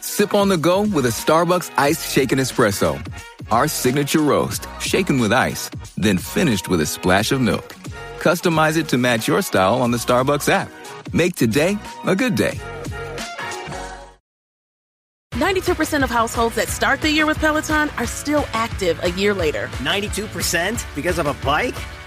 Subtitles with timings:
[0.00, 2.96] Sip on the go with a Starbucks iced shaken espresso.
[3.50, 7.74] Our signature roast, shaken with ice, then finished with a splash of milk.
[8.20, 10.70] Customize it to match your style on the Starbucks app.
[11.12, 12.58] Make today a good day.
[15.34, 19.68] 92% of households that start the year with Peloton are still active a year later.
[19.82, 21.76] 92% because of a bike?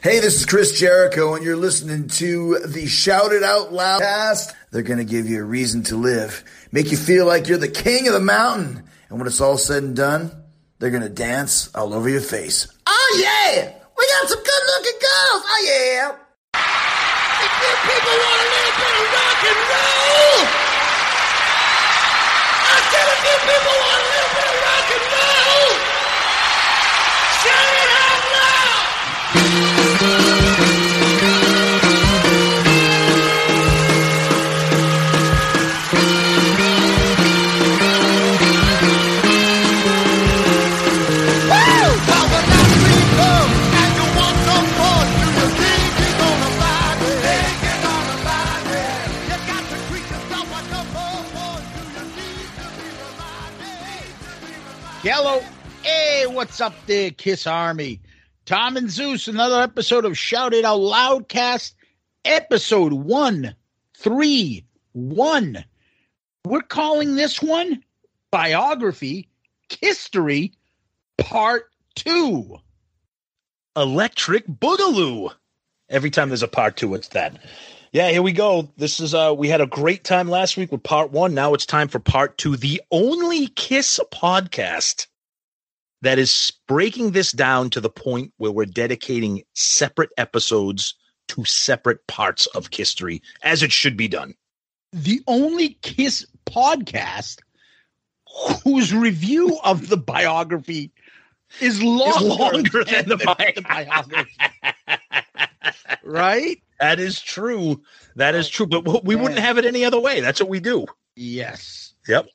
[0.00, 4.54] Hey, this is Chris Jericho, and you're listening to the Shout It Out Loud cast.
[4.72, 7.68] They're going to give you a reason to live, make you feel like you're the
[7.68, 8.82] king of the mountain.
[9.08, 10.32] And when it's all said and done,
[10.78, 12.66] they're going to dance all over your face.
[12.86, 13.74] Oh, yeah!
[13.96, 15.42] We got some good looking girls!
[15.46, 16.16] Oh, yeah!
[16.56, 20.38] If you people want a little bit of rock and roll,
[22.66, 23.91] I said if you people want
[55.02, 55.42] Hello.
[55.82, 58.00] Hey, what's up there, Kiss Army?
[58.44, 61.74] Tom and Zeus, another episode of Shout It Out Loudcast,
[62.24, 65.64] episode 131.
[66.44, 67.82] We're calling this one
[68.30, 69.28] Biography
[69.80, 70.52] History
[71.18, 71.64] Part
[71.96, 72.58] 2.
[73.76, 75.32] Electric Boogaloo.
[75.88, 77.40] Every time there's a part two, it's that.
[77.92, 78.70] Yeah, here we go.
[78.78, 81.34] This is uh we had a great time last week with part one.
[81.34, 82.56] Now it's time for part two.
[82.56, 85.08] The only Kiss podcast
[86.00, 90.94] that is breaking this down to the point where we're dedicating separate episodes
[91.28, 94.34] to separate parts of history as it should be done.
[94.94, 97.40] The only Kiss podcast
[98.64, 100.90] whose review of the biography
[101.60, 104.32] is longer, longer than the bi- biography.
[106.02, 106.62] right?
[106.82, 107.80] That is true.
[108.16, 108.66] That is true.
[108.66, 110.18] But we- we wouldn't have it any other way.
[110.20, 110.84] That's what we do.
[111.14, 111.94] Yes.
[112.08, 112.26] Yep.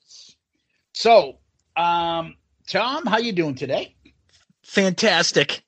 [0.94, 1.38] So,
[1.76, 2.34] um,
[2.66, 3.94] Tom, how you doing today?
[4.64, 5.62] Fantastic.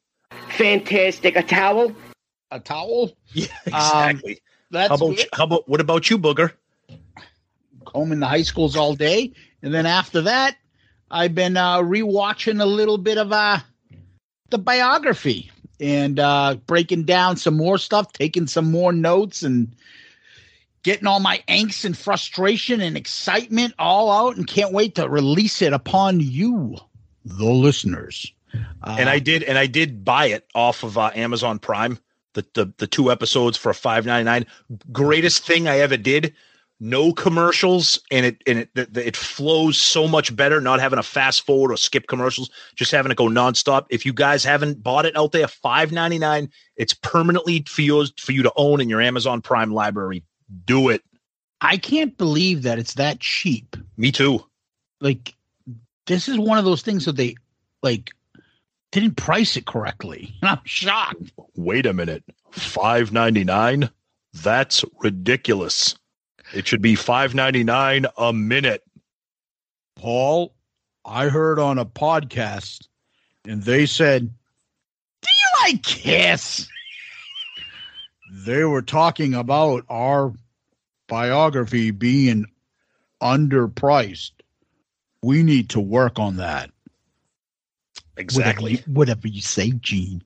[0.57, 1.37] Fantastic.
[1.37, 1.95] A towel?
[2.51, 3.13] A towel?
[3.35, 4.33] Yeah, exactly.
[4.33, 4.39] Um,
[4.71, 5.29] That's how about good.
[5.35, 6.53] how about what about you, Booger?
[7.87, 10.57] home in the high schools all day, and then after that,
[11.11, 13.59] I've been uh, rewatching a little bit of uh,
[14.51, 19.75] the biography and uh, breaking down some more stuff, taking some more notes, and
[20.83, 25.63] getting all my angst and frustration and excitement all out, and can't wait to release
[25.63, 26.77] it upon you,
[27.25, 28.33] the listeners.
[28.83, 31.99] Uh, and I did, and I did buy it off of uh, Amazon Prime.
[32.35, 34.47] The, the the two episodes for five ninety nine.
[34.93, 36.35] Greatest thing I ever did.
[36.82, 40.62] No commercials, and it and it it, flows so much better.
[40.62, 43.85] Not having a fast forward or skip commercials, just having it go nonstop.
[43.91, 46.50] If you guys haven't bought it out there, five ninety nine.
[46.77, 50.25] It's permanently for yours for you to own in your Amazon Prime library.
[50.65, 51.03] Do it.
[51.61, 53.76] I can't believe that it's that cheap.
[53.99, 54.43] Me too.
[55.03, 55.35] Like,
[56.06, 57.37] this is one of those things that they
[57.83, 58.11] like
[58.91, 61.31] didn't price it correctly, and I'm shocked.
[61.56, 62.25] Wait a minute.
[62.53, 63.91] Five ninety nine.
[64.33, 65.97] That's ridiculous.
[66.55, 68.82] It should be five ninety nine a minute.
[69.97, 70.55] Paul,
[71.05, 72.88] I heard on a podcast,
[73.47, 74.31] and they said,
[75.23, 76.69] "Do you like Kiss?
[78.32, 80.32] They were talking about our
[81.08, 82.47] biography being
[83.20, 84.32] underpriced.
[85.23, 86.70] We need to work on that.
[88.17, 88.73] Exactly.
[88.73, 90.23] Whatever you, whatever you say, Gene.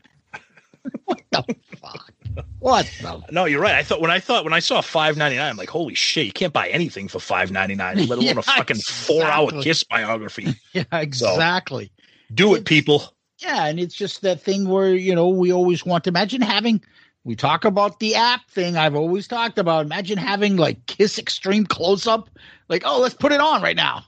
[1.04, 2.12] what the fuck?
[2.58, 3.22] What the?
[3.30, 3.74] No, you're right.
[3.74, 6.26] I thought when I thought when I saw five ninety nine, I'm like, holy shit,
[6.26, 9.50] you can't buy anything for five ninety nine, let alone Yeah, a fucking four hour
[9.62, 10.54] kiss biography.
[10.72, 11.92] Yeah, exactly.
[12.32, 13.14] Do it, people.
[13.38, 16.82] Yeah, and it's just that thing where you know we always want to imagine having.
[17.22, 18.76] We talk about the app thing.
[18.76, 19.86] I've always talked about.
[19.86, 22.28] Imagine having like Kiss Extreme close up.
[22.68, 24.04] Like, oh, let's put it on right now.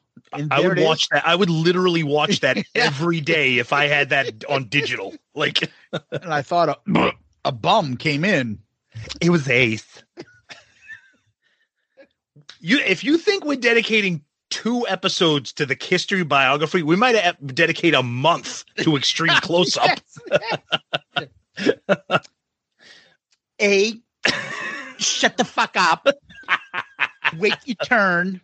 [0.51, 0.85] I would it is.
[0.85, 1.27] watch that.
[1.27, 5.15] I would literally watch that every day if I had that on digital.
[5.35, 6.81] Like And I thought
[7.47, 8.59] a, bum came in.
[9.21, 10.03] it was Ace.
[12.61, 17.37] You, if you think we're dedicating two episodes to the history biography, we might have
[17.55, 19.99] dedicate a month to extreme close up.
[23.61, 23.95] A,
[24.99, 26.09] shut the fuck up.
[27.39, 28.41] Wait your turn.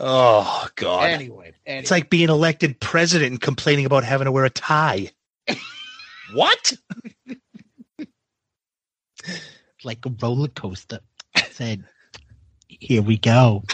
[0.00, 1.10] Oh God!
[1.10, 1.80] Anyway, anyway.
[1.80, 5.10] It's like being elected president and complaining about having to wear a tie.
[6.32, 6.72] what?
[9.84, 11.00] Like a roller coaster.
[11.50, 11.84] Said,
[12.68, 13.64] "Here we go."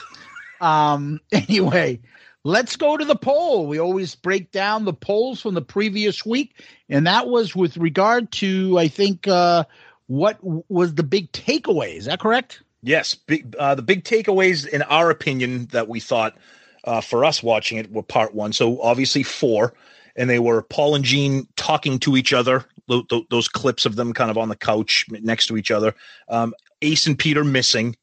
[0.60, 1.20] Um.
[1.32, 2.00] Anyway,
[2.44, 3.66] let's go to the poll.
[3.66, 8.30] We always break down the polls from the previous week, and that was with regard
[8.32, 9.64] to, I think, uh,
[10.06, 11.96] what was the big takeaway.
[11.96, 12.62] Is that correct?
[12.82, 16.36] Yes, big, uh, the big takeaways, in our opinion, that we thought
[16.84, 18.52] uh, for us watching it were part one.
[18.52, 19.72] So obviously four,
[20.16, 22.66] and they were Paul and Gene talking to each other.
[22.88, 25.94] Th- th- those clips of them kind of on the couch next to each other.
[26.28, 27.96] Um, Ace and Peter missing.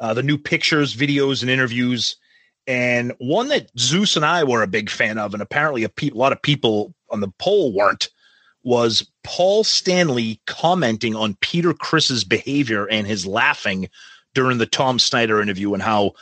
[0.00, 2.16] Uh, the new pictures, videos, and interviews,
[2.68, 6.10] and one that Zeus and I were a big fan of, and apparently a, pe-
[6.10, 8.10] a lot of people on the poll weren't,
[8.62, 13.88] was Paul Stanley commenting on Peter Criss's behavior and his laughing
[14.34, 16.12] during the Tom Snyder interview and how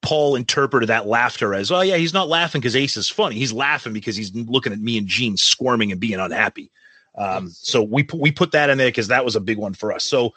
[0.00, 3.36] Paul interpreted that laughter as, oh yeah, he's not laughing because Ace is funny.
[3.36, 6.70] He's laughing because he's looking at me and Gene squirming and being unhappy.
[7.16, 9.74] Um, so we pu- we put that in there because that was a big one
[9.74, 10.04] for us.
[10.04, 10.34] So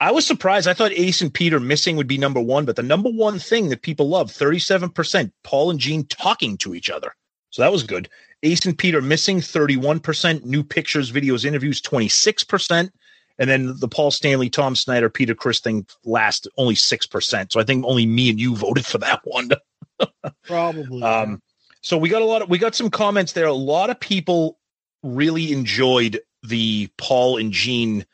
[0.00, 0.68] I was surprised.
[0.68, 3.70] I thought Ace and Peter missing would be number one, but the number one thing
[3.70, 7.14] that people love, 37%, Paul and Gene talking to each other.
[7.50, 8.08] So that was good.
[8.42, 12.90] Ace and Peter missing 31%, new pictures, videos, interviews 26%.
[13.38, 17.52] And then the Paul Stanley, Tom Snyder, Peter Criss thing last only 6%.
[17.52, 19.50] So I think only me and you voted for that one.
[20.44, 21.02] Probably.
[21.02, 21.40] Um,
[21.80, 23.46] so we got a lot of we got some comments there.
[23.46, 24.58] A lot of people
[25.06, 28.04] really enjoyed the Paul and Gene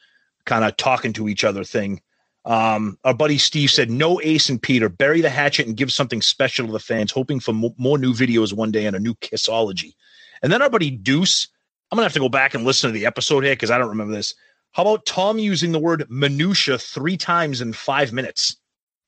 [0.45, 2.01] kind of talking to each other thing.
[2.45, 6.21] Um, our buddy Steve said, "No Ace and Peter, bury the hatchet and give something
[6.21, 9.15] special to the fans, hoping for mo- more new videos one day and a new
[9.17, 9.95] Kissology."
[10.43, 11.47] And then our buddy Deuce,
[11.91, 13.91] I'm gonna have to go back and listen to the episode here because I don't
[13.91, 14.35] remember this.
[14.73, 18.57] How about Tom using the word minutia three times in five minutes?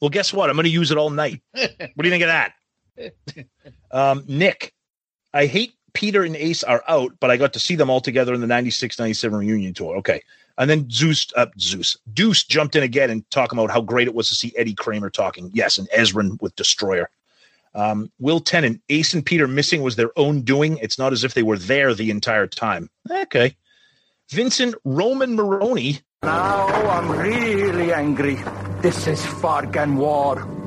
[0.01, 0.49] Well, guess what?
[0.49, 1.43] I'm gonna use it all night.
[1.53, 2.53] what do you think of that?
[3.91, 4.73] Um, Nick,
[5.33, 8.35] I hate Peter and Ace are out, but I got to see them all together
[8.35, 9.97] in the 96 97 reunion tour.
[9.97, 10.23] Okay.
[10.59, 14.15] And then Zeus, uh, Zeus, Deuce jumped in again and talking about how great it
[14.15, 15.51] was to see Eddie Kramer talking.
[15.53, 15.79] Yes.
[15.79, 17.11] And Ezrin with Destroyer.
[17.75, 20.79] Um, Will Tennant, Ace and Peter missing was their own doing.
[20.79, 22.89] It's not as if they were there the entire time.
[23.11, 23.57] Okay.
[24.31, 28.39] Vincent Roman Maroney, Now I'm really angry.
[28.81, 30.64] This is fucking war.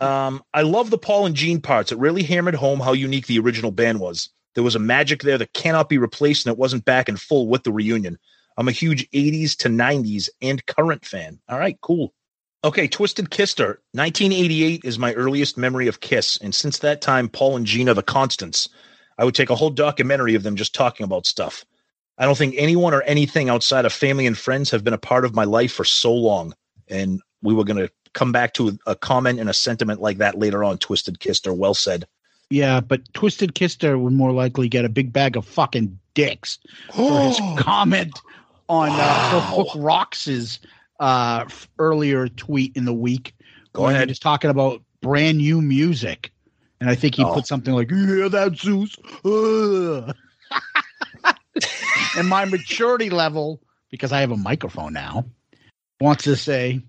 [0.00, 1.90] Um, I love the Paul and Gene parts.
[1.90, 4.30] It really hammered home how unique the original band was.
[4.54, 7.48] There was a magic there that cannot be replaced, and it wasn't back in full
[7.48, 8.18] with the reunion.
[8.56, 11.38] I'm a huge 80s to 90s and current fan.
[11.48, 12.12] All right, cool.
[12.64, 13.78] Okay, Twisted Kister.
[13.92, 17.94] 1988 is my earliest memory of Kiss, and since that time, Paul and Gene are
[17.94, 18.68] the constants.
[19.18, 21.64] I would take a whole documentary of them just talking about stuff.
[22.18, 25.24] I don't think anyone or anything outside of family and friends have been a part
[25.24, 26.54] of my life for so long.
[26.88, 30.38] And we were going to come back to a comment and a sentiment like that
[30.38, 30.78] later on.
[30.78, 32.06] Twisted Kister, well said.
[32.50, 36.58] Yeah, but Twisted Kister would more likely get a big bag of fucking dicks
[36.94, 38.18] for his comment
[38.68, 40.58] on uh, Phil Hook Rox's
[41.00, 41.44] uh,
[41.78, 43.34] earlier tweet in the week.
[43.72, 44.08] Go ahead.
[44.08, 46.32] He was talking about brand new music.
[46.80, 47.34] And I think he Oh.
[47.34, 50.14] put something like, "You hear that, Zeus?" Ugh."
[52.16, 53.60] and my maturity level,
[53.90, 55.24] because I have a microphone now,
[56.00, 56.80] wants to say,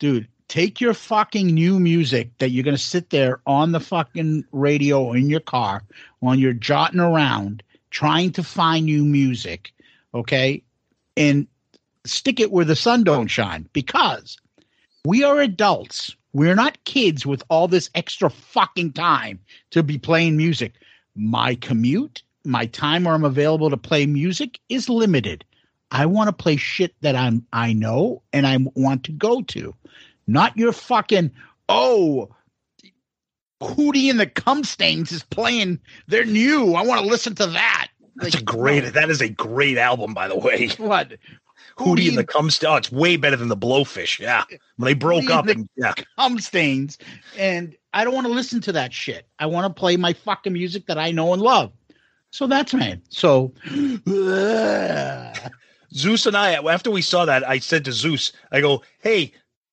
[0.00, 4.44] dude, take your fucking new music that you're going to sit there on the fucking
[4.52, 5.82] radio or in your car
[6.20, 9.72] while you're jotting around trying to find new music,
[10.12, 10.62] okay?
[11.16, 11.46] And
[12.04, 14.36] stick it where the sun don't shine because
[15.06, 16.14] we are adults.
[16.34, 19.40] We're not kids with all this extra fucking time
[19.70, 20.74] to be playing music.
[21.16, 25.46] My commute, my time where I'm available to play music is limited.
[25.90, 29.74] I want to play shit that I'm I know and I want to go to.
[30.26, 31.32] Not your fucking
[31.68, 32.34] oh
[33.62, 35.80] Hootie and the Cumstains is playing.
[36.08, 36.74] They're new.
[36.74, 37.88] I want to listen to that.
[38.16, 38.92] That's a great.
[38.92, 40.70] That is a great album, by the way.
[40.78, 41.12] What?
[41.78, 42.68] Hootie and the Cumstains.
[42.68, 44.18] Oh, it's way better than the Blowfish.
[44.18, 44.44] Yeah,
[44.76, 45.46] when they broke Hootie up.
[45.46, 46.98] and And, yeah, Cumstains,
[47.38, 49.26] and I don't want to listen to that shit.
[49.38, 51.72] I want to play my fucking music that I know and love.
[52.30, 53.00] So that's man.
[53.08, 53.54] So
[55.94, 56.54] Zeus and I.
[56.54, 59.32] After we saw that, I said to Zeus, "I go, hey."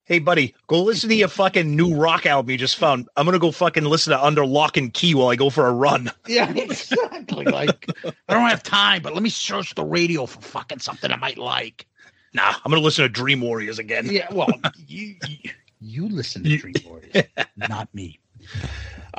[0.09, 3.07] Hey buddy, go listen to your fucking new rock album you just found.
[3.15, 5.71] I'm gonna go fucking listen to Under Lock and Key while I go for a
[5.71, 6.09] run.
[6.27, 7.45] yeah, exactly.
[7.45, 11.15] Like I don't have time, but let me search the radio for fucking something I
[11.15, 11.85] might like.
[12.33, 14.07] Nah, I'm gonna listen to Dream Warriors again.
[14.09, 14.49] Yeah, well,
[14.87, 17.25] you you, you listen to Dream Warriors,
[17.69, 18.19] not me.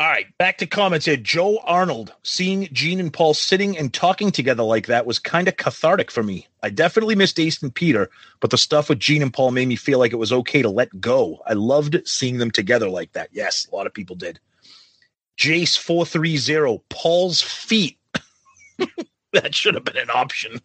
[0.00, 1.19] All right, back to comments here.
[1.19, 5.59] Joe Arnold, seeing Gene and Paul sitting and talking together like that was kind of
[5.59, 6.47] cathartic for me.
[6.62, 8.09] I definitely missed Ace and Peter,
[8.40, 10.71] but the stuff with Gene and Paul made me feel like it was okay to
[10.71, 11.42] let go.
[11.47, 13.28] I loved seeing them together like that.
[13.30, 14.40] Yes, a lot of people did.
[15.37, 17.99] Jace430, Paul's feet.
[19.35, 20.62] that should have been an option.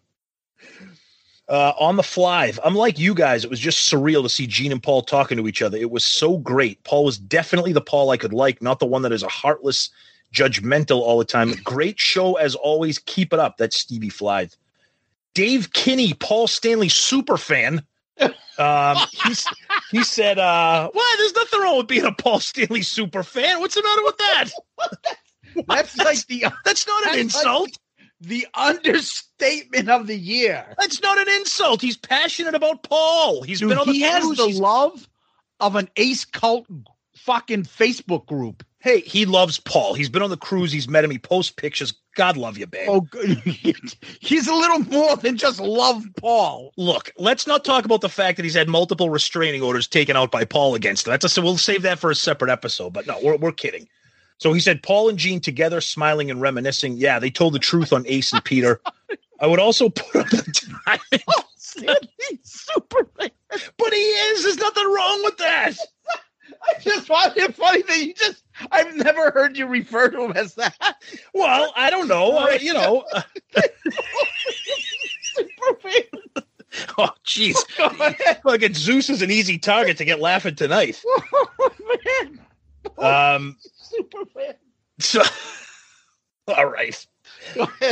[1.48, 3.44] Uh, on the fly, I'm like you guys.
[3.44, 5.78] It was just surreal to see Gene and Paul talking to each other.
[5.78, 6.82] It was so great.
[6.82, 9.90] Paul was definitely the Paul I could like, not the one that is a heartless,
[10.34, 11.52] judgmental all the time.
[11.62, 12.98] Great show as always.
[12.98, 13.58] Keep it up.
[13.58, 14.52] That's Stevie Flythe.
[15.34, 17.82] Dave Kinney, Paul Stanley super fan.
[18.58, 19.46] Um, he's,
[19.90, 23.60] he said, uh, "Well, there's nothing wrong with being a Paul Stanley super fan.
[23.60, 24.50] What's the matter with that?
[25.68, 27.68] That's like the That's not an insult.
[27.68, 27.74] like
[28.20, 30.64] the understatement of the year.
[30.78, 31.80] That's not an insult.
[31.80, 33.42] He's passionate about Paul.
[33.42, 34.36] He's Dude, been on the he has cruise.
[34.38, 35.08] the He's- love
[35.60, 36.66] of an ace cult
[37.14, 38.62] fucking Facebook group.
[38.78, 39.94] Hey, he loves Paul.
[39.94, 40.70] He's been on the cruise.
[40.70, 41.10] He's met him.
[41.10, 41.92] He posts pictures.
[42.14, 42.88] God love you, babe.
[42.88, 43.38] Oh, good.
[44.20, 46.72] he's a little more than just love Paul.
[46.76, 50.30] Look, let's not talk about the fact that he's had multiple restraining orders taken out
[50.30, 51.10] by Paul against him.
[51.10, 52.92] That's a, so we'll save that for a separate episode.
[52.92, 53.88] But no, we're, we're kidding.
[54.38, 56.96] So he said Paul and Gene together, smiling and reminiscing.
[56.98, 58.80] Yeah, they told the truth on Ace and Peter.
[59.40, 60.98] I would also put up the time.
[62.42, 63.04] Super.
[63.16, 64.44] but he is.
[64.44, 65.72] There's nothing wrong with that.
[66.68, 68.42] I just find it funny that you just.
[68.72, 70.74] I've never heard you refer to him as that.
[71.34, 72.36] Well, I don't know.
[72.38, 73.04] Uh, you know.
[73.12, 73.22] uh,
[75.34, 76.44] Super fan.
[76.98, 77.56] oh, jeez.
[78.42, 81.02] Fucking Zeus is an easy target to get laughing tonight.
[82.22, 82.40] Man,
[82.98, 84.54] Um, super fan.
[84.98, 85.22] so,
[86.48, 87.06] all right.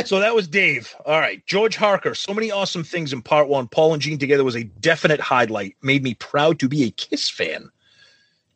[0.05, 0.95] So that was Dave.
[1.07, 1.45] All right.
[1.47, 2.15] George Harker.
[2.15, 3.69] So many awesome things in part one.
[3.69, 5.77] Paul and Gene together was a definite highlight.
[5.83, 7.71] Made me proud to be a Kiss fan.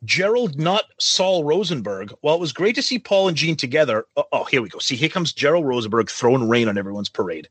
[0.05, 2.13] Gerald, not Saul Rosenberg.
[2.21, 4.05] While it was great to see Paul and Gene together.
[4.15, 4.79] Oh, oh, here we go.
[4.79, 7.49] See, here comes Gerald Rosenberg throwing rain on everyone's parade.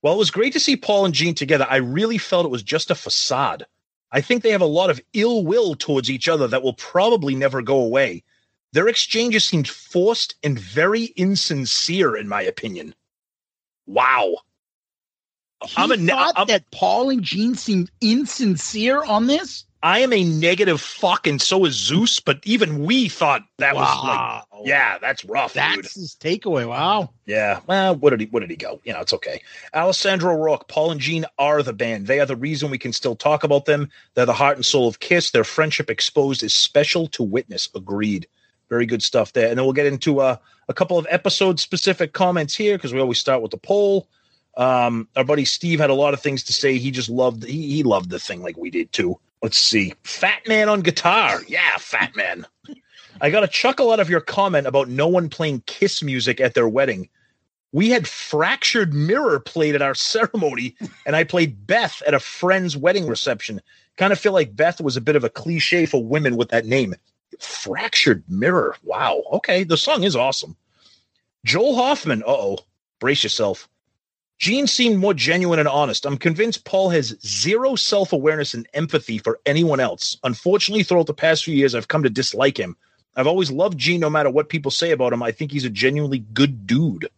[0.00, 2.62] While it was great to see Paul and Gene together, I really felt it was
[2.62, 3.66] just a facade.
[4.12, 7.34] I think they have a lot of ill will towards each other that will probably
[7.34, 8.22] never go away.
[8.72, 12.94] Their exchanges seemed forced and very insincere, in my opinion.
[13.86, 14.36] Wow.
[15.76, 19.65] I'm a He thought I'm- that Paul and Gene seemed insincere on this.
[19.82, 24.04] I am a negative fuck, and so is Zeus, but even we thought that was
[24.04, 25.62] like, yeah, that's rough, dude.
[25.62, 26.66] That's his takeaway.
[26.66, 27.10] Wow.
[27.26, 27.60] Yeah.
[27.66, 28.80] Well, what did he where did he go?
[28.84, 29.42] You know, it's okay.
[29.74, 32.06] Alessandro Rourke, Paul and Gene are the band.
[32.06, 33.90] They are the reason we can still talk about them.
[34.14, 35.30] They're the heart and soul of Kiss.
[35.30, 37.68] Their friendship exposed is special to witness.
[37.74, 38.26] Agreed.
[38.68, 39.48] Very good stuff there.
[39.48, 40.36] And then we'll get into uh,
[40.68, 44.08] a couple of episode specific comments here because we always start with the poll.
[44.56, 46.78] Um, our buddy Steve had a lot of things to say.
[46.78, 49.20] He just loved he, he loved the thing like we did too.
[49.42, 49.94] Let's see.
[50.02, 51.40] Fat man on guitar.
[51.46, 52.46] Yeah, fat man.
[53.20, 56.54] I got a chuckle out of your comment about no one playing Kiss music at
[56.54, 57.08] their wedding.
[57.72, 60.74] We had Fractured Mirror played at our ceremony,
[61.04, 63.60] and I played Beth at a friend's wedding reception.
[63.96, 66.66] Kind of feel like Beth was a bit of a cliche for women with that
[66.66, 66.94] name.
[67.38, 68.76] Fractured Mirror.
[68.82, 69.22] Wow.
[69.32, 69.64] Okay.
[69.64, 70.56] The song is awesome.
[71.44, 72.22] Joel Hoffman.
[72.22, 72.58] Uh oh.
[72.98, 73.68] Brace yourself.
[74.38, 76.04] Gene seemed more genuine and honest.
[76.04, 80.18] I'm convinced Paul has zero self awareness and empathy for anyone else.
[80.24, 82.76] Unfortunately, throughout the past few years, I've come to dislike him.
[83.16, 85.22] I've always loved Gene no matter what people say about him.
[85.22, 87.08] I think he's a genuinely good dude.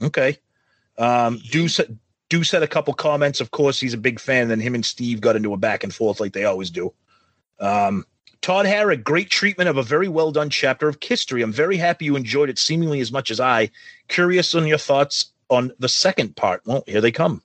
[0.00, 0.38] Okay.
[0.96, 1.80] Um, Deuce,
[2.28, 3.40] Deuce a couple comments.
[3.40, 4.46] Of course, he's a big fan.
[4.46, 6.92] Then him and Steve got into a back and forth like they always do.
[7.58, 8.06] Um,
[8.42, 11.42] Todd Harrod, great treatment of a very well done chapter of history.
[11.42, 13.70] I'm very happy you enjoyed it seemingly as much as I.
[14.06, 16.62] Curious on your thoughts on the second part.
[16.66, 17.42] Well, here they come.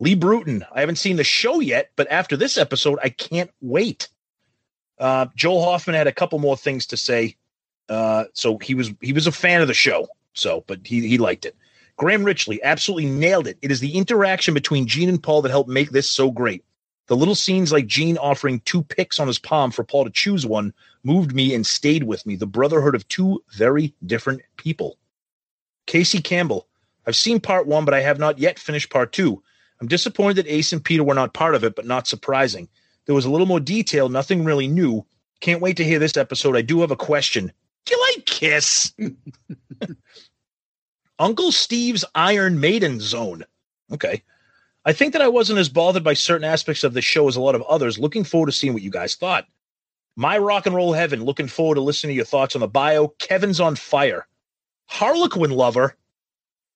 [0.00, 4.08] Lee Bruton, I haven't seen the show yet, but after this episode, I can't wait.
[4.98, 7.36] Uh, Joel Hoffman had a couple more things to say.
[7.88, 10.08] Uh, so he was he was a fan of the show.
[10.34, 11.56] So, but he he liked it.
[11.96, 13.58] Graham Richley absolutely nailed it.
[13.62, 16.64] It is the interaction between Gene and Paul that helped make this so great.
[17.06, 20.46] The little scenes like Gene offering two picks on his palm for Paul to choose
[20.46, 20.72] one
[21.02, 22.34] moved me and stayed with me.
[22.34, 24.96] The brotherhood of two very different people.
[25.86, 26.66] Casey Campbell.
[27.06, 29.42] I've seen part one, but I have not yet finished part two.
[29.80, 32.68] I'm disappointed that Ace and Peter were not part of it, but not surprising.
[33.06, 35.04] There was a little more detail, nothing really new.
[35.40, 36.56] Can't wait to hear this episode.
[36.56, 37.52] I do have a question.
[37.84, 38.94] Do you like Kiss?
[41.18, 43.44] Uncle Steve's Iron Maiden Zone.
[43.92, 44.22] Okay.
[44.86, 47.40] I think that I wasn't as bothered by certain aspects of the show as a
[47.40, 47.98] lot of others.
[47.98, 49.46] Looking forward to seeing what you guys thought.
[50.16, 51.24] My rock and roll heaven.
[51.24, 53.08] Looking forward to listening to your thoughts on the bio.
[53.18, 54.26] Kevin's on fire.
[54.86, 55.96] Harlequin lover.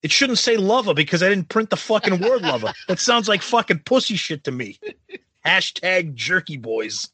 [0.02, 2.72] It shouldn't say lover because I didn't print the fucking word lover.
[2.88, 4.78] That sounds like fucking pussy shit to me.
[5.44, 7.08] Hashtag jerky boys.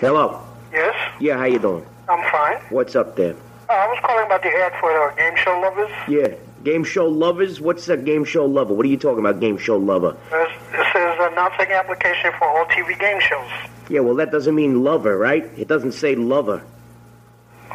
[0.00, 0.42] Hello.
[0.72, 1.86] Yes, Yeah, how you doing?
[2.08, 2.56] I'm fine.
[2.68, 3.34] What's up there?
[3.68, 5.90] Uh, I was calling about the ad for the game show lovers.
[6.06, 7.60] Yeah, game show lovers.
[7.60, 8.74] What's a game show lover?
[8.74, 10.16] What are you talking about, game show lover?
[10.30, 13.48] There's, it says uh, now application for all TV game shows.
[13.88, 15.44] Yeah, well, that doesn't mean lover, right?
[15.56, 16.62] It doesn't say lover.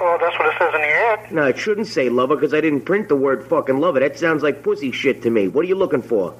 [0.03, 1.31] Oh, that's what it says in the ad.
[1.31, 3.99] No, it shouldn't say lover because I didn't print the word fucking lover.
[3.99, 5.47] That sounds like pussy shit to me.
[5.47, 6.35] What are you looking for?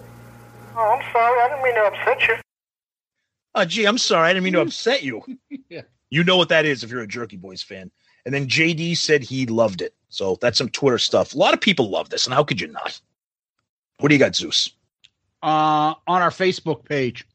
[0.75, 1.39] Oh, I'm sorry.
[1.41, 2.35] I didn't mean to upset you.
[3.53, 4.29] Oh, gee, I'm sorry.
[4.29, 5.21] I didn't mean to upset you.
[5.69, 5.81] Yeah.
[6.09, 7.91] You know what that is if you're a Jerky Boys fan.
[8.25, 9.93] And then JD said he loved it.
[10.09, 11.33] So that's some Twitter stuff.
[11.33, 12.99] A lot of people love this, and how could you not?
[13.99, 14.71] What do you got, Zeus?
[15.43, 17.25] uh, on our Facebook page.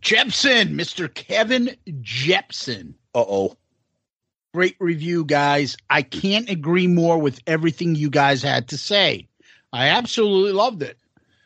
[0.00, 1.12] Jepson, Mr.
[1.12, 2.94] Kevin Jepson.
[3.14, 3.56] Uh oh.
[4.54, 5.76] Great review, guys.
[5.88, 9.26] I can't agree more with everything you guys had to say.
[9.72, 10.98] I absolutely loved it.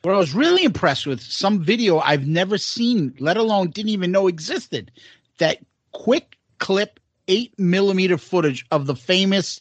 [0.03, 4.11] What I was really impressed with, some video I've never seen, let alone didn't even
[4.11, 4.91] know existed.
[5.39, 5.59] That
[5.93, 6.99] quick clip,
[7.29, 9.61] eight millimeter footage of the famous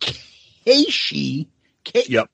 [0.00, 1.48] Keishi.
[1.84, 2.30] K- Yep.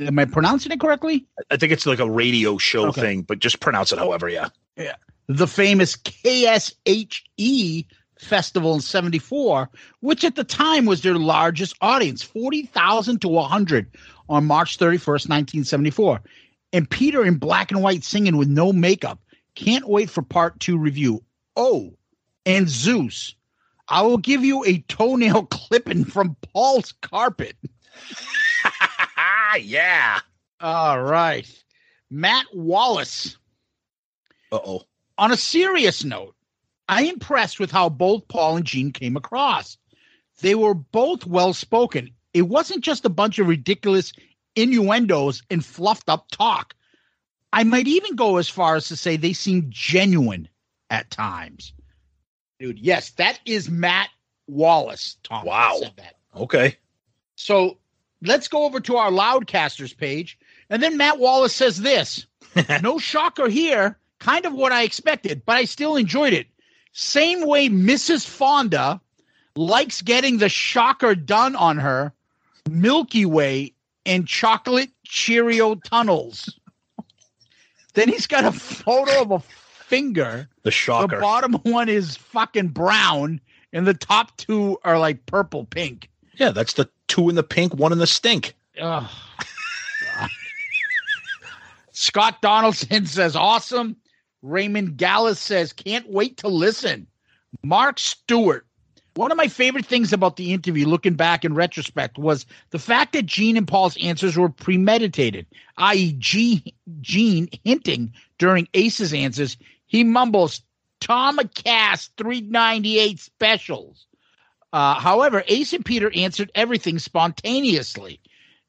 [0.00, 1.26] Am I pronouncing it correctly?
[1.50, 3.00] I think it's like a radio show Okay.
[3.00, 4.48] thing, but just pronounce it however, yeah.
[4.76, 4.96] Yeah.
[5.26, 7.86] The famous KSHE
[8.20, 9.68] festival in 74,
[10.00, 13.86] which at the time was their largest audience, 40,000 to 100
[14.28, 16.20] on March 31st, 1974.
[16.72, 19.20] And Peter in black and white singing with no makeup.
[19.54, 21.22] Can't wait for part two review.
[21.56, 21.94] Oh,
[22.46, 23.34] and Zeus.
[23.88, 27.56] I will give you a toenail clipping from Paul's carpet.
[29.16, 30.20] Ah, yeah.
[30.60, 31.48] All right.
[32.10, 33.36] Matt Wallace.
[34.52, 34.82] Uh oh.
[35.18, 36.34] On a serious note,
[36.88, 39.76] I impressed with how both Paul and Gene came across.
[40.40, 42.10] They were both well spoken.
[42.32, 44.12] It wasn't just a bunch of ridiculous
[44.56, 46.74] innuendos and fluffed up talk.
[47.52, 50.48] I might even go as far as to say they seemed genuine
[50.90, 51.72] at times.
[52.58, 54.10] Dude, yes, that is Matt
[54.46, 55.16] Wallace.
[55.22, 55.80] Tom Wow.
[56.36, 56.76] Okay.
[57.36, 57.78] So
[58.22, 60.38] let's go over to our Loudcasters page.
[60.70, 62.26] And then Matt Wallace says this
[62.82, 63.98] No shocker here.
[64.18, 66.48] Kind of what I expected, but I still enjoyed it.
[66.98, 68.26] Same way Mrs.
[68.26, 69.00] Fonda
[69.54, 72.12] likes getting the shocker done on her
[72.68, 73.72] Milky Way
[74.04, 76.58] and chocolate Cheerio tunnels.
[77.94, 80.48] then he's got a photo of a finger.
[80.64, 81.14] The shocker.
[81.14, 83.40] The bottom one is fucking brown,
[83.72, 86.10] and the top two are like purple pink.
[86.34, 88.56] yeah, that's the two in the pink, one in the stink.
[88.80, 89.08] Ugh.
[91.92, 93.94] Scott Donaldson says, awesome.
[94.42, 97.06] Raymond Gallus says, can't wait to listen.
[97.62, 98.64] Mark Stewart.
[99.14, 103.14] One of my favorite things about the interview, looking back in retrospect, was the fact
[103.14, 105.44] that Gene and Paul's answers were premeditated,
[105.78, 110.62] i.e., Gene hinting during Ace's answers, he mumbles,
[111.00, 114.06] Tom Cass 398 specials.
[114.72, 118.20] Uh, however, Ace and Peter answered everything spontaneously,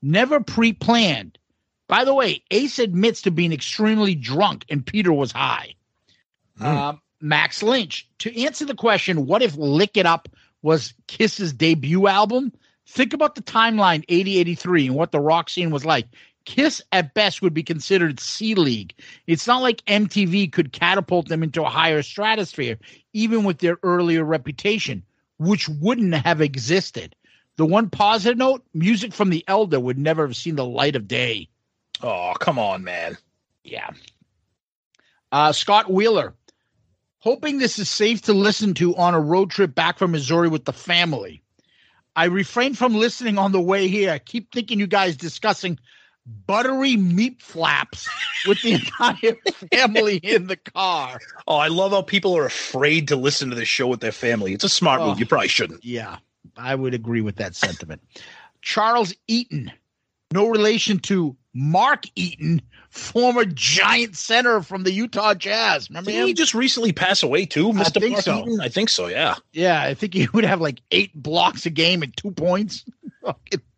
[0.02, 1.38] never pre planned.
[1.90, 5.74] By the way, Ace admits to being extremely drunk and Peter was high.
[6.62, 10.30] Um, Max Lynch, to answer the question, what if Lick It Up
[10.62, 12.54] was Kiss's debut album?
[12.86, 16.06] Think about the timeline 80 83 and what the rock scene was like.
[16.46, 18.94] Kiss at best would be considered C League.
[19.26, 22.78] It's not like MTV could catapult them into a higher stratosphere,
[23.14, 25.04] even with their earlier reputation,
[25.38, 27.16] which wouldn't have existed.
[27.58, 31.08] The one positive note music from The Elder would never have seen the light of
[31.08, 31.50] day.
[32.02, 33.18] Oh, come on, man.
[33.64, 33.90] Yeah.
[35.32, 36.34] Uh, Scott Wheeler,
[37.20, 40.66] hoping this is safe to listen to on a road trip back from Missouri with
[40.66, 41.44] the family.
[42.16, 44.12] I refrained from listening on the way here.
[44.12, 45.78] I keep thinking you guys discussing
[46.48, 48.10] buttery meat flaps
[48.48, 49.36] with the entire
[49.72, 51.20] family in the car.
[51.48, 54.54] Oh, I love how people are afraid to listen to this show with their family.
[54.54, 55.08] It's a smart Oh.
[55.10, 55.20] move.
[55.20, 55.86] You probably shouldn't.
[55.86, 56.18] Yeah.
[56.58, 58.02] I would agree with that sentiment.
[58.62, 59.72] Charles Eaton,
[60.34, 65.90] no relation to Mark Eaton, former giant center from the Utah Jazz.
[65.90, 66.28] Remember Did him?
[66.28, 68.00] he just recently pass away too, I Mr.
[68.00, 68.40] think Mark so.
[68.40, 68.62] Eaton?
[68.62, 69.36] I think so, yeah.
[69.54, 72.86] yeah, I think he would have like eight blocks a game and two points.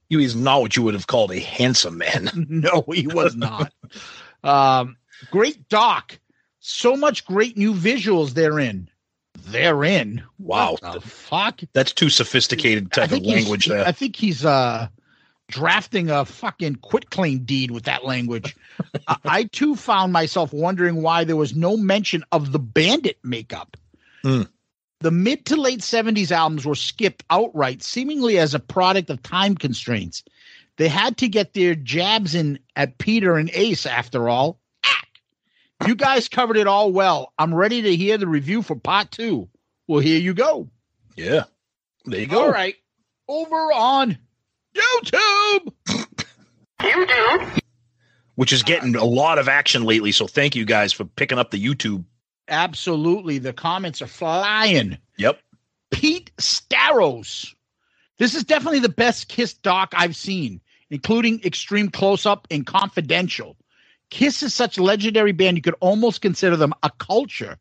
[0.09, 2.29] He was not what you would have called a handsome man.
[2.49, 3.71] no, he was not.
[4.43, 4.97] um,
[5.31, 6.19] great doc.
[6.59, 8.89] So much great new visuals therein.
[9.47, 10.21] Therein.
[10.37, 10.75] Wow.
[10.99, 11.61] Fuck?
[11.71, 13.87] That's too sophisticated type of language there.
[13.87, 14.89] I think he's uh
[15.51, 18.55] drafting a fucking quit claim deed with that language.
[19.07, 23.77] I, I too found myself wondering why there was no mention of the bandit makeup.
[24.23, 24.43] Hmm.
[24.99, 29.55] The mid to late 70s albums were skipped outright, seemingly as a product of time
[29.55, 30.23] constraints.
[30.77, 34.59] They had to get their jabs in at Peter and Ace, after all.
[35.87, 37.33] You guys covered it all well.
[37.39, 39.49] I'm ready to hear the review for part two.
[39.87, 40.69] Well, here you go.
[41.15, 41.45] Yeah.
[42.05, 42.43] There you go.
[42.43, 42.75] All right.
[43.27, 44.17] Over on
[44.75, 45.73] YouTube.
[46.79, 47.59] YouTube?
[48.35, 50.11] Which is getting a lot of action lately.
[50.11, 52.05] So thank you guys for picking up the YouTube.
[52.47, 53.37] Absolutely.
[53.37, 54.97] The comments are flying.
[55.17, 55.39] Yep.
[55.91, 57.53] Pete Staros.
[58.17, 63.57] This is definitely the best Kiss doc I've seen, including Extreme Close Up and Confidential.
[64.09, 67.57] Kiss is such a legendary band, you could almost consider them a culture.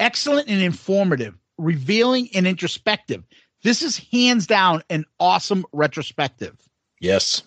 [0.00, 3.24] Excellent and informative, revealing and introspective.
[3.62, 6.56] This is hands down an awesome retrospective.
[7.00, 7.42] Yes.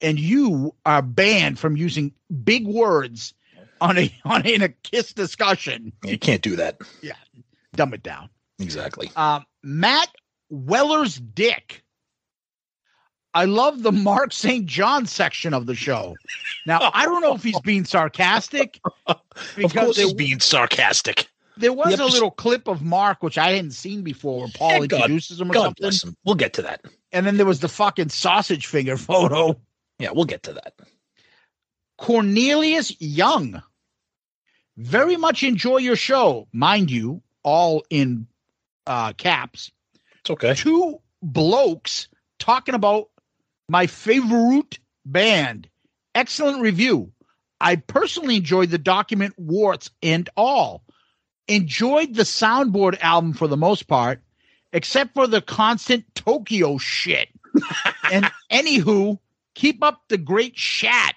[0.00, 2.12] And you are banned from using
[2.44, 3.34] big words
[3.80, 5.92] on a on in a Kiss discussion.
[6.04, 6.78] You can't do that.
[7.02, 7.14] Yeah,
[7.74, 8.28] dumb it down.
[8.58, 9.10] Exactly.
[9.16, 10.08] Um, Matt
[10.50, 11.82] Weller's dick.
[13.36, 14.64] I love the Mark St.
[14.64, 16.14] John section of the show.
[16.66, 18.80] Now, I don't know if he's being sarcastic.
[19.06, 21.26] Of course he's being sarcastic.
[21.56, 22.00] There was Yep.
[22.00, 25.40] a little clip of Mark, which I hadn't seen before, where Paul Yeah, God- introduces
[25.40, 26.08] him or God something.
[26.10, 26.16] him.
[26.24, 26.82] We'll get to that.
[27.12, 29.60] And then there was the fucking sausage finger photo.
[29.98, 30.74] Yeah, we'll get to that.
[31.98, 33.62] Cornelius Young.
[34.76, 38.26] Very much enjoy your show, mind you, all in
[38.86, 39.70] uh, caps.
[40.20, 40.54] It's okay.
[40.54, 42.08] Two blokes
[42.40, 43.08] talking about
[43.68, 45.68] my favorite band.
[46.14, 47.12] Excellent review.
[47.60, 50.82] I personally enjoyed the document warts and all.
[51.48, 54.20] Enjoyed the soundboard album for the most part,
[54.72, 57.28] except for the constant Tokyo shit.
[58.12, 59.18] and anywho,
[59.54, 61.14] keep up the great chat.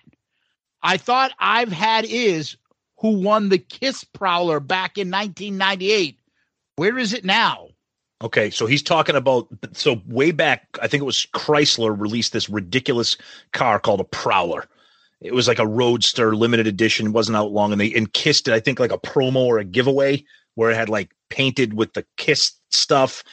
[0.84, 2.58] I thought I've had is
[2.98, 6.20] who won the Kiss Prowler back in 1998.
[6.76, 7.70] Where is it now?
[8.24, 12.50] Okay, so he's talking about so way back, I think it was Chrysler released this
[12.50, 13.16] ridiculous
[13.52, 14.66] car called a Prowler.
[15.22, 18.54] It was like a Roadster limited edition, wasn't out long, and they and kissed it,
[18.54, 20.24] I think like a promo or a giveaway
[20.56, 23.24] where it had like painted with the Kiss stuff.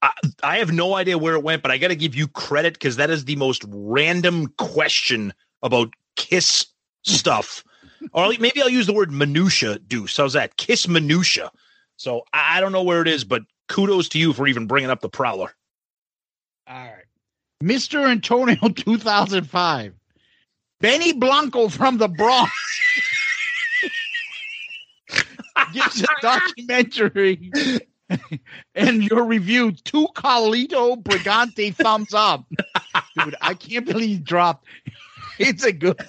[0.00, 0.12] I,
[0.42, 2.96] I have no idea where it went, but I got to give you credit because
[2.96, 6.66] that is the most random question about Kiss
[7.04, 7.64] stuff.
[8.12, 9.78] or maybe I'll use the word minutia.
[9.80, 10.56] Deuce, how's that?
[10.56, 11.50] Kiss minutia.
[11.96, 15.00] So I don't know where it is, but kudos to you for even bringing up
[15.00, 15.52] the Prowler.
[16.66, 17.04] All right.
[17.62, 18.08] Mr.
[18.08, 19.97] Antonio 2005.
[20.80, 22.52] Benny Blanco from the Bronx
[25.72, 27.50] gives a documentary
[28.74, 32.46] and your review two Carlito Brigante thumbs up.
[33.16, 34.66] Dude, I can't believe you dropped.
[35.38, 36.00] It's a good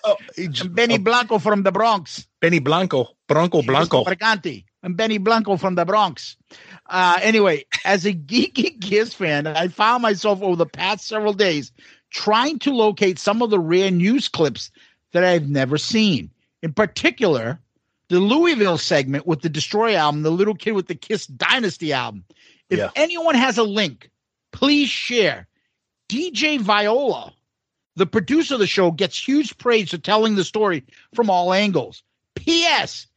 [0.72, 2.28] Benny Blanco from the Bronx.
[2.40, 4.04] Benny Blanco, Bronco Blanco.
[4.04, 4.66] Brigante.
[4.82, 6.38] I'm Benny Blanco from the Bronx.
[6.86, 11.74] Uh, anyway, as a geeky Kiss fan, I found myself over the past several days
[12.12, 14.72] trying to locate some of the rare news clips
[15.12, 16.30] that I've never seen.
[16.62, 17.60] In particular,
[18.10, 22.24] the Louisville segment with the Destroy album, the Little Kid with the Kiss Dynasty album.
[22.70, 22.92] If Yeah.
[22.96, 24.10] anyone has a link,
[24.52, 25.48] please share.
[26.10, 27.34] DJ Viola,
[27.96, 32.04] the producer of the show, gets huge praise for telling the story from all angles.
[32.36, 33.08] P.S.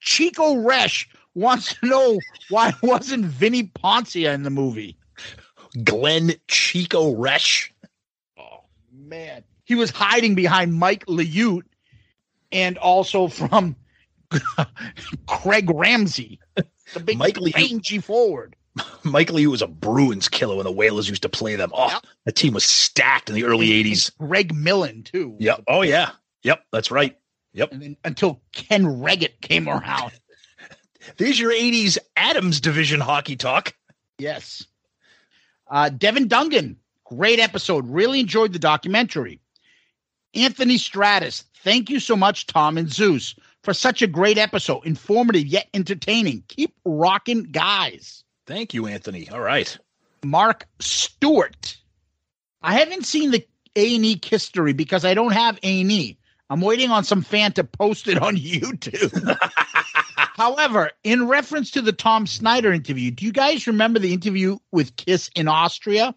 [0.00, 4.96] Chico Resch wants to know why wasn't Vinnie Poncia in the movie?
[5.84, 7.70] Glenn Chico Resch.
[8.98, 11.62] Man, he was hiding behind Mike Liut
[12.52, 13.76] and also from
[15.26, 16.40] Craig Ramsay,
[16.94, 17.54] the big Mike Liut.
[17.54, 18.56] rangy forward.
[19.02, 21.70] Mike Lee was a Bruins killer when the Whalers used to play them.
[21.74, 24.16] Oh, the team was stacked in the early 80s.
[24.18, 25.36] Greg Millen, too.
[25.40, 25.64] Yep.
[25.66, 26.10] Oh, yeah.
[26.44, 26.62] Yep.
[26.72, 27.18] That's right.
[27.54, 27.72] Yep.
[27.72, 30.12] And then until Ken Reggett came around.
[31.16, 33.74] There's your 80s Adams division hockey talk.
[34.18, 34.64] Yes.
[35.68, 36.76] Uh, Devin Dungan,
[37.08, 37.88] great episode.
[37.88, 39.40] Really enjoyed the documentary.
[40.34, 44.84] Anthony Stratus, thank you so much, Tom and Zeus, for such a great episode.
[44.84, 46.44] Informative yet entertaining.
[46.48, 48.24] Keep rocking, guys.
[48.46, 49.28] Thank you, Anthony.
[49.30, 49.76] All right.
[50.24, 51.76] Mark Stewart.
[52.62, 56.18] I haven't seen the A and E history because I don't have A and E.
[56.50, 59.36] I'm waiting on some fan to post it on YouTube.
[60.36, 64.96] However, in reference to the Tom Snyder interview, do you guys remember the interview with
[64.96, 66.14] Kiss in Austria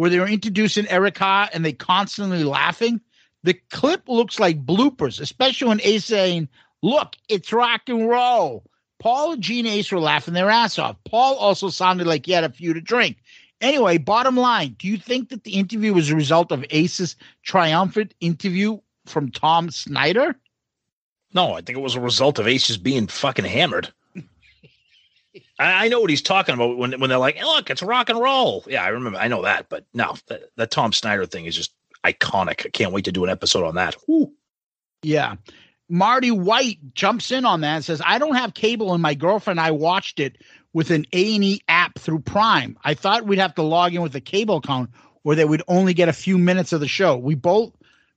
[0.00, 3.02] where they were introducing Erica and they constantly laughing?
[3.42, 6.48] The clip looks like bloopers, especially when Ace saying,
[6.82, 8.64] Look, it's rock and roll.
[8.98, 10.96] Paul, and Gene, Ace were laughing their ass off.
[11.04, 13.18] Paul also sounded like he had a few to drink.
[13.60, 18.14] Anyway, bottom line, do you think that the interview was a result of Ace's triumphant
[18.20, 20.34] interview from Tom Snyder?
[21.34, 23.92] No, I think it was a result of Ace just being fucking hammered.
[25.60, 28.08] I, I know what he's talking about when when they're like, hey, "Look, it's rock
[28.08, 29.18] and roll." Yeah, I remember.
[29.18, 31.72] I know that, but no, that, that Tom Snyder thing is just
[32.04, 32.66] iconic.
[32.66, 33.96] I can't wait to do an episode on that.
[34.08, 34.32] Woo.
[35.02, 35.36] Yeah.
[35.88, 39.58] Marty White jumps in on that and says, I don't have cable and my girlfriend
[39.58, 40.38] and I watched it
[40.72, 42.78] with an A&E app through Prime.
[42.84, 44.90] I thought we'd have to log in with a cable account
[45.24, 47.16] or they would only get a few minutes of the show.
[47.16, 47.72] We both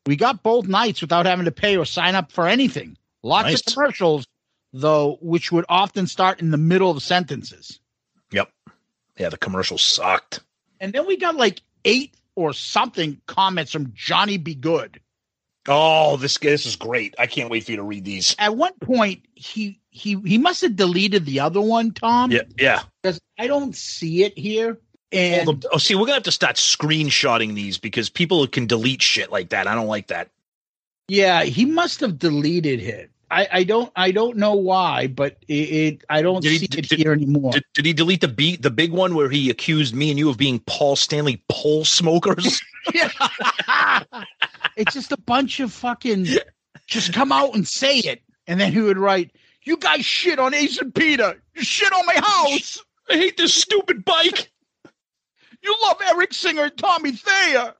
[0.05, 2.97] we got both nights without having to pay or sign up for anything.
[3.23, 3.67] Lots Nice.
[3.67, 4.27] of commercials
[4.73, 7.79] though which would often start in the middle of sentences.
[8.31, 8.49] Yep.
[9.17, 10.39] Yeah, the commercial sucked.
[10.79, 14.99] And then we got like eight or something comments from Johnny Be Good.
[15.67, 17.15] Oh, this this is great.
[17.17, 18.35] I can't wait for you to read these.
[18.37, 22.31] At one point he he he must have deleted the other one, Tom.
[22.31, 22.81] Yeah, yeah.
[23.01, 24.79] Because I don't see it here.
[25.13, 28.65] And Oh, the- oh, see, we're gonna have to start screenshotting these because people can
[28.65, 29.67] delete shit like that.
[29.67, 30.31] I don't like that.
[31.07, 33.11] Yeah, he must have deleted it.
[33.33, 36.67] I, I don't I don't know why, but it, it I don't Did he- see
[36.67, 37.51] did- it here anymore.
[37.53, 40.29] Did, did he delete the beat the big one where he accused me and you
[40.29, 42.61] of being Paul Stanley pole smokers?
[44.77, 46.27] it's just a bunch of fucking
[46.87, 49.31] just come out and say it, and then he would write,
[49.63, 51.41] "You guys shit on Ace and Peter.
[51.55, 52.77] You shit on my house.
[53.09, 54.51] I hate this stupid bike.
[55.63, 57.73] You love Eric Singer and Tommy Thayer."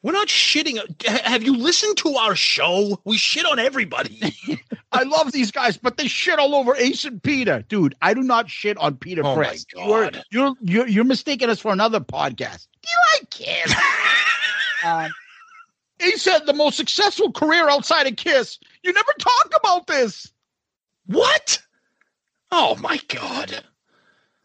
[0.00, 0.78] We're not shitting.
[1.08, 3.00] Have you listened to our show?
[3.04, 4.20] We shit on everybody.
[4.90, 7.94] I love these guys, but they shit all over Ace and Peter, dude.
[8.00, 9.66] I do not shit on Peter Oh my Criss.
[9.74, 10.22] You're, God.
[10.30, 12.68] you're you're you're mistaking us for another podcast.
[12.82, 13.74] Do you like Kiss?
[14.84, 15.10] um,
[16.00, 18.58] Ace had the most successful career outside of Kiss.
[18.82, 20.32] You never talk about this,
[21.06, 21.60] what?
[22.50, 23.62] Oh my god.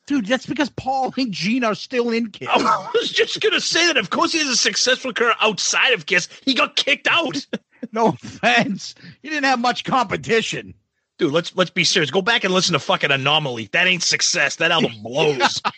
[0.07, 0.25] dude.
[0.25, 2.49] That's because Paul and Gene are still in Kiss.
[2.51, 3.95] I was just gonna say that.
[3.97, 6.27] Of course, he has a successful career outside of Kiss.
[6.43, 7.45] He got kicked out.
[7.91, 10.73] No offense, You didn't have much competition.
[11.19, 12.09] Dude, let's let's be serious.
[12.11, 13.69] Go back and listen to fucking Anomaly.
[13.71, 14.55] That ain't success.
[14.57, 15.61] That album blows.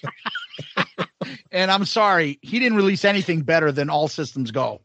[1.52, 4.82] And I'm sorry, he didn't release anything better than All Systems Go.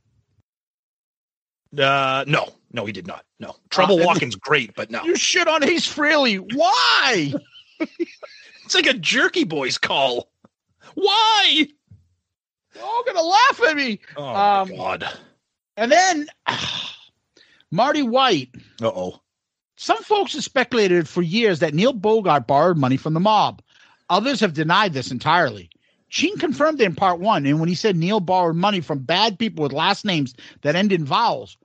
[1.77, 3.25] uh, no, no, he did not.
[3.41, 6.39] No, Trouble Uh, Walking's great, but no, You shit on Ace Frehley.
[6.55, 7.33] Why?
[8.65, 10.31] it's like a Jerky Boys call.
[10.95, 11.67] Why?
[12.73, 14.01] They're all gonna laugh at me.
[14.17, 15.09] Oh Um, god.
[15.77, 16.27] And then
[17.73, 18.51] Marty White.
[18.83, 19.21] Uh oh.
[19.77, 23.63] Some folks have speculated for years that Neil Bogart borrowed money from the mob.
[24.09, 25.71] Others have denied this entirely.
[26.09, 29.39] Gene confirmed it in part one, and when he said Neil borrowed money from bad
[29.39, 31.57] people with last names that end in vowels,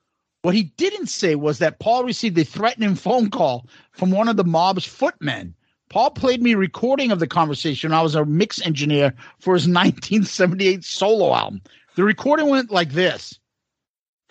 [0.43, 4.37] what he didn't say was that Paul received a threatening phone call from one of
[4.37, 5.55] the mob's footmen.
[5.89, 7.91] Paul played me a recording of the conversation.
[7.91, 11.61] I was a mix engineer for his 1978 solo album.
[11.95, 13.39] The recording went like this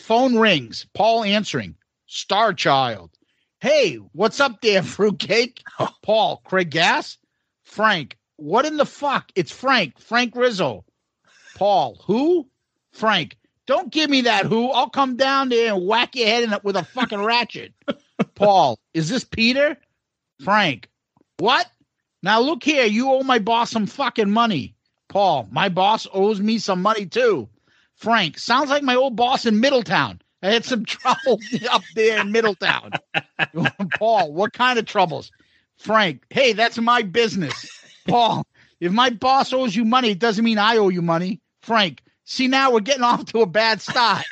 [0.05, 0.85] Phone rings.
[0.93, 1.77] Paul answering.
[2.05, 3.11] Star Child.
[3.61, 5.63] Hey, what's up there, fruitcake?
[6.03, 7.17] Paul, Craig Gass?
[7.63, 9.33] Frank, what in the fuck?
[9.35, 10.85] It's Frank, Frank Rizzo.
[11.57, 12.47] Paul, who?
[12.93, 14.71] Frank, don't give me that who.
[14.73, 17.73] I'll come down there and whack your head in it with a fucking ratchet.
[18.35, 19.79] Paul, is this Peter?
[20.45, 20.91] Frank,
[21.39, 21.67] what?
[22.23, 24.75] Now look here, you owe my boss some fucking money.
[25.09, 27.49] Paul, my boss owes me some money too.
[27.97, 30.21] Frank, sounds like my old boss in Middletown.
[30.43, 32.93] I had some trouble up there in Middletown.
[33.99, 35.31] Paul, what kind of troubles?
[35.77, 37.67] Frank, hey, that's my business.
[38.07, 38.47] Paul,
[38.81, 41.41] if my boss owes you money, it doesn't mean I owe you money.
[41.63, 44.25] Frank, see now we're getting off to a bad start.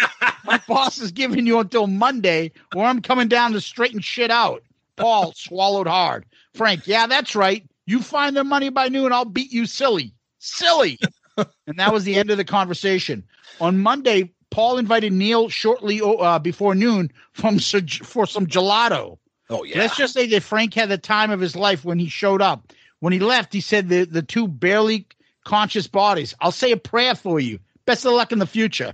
[0.45, 4.63] my boss is giving you until Monday, or I'm coming down to straighten shit out.
[4.97, 6.27] Paul swallowed hard.
[6.55, 7.65] Frank, yeah, that's right.
[7.87, 10.15] You find the money by noon, I'll beat you silly.
[10.39, 10.99] Silly.
[11.37, 13.25] And that was the end of the conversation.
[13.61, 19.19] On Monday, Paul invited Neil shortly uh, before noon from for some gelato.
[19.49, 19.79] Oh yeah.
[19.79, 22.73] Let's just say that Frank had the time of his life when he showed up.
[23.01, 25.07] When he left, he said the, the two barely
[25.45, 26.35] conscious bodies.
[26.41, 27.59] I'll say a prayer for you.
[27.85, 28.93] Best of luck in the future.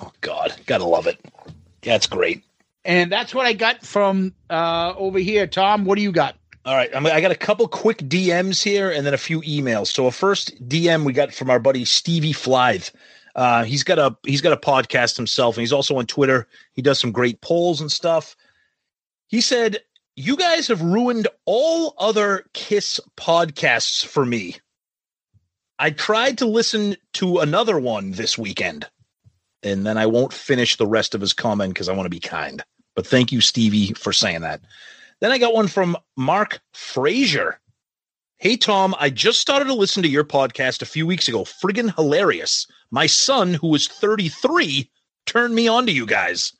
[0.00, 1.20] Oh God, gotta love it.
[1.82, 2.44] That's great.
[2.84, 5.46] And that's what I got from uh, over here.
[5.46, 6.36] Tom, what do you got?
[6.66, 9.86] All right, I got a couple quick DMs here and then a few emails.
[9.86, 12.88] So a first DM we got from our buddy Stevie Flythe.
[13.36, 16.48] Uh, he's got a he's got a podcast himself, and he's also on Twitter.
[16.72, 18.34] He does some great polls and stuff.
[19.28, 19.78] He said,
[20.16, 24.56] "You guys have ruined all other Kiss podcasts for me.
[25.78, 28.88] I tried to listen to another one this weekend,
[29.62, 32.18] and then I won't finish the rest of his comment because I want to be
[32.18, 32.60] kind.
[32.96, 34.62] But thank you, Stevie, for saying that.
[35.20, 37.58] Then I got one from Mark Frazier.
[38.38, 41.44] Hey, Tom, I just started to listen to your podcast a few weeks ago.
[41.44, 42.66] Friggin' hilarious.
[42.90, 44.90] My son, who is 33,
[45.24, 46.52] turned me on to you guys.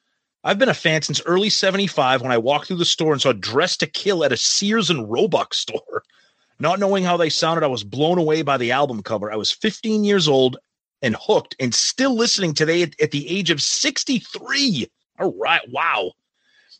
[0.42, 3.32] I've been a fan since early 75 when I walked through the store and saw
[3.32, 6.02] Dressed to Kill at a Sears and Roebuck store.
[6.58, 9.30] Not knowing how they sounded, I was blown away by the album cover.
[9.30, 10.56] I was 15 years old
[11.02, 14.86] and hooked and still listening today at, at the age of 63.
[15.18, 15.60] All right.
[15.70, 16.12] Wow.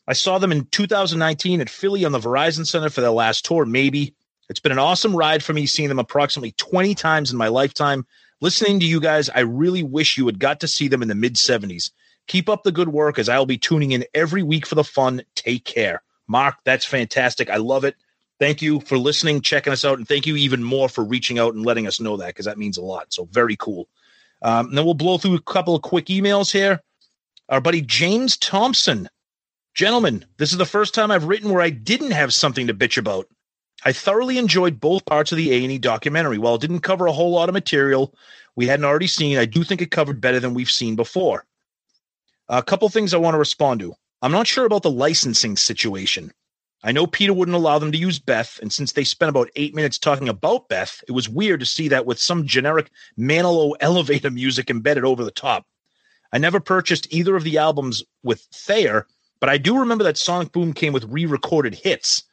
[0.07, 3.65] I saw them in 2019 at Philly on the Verizon Center for their last tour,
[3.65, 4.13] maybe.
[4.49, 8.05] It's been an awesome ride for me seeing them approximately 20 times in my lifetime.
[8.39, 11.15] Listening to you guys, I really wish you had got to see them in the
[11.15, 11.91] mid 70s.
[12.27, 15.23] Keep up the good work as I'll be tuning in every week for the fun.
[15.35, 16.01] Take care.
[16.27, 17.49] Mark, that's fantastic.
[17.49, 17.95] I love it.
[18.39, 21.55] Thank you for listening, checking us out, and thank you even more for reaching out
[21.55, 23.11] and letting us know that because that means a lot.
[23.11, 23.89] So very cool.
[24.41, 26.81] Um, then we'll blow through a couple of quick emails here.
[27.49, 29.09] Our buddy James Thompson.
[29.77, 32.97] Gentlemen, this is the first time I've written where I didn't have something to bitch
[32.97, 33.27] about.
[33.85, 36.39] I thoroughly enjoyed both parts of the A&E documentary.
[36.39, 38.15] While it didn't cover a whole lot of material
[38.55, 41.45] we hadn't already seen, I do think it covered better than we've seen before.
[42.49, 43.93] A couple things I want to respond to.
[44.23, 46.33] I'm not sure about the licensing situation.
[46.83, 49.75] I know Peter wouldn't allow them to use Beth, and since they spent about eight
[49.75, 54.31] minutes talking about Beth, it was weird to see that with some generic Manilow elevator
[54.31, 55.67] music embedded over the top.
[56.33, 59.05] I never purchased either of the albums with Thayer,
[59.39, 62.23] but I do remember that Sonic Boom came with re recorded hits.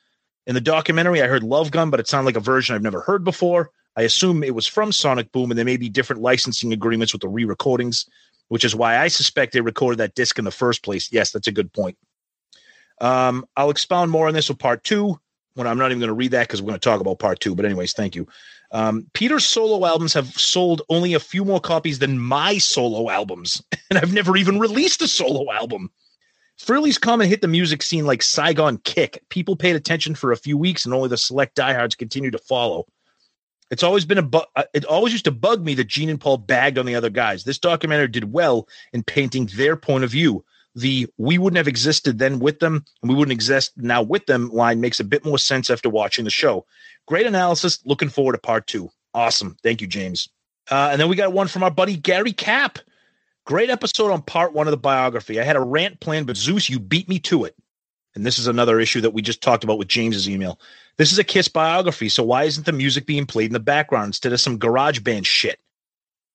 [0.46, 3.00] In the documentary, I heard Love Gun, but it sounded like a version I've never
[3.00, 3.70] heard before.
[3.96, 7.22] I assume it was from Sonic Boom, and there may be different licensing agreements with
[7.22, 8.06] the re recordings,
[8.48, 11.12] which is why I suspect they recorded that disc in the first place.
[11.12, 11.96] Yes, that's a good point.
[13.00, 15.18] Um, I'll expound more on this with part two.
[15.54, 17.38] When I'm not even going to read that because we're going to talk about part
[17.38, 17.54] two.
[17.54, 18.26] But anyways, thank you.
[18.72, 23.62] Um, Peter's solo albums have sold only a few more copies than my solo albums,
[23.90, 25.90] and I've never even released a solo album.
[26.58, 29.22] Frehley's Comet hit the music scene like Saigon Kick.
[29.28, 32.86] People paid attention for a few weeks, and only the select diehards continue to follow.
[33.70, 36.20] It's always been a bu- uh, it always used to bug me that Gene and
[36.20, 37.44] Paul bagged on the other guys.
[37.44, 42.18] This documentary did well in painting their point of view the we wouldn't have existed
[42.18, 45.38] then with them and we wouldn't exist now with them line makes a bit more
[45.38, 46.66] sense after watching the show.
[47.06, 47.78] Great analysis.
[47.84, 48.90] Looking forward to part two.
[49.12, 49.56] Awesome.
[49.62, 50.28] Thank you, James.
[50.70, 52.78] Uh, and then we got one from our buddy Gary Cap.
[53.46, 55.38] Great episode on part one of the biography.
[55.38, 57.54] I had a rant planned, but Zeus, you beat me to it.
[58.14, 60.59] And this is another issue that we just talked about with James's email.
[60.96, 64.07] This is a Kiss biography, so why isn't the music being played in the background
[64.07, 65.61] instead of some garage band shit?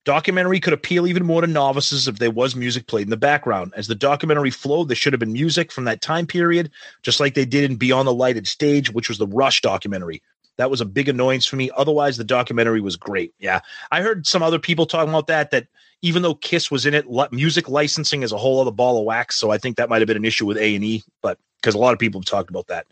[0.06, 3.74] Documentary could appeal even more to novices if there was music played in the background.
[3.76, 6.70] As the documentary flowed, there should have been music from that time period,
[7.02, 10.22] just like they did in Beyond the Lighted Stage, which was the Rush documentary.
[10.60, 11.72] That was a big annoyance for me.
[11.78, 13.34] Otherwise, the documentary was great.
[13.40, 13.62] Yeah.
[13.92, 15.68] I heard some other people talking about that, that
[16.02, 19.38] even though Kiss was in it, music licensing is a whole other ball of wax.
[19.38, 21.94] So I think that might have been an issue with A&E, but because a lot
[21.94, 22.88] of people have talked about that.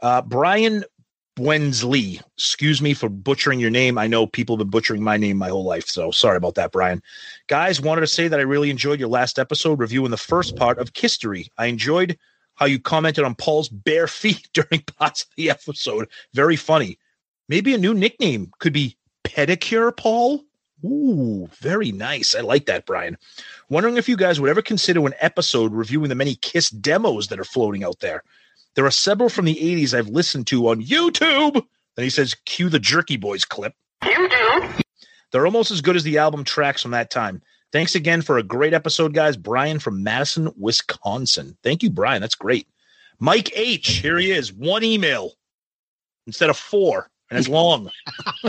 [0.00, 0.84] Uh, Brian
[1.38, 2.18] Wensley.
[2.38, 3.98] Excuse me for butchering your name.
[3.98, 6.72] I know people have been butchering my name my whole life, so sorry about that,
[6.72, 7.02] Brian.
[7.46, 10.78] Guys, wanted to say that I really enjoyed your last episode reviewing the first part
[10.78, 11.48] of History.
[11.58, 12.18] I enjoyed
[12.54, 16.08] how you commented on Paul's bare feet during parts of the episode.
[16.32, 16.98] Very funny.
[17.48, 20.44] Maybe a new nickname could be Pedicure Paul.
[20.84, 22.34] Ooh, very nice.
[22.34, 23.16] I like that, Brian.
[23.68, 27.38] Wondering if you guys would ever consider an episode reviewing the many Kiss demos that
[27.38, 28.24] are floating out there.
[28.74, 31.64] There are several from the 80s I've listened to on YouTube.
[31.94, 33.74] Then he says, cue the Jerky Boys clip.
[34.02, 34.80] YouTube?
[35.30, 37.42] They're almost as good as the album tracks from that time.
[37.70, 39.36] Thanks again for a great episode, guys.
[39.36, 41.56] Brian from Madison, Wisconsin.
[41.62, 42.20] Thank you, Brian.
[42.20, 42.66] That's great.
[43.18, 43.88] Mike H.
[43.88, 44.52] Here he is.
[44.52, 45.32] One email
[46.26, 47.90] instead of four, and it's long.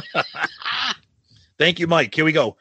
[1.57, 2.13] Thank you, Mike.
[2.13, 2.57] Here we go.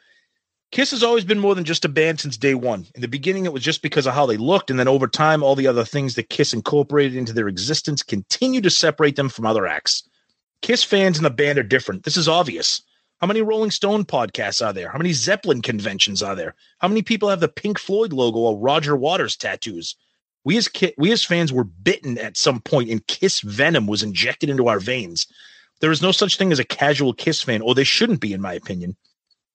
[0.70, 2.86] Kiss has always been more than just a band since day one.
[2.94, 5.42] In the beginning, it was just because of how they looked, and then over time,
[5.42, 9.44] all the other things that Kiss incorporated into their existence continue to separate them from
[9.44, 10.08] other acts.
[10.62, 12.04] Kiss fans and the band are different.
[12.04, 12.80] This is obvious.
[13.20, 14.90] How many Rolling Stone podcasts are there?
[14.90, 16.54] How many Zeppelin conventions are there?
[16.78, 19.96] How many people have the Pink Floyd logo or Roger Waters tattoos?
[20.44, 24.02] We as ki- we as fans were bitten at some point, and Kiss venom was
[24.02, 25.26] injected into our veins.
[25.82, 28.40] There is no such thing as a casual Kiss fan, or they shouldn't be, in
[28.40, 28.96] my opinion.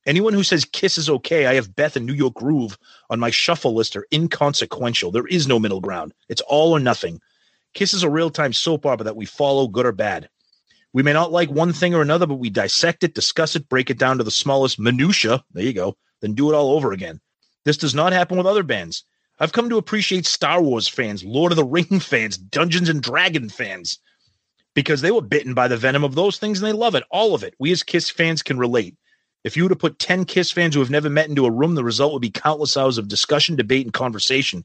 [0.05, 2.77] Anyone who says Kiss is okay, I have Beth and New York Groove
[3.09, 5.09] on my shuffle list are inconsequential.
[5.09, 6.13] There is no middle ground.
[6.27, 7.21] It's all or nothing.
[7.73, 10.27] Kiss is a real time soap opera that we follow, good or bad.
[10.91, 13.89] We may not like one thing or another, but we dissect it, discuss it, break
[13.89, 15.45] it down to the smallest minutia.
[15.53, 15.95] There you go.
[16.19, 17.21] then do it all over again.
[17.63, 19.05] This does not happen with other bands.
[19.39, 23.47] I've come to appreciate Star Wars fans, Lord of the Ring fans, Dungeons and Dragon
[23.47, 23.99] fans,
[24.77, 27.33] because they were bitten by the venom of those things and they love it, all
[27.33, 27.55] of it.
[27.57, 28.95] We as Kiss fans can relate.
[29.43, 31.73] If you were to put 10 Kiss fans who have never met into a room,
[31.73, 34.63] the result would be countless hours of discussion, debate, and conversation.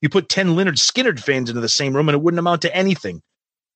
[0.00, 2.74] You put 10 Lynyrd Skynyrd fans into the same room and it wouldn't amount to
[2.74, 3.20] anything.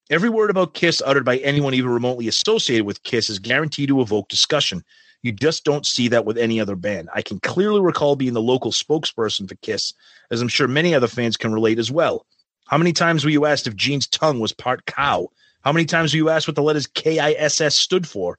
[0.09, 4.01] Every word about Kiss uttered by anyone even remotely associated with Kiss is guaranteed to
[4.01, 4.83] evoke discussion.
[5.21, 7.11] You just don't see that with any other band.
[7.15, 9.93] I can clearly recall being the local spokesperson for Kiss,
[10.31, 12.25] as I'm sure many other fans can relate as well.
[12.69, 15.29] How many times were you asked if Gene's tongue was part cow?
[15.65, 18.39] How many times were you asked what the letters KISS stood for?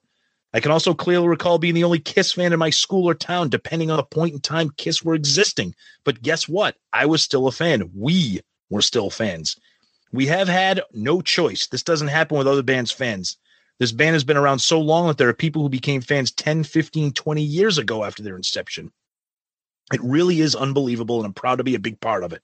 [0.54, 3.48] I can also clearly recall being the only Kiss fan in my school or town,
[3.48, 5.74] depending on the point in time Kiss were existing.
[6.04, 6.76] But guess what?
[6.92, 7.90] I was still a fan.
[7.92, 9.56] We were still fans.
[10.12, 11.66] We have had no choice.
[11.66, 13.36] This doesn't happen with other bands' fans.
[13.80, 16.62] This band has been around so long that there are people who became fans 10,
[16.62, 18.92] 15, 20 years ago after their inception.
[19.92, 22.42] It really is unbelievable, and I'm proud to be a big part of it.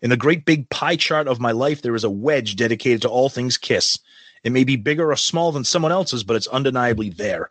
[0.00, 3.08] In the great big pie chart of my life, there is a wedge dedicated to
[3.08, 3.98] all things Kiss.
[4.44, 7.50] It may be bigger or small than someone else's, but it's undeniably there.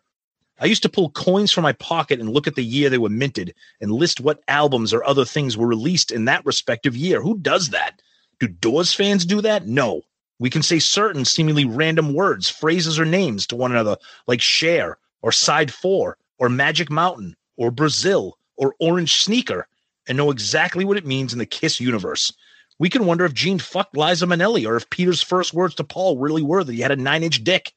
[0.59, 3.09] I used to pull coins from my pocket and look at the year they were
[3.09, 7.21] minted and list what albums or other things were released in that respective year.
[7.21, 8.01] Who does that?
[8.39, 9.67] Do Doors fans do that?
[9.67, 10.01] No.
[10.39, 14.97] We can say certain seemingly random words, phrases, or names to one another, like Cher,
[15.21, 19.67] or side four, or magic mountain, or Brazil, or orange sneaker,
[20.07, 22.31] and know exactly what it means in the Kiss universe.
[22.79, 26.17] We can wonder if Gene fucked Liza Minnelli, or if Peter's first words to Paul
[26.17, 27.73] really were that he had a nine inch dick.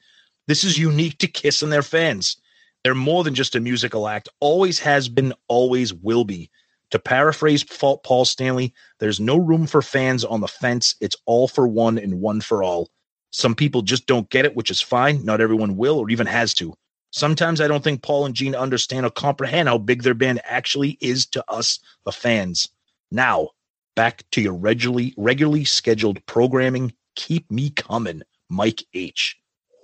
[0.47, 2.37] This is unique to Kiss and their fans.
[2.83, 6.51] They're more than just a musical act, always has been, always will be.
[6.91, 10.97] To paraphrase Paul Stanley, there's no room for fans on the fence.
[11.01, 12.91] It's all for one and one for all.
[13.31, 15.25] Some people just don't get it, which is fine.
[15.25, 16.75] Not everyone will or even has to.
[17.13, 20.99] Sometimes I don't think Paul and Gene understand or comprehend how big their band actually
[21.01, 22.69] is to us, the fans.
[23.13, 23.51] Now,
[23.97, 26.93] back to your regularly regularly scheduled programming.
[27.17, 29.37] Keep me coming, Mike H.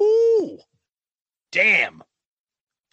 [0.02, 0.58] Ooh,
[1.52, 2.02] damn,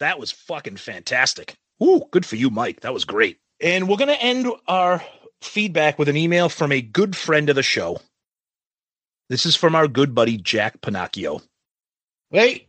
[0.00, 1.56] that was fucking fantastic.
[1.82, 2.80] Ooh, good for you, Mike.
[2.80, 3.38] That was great.
[3.60, 5.02] And we're to end our
[5.42, 8.00] feedback with an email from a good friend of the show.
[9.28, 11.40] This is from our good buddy, Jack Pinocchio.
[12.30, 12.68] Wait.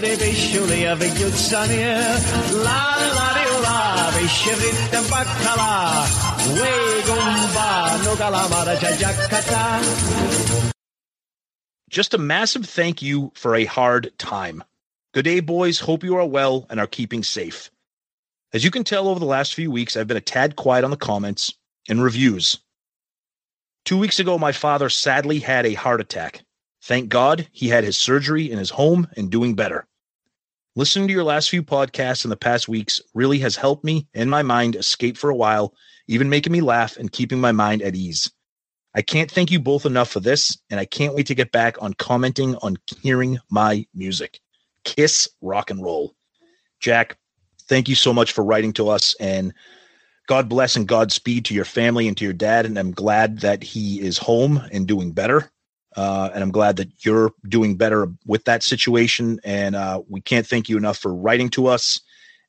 [0.00, 0.94] Dei pescioli a
[2.52, 2.98] la la.
[11.90, 14.62] Just a massive thank you for a hard time.
[15.14, 15.80] Good day, boys.
[15.80, 17.70] Hope you are well and are keeping safe.
[18.52, 20.90] As you can tell over the last few weeks, I've been a tad quiet on
[20.90, 21.54] the comments
[21.88, 22.58] and reviews.
[23.84, 26.42] Two weeks ago, my father sadly had a heart attack.
[26.88, 29.86] Thank God he had his surgery in his home and doing better.
[30.74, 34.30] Listening to your last few podcasts in the past weeks really has helped me and
[34.30, 35.74] my mind escape for a while,
[36.06, 38.32] even making me laugh and keeping my mind at ease.
[38.94, 41.76] I can't thank you both enough for this, and I can't wait to get back
[41.82, 44.40] on commenting on hearing my music.
[44.84, 46.14] Kiss rock and roll.
[46.80, 47.18] Jack,
[47.64, 49.52] thank you so much for writing to us and
[50.26, 52.64] God bless and Godspeed to your family and to your dad.
[52.64, 55.50] And I'm glad that he is home and doing better.
[55.98, 59.40] Uh, and I'm glad that you're doing better with that situation.
[59.42, 62.00] And uh, we can't thank you enough for writing to us.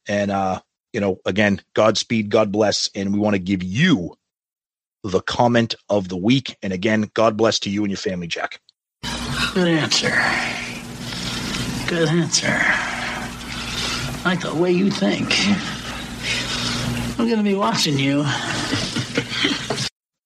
[0.08, 0.62] And, uh,
[0.94, 2.90] you know, again, Godspeed, God bless.
[2.94, 4.16] And we want to give you
[5.04, 6.58] the comment of the week.
[6.62, 8.62] And again, God bless to you and your family, Jack.
[9.56, 10.14] Good answer.
[11.88, 12.90] Good answer
[14.26, 15.34] like the way you think.
[17.18, 18.26] I'm going to be watching you.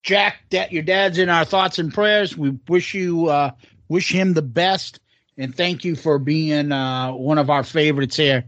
[0.03, 2.37] Jack, that your dad's in our thoughts and prayers.
[2.37, 3.51] We wish you uh,
[3.87, 4.99] wish him the best,
[5.37, 8.43] and thank you for being uh, one of our favorites here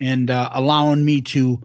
[0.00, 1.60] and uh, allowing me to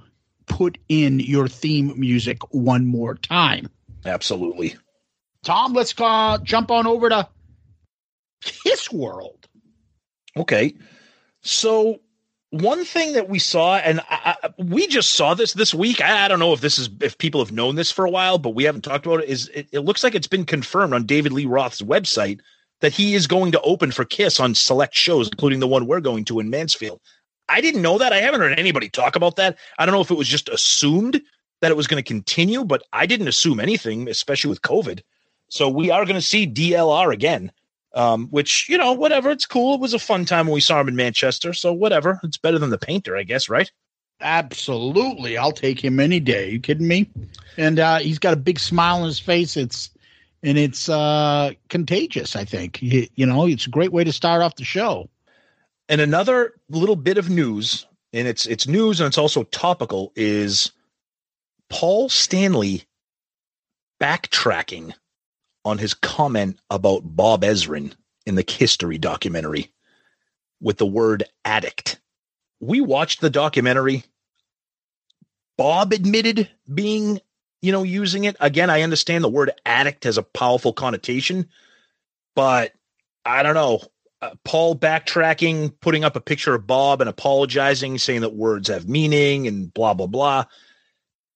[0.46, 3.70] put in your theme music one more time.
[4.06, 4.76] Absolutely,
[5.44, 5.74] Tom.
[5.74, 7.28] Let's call, jump on over to
[8.42, 9.48] Kiss World.
[10.38, 10.74] Okay,
[11.42, 12.00] so
[12.54, 16.02] one thing that we saw, and I, I, we just saw this this week.
[16.02, 18.38] I, I, don't know if this is if people have known this for a while,
[18.38, 19.30] but we haven't talked about it.
[19.30, 22.42] Is it, it, looks like it's been confirmed on David Lee Roth's website
[22.82, 26.00] that he is going to open for Kiss on select shows, including the one we're
[26.00, 27.02] going to in Mansfield.
[27.50, 28.14] I didn't know that.
[28.14, 29.58] I haven't heard anybody talk about that.
[29.80, 31.20] I don't know if it was just assumed
[31.62, 35.02] that it was going to continue, but I didn't assume anything, especially with COVID.
[35.50, 37.52] So we are going to see DLR again,
[37.94, 39.32] um, which, you know, whatever.
[39.32, 39.76] It's cool.
[39.76, 41.54] It was a fun time when we saw him in Manchester.
[41.54, 42.20] So whatever.
[42.24, 43.72] It's better than the painter, I guess, right?
[44.22, 45.38] Absolutely.
[45.38, 46.50] I'll take him any day.
[46.50, 47.10] you kidding me?
[47.58, 49.58] And uh, he's got a big smile on his face.
[49.58, 49.90] It's
[50.44, 52.82] and it's uh, contagious, I think.
[52.82, 55.10] You, you know, it's a great way to start off the show.
[55.90, 60.72] And another little bit of news, and it's it's news and it's also topical, is
[61.70, 62.84] Paul Stanley
[64.02, 64.94] backtracking
[65.66, 67.94] on his comment about Bob Ezrin
[68.26, 69.72] in the history documentary
[70.62, 72.00] with the word addict.
[72.60, 74.04] We watched the documentary.
[75.58, 77.20] Bob admitted being,
[77.62, 78.36] you know, using it.
[78.40, 81.50] Again, I understand the word addict has a powerful connotation,
[82.36, 82.74] but
[83.26, 83.82] I don't know.
[84.22, 88.88] Uh, Paul backtracking, putting up a picture of Bob and apologizing, saying that words have
[88.88, 90.46] meaning and blah, blah, blah.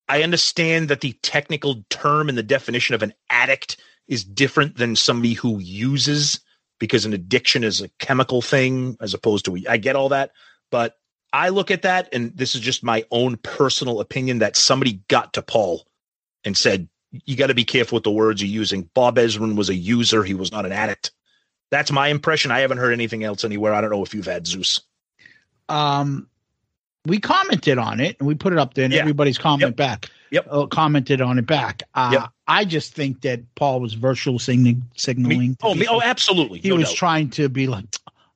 [0.07, 3.75] I understand that the technical term and the definition of an addict
[4.07, 6.39] is different than somebody who uses
[6.79, 10.31] because an addiction is a chemical thing as opposed to I get all that,
[10.71, 10.97] but
[11.33, 15.33] I look at that and this is just my own personal opinion that somebody got
[15.33, 15.85] to Paul
[16.43, 16.87] and said
[17.25, 18.89] you got to be careful with the words you're using.
[18.93, 21.11] Bob Ezrin was a user, he was not an addict.
[21.69, 22.51] That's my impression.
[22.51, 23.73] I haven't heard anything else anywhere.
[23.73, 24.79] I don't know if you've had Zeus.
[25.67, 26.29] Um
[27.05, 28.99] we commented on it and we put it up there and yeah.
[28.99, 29.75] everybody's comment yep.
[29.75, 30.09] back.
[30.31, 30.47] Yep.
[30.49, 31.83] Uh, commented on it back.
[31.95, 32.29] Uh, yep.
[32.47, 34.83] I just think that Paul was virtual signaling.
[34.95, 36.59] signaling me, oh, me, oh, absolutely.
[36.59, 36.95] He no was doubt.
[36.95, 37.85] trying to be like,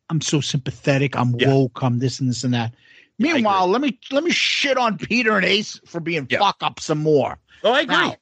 [0.10, 1.16] I'm so sympathetic.
[1.16, 1.54] I'm Yeah.
[1.54, 1.82] woke.
[1.82, 2.74] I'm this and this and that.
[3.20, 6.98] Meanwhile, let me let me shit on Peter and Ace for being fuck up some
[6.98, 7.38] more.
[7.64, 7.96] Oh, I agree.
[7.96, 8.16] Now,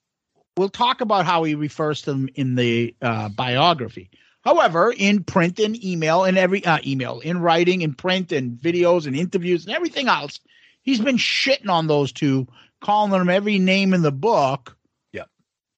[0.58, 4.10] we'll talk about how he refers to them in the uh, biography.
[4.42, 9.06] However, in print and email and every uh, email, in writing, in print and videos
[9.06, 10.40] and interviews and everything else,
[10.82, 12.48] he's been shitting on those two,
[12.82, 14.78] calling them every name in the book.
[15.12, 15.26] Yeah.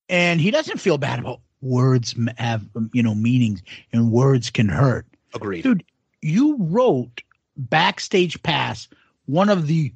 [0.10, 3.62] And he doesn't feel bad about words have um, you know meanings
[3.93, 5.06] and words can hurt.
[5.34, 5.64] Agreed.
[5.64, 5.84] Dude,
[6.22, 7.22] you wrote
[7.58, 8.88] Backstage Pass,
[9.26, 9.93] one of the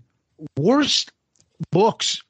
[0.58, 1.12] worst
[1.72, 2.22] books,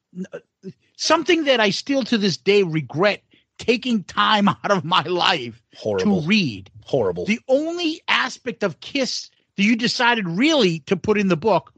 [0.98, 3.22] something that I still to this day regret
[3.58, 6.22] taking time out of my life Horrible.
[6.22, 6.70] to read.
[6.84, 7.26] Horrible.
[7.26, 11.74] The only aspect of Kiss that you decided really to put in the book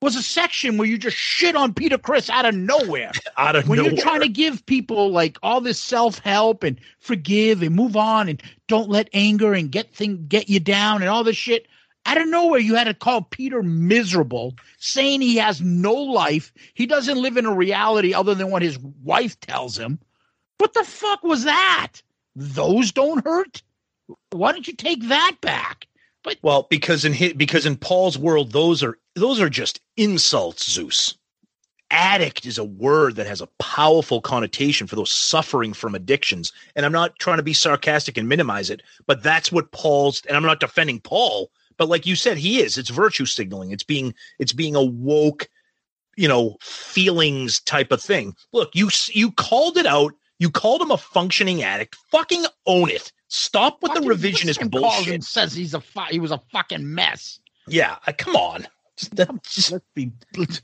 [0.00, 3.12] was a section where you just shit on Peter Criss out of nowhere.
[3.36, 3.92] Out of when nowhere.
[3.92, 8.28] you're trying to give people like all this self help and forgive and move on
[8.28, 11.66] and don't let anger and get thing get you down and all this shit.
[12.06, 16.52] Out of nowhere, you had to call Peter miserable, saying he has no life.
[16.74, 19.98] He doesn't live in a reality other than what his wife tells him.
[20.58, 22.00] What the fuck was that?
[22.34, 23.62] Those don't hurt.
[24.30, 25.86] Why don't you take that back?
[26.22, 30.70] But Well, because in his, because in Paul's world, those are those are just insults.
[30.70, 31.14] Zeus.
[31.90, 36.52] Addict is a word that has a powerful connotation for those suffering from addictions.
[36.76, 40.22] And I'm not trying to be sarcastic and minimize it, but that's what Paul's.
[40.26, 42.76] And I'm not defending Paul, but like you said, he is.
[42.76, 43.70] It's virtue signaling.
[43.70, 45.48] It's being it's being a woke,
[46.16, 48.34] you know, feelings type of thing.
[48.52, 50.12] Look, you you called it out.
[50.38, 51.96] You called him a functioning addict.
[52.12, 53.12] Fucking own it.
[53.28, 55.14] Stop with the revisionist calls bullshit.
[55.14, 57.40] and says he's a fu- he was a fucking mess.
[57.66, 58.66] Yeah, uh, come on.
[59.12, 60.62] That- just- Let's be, let's-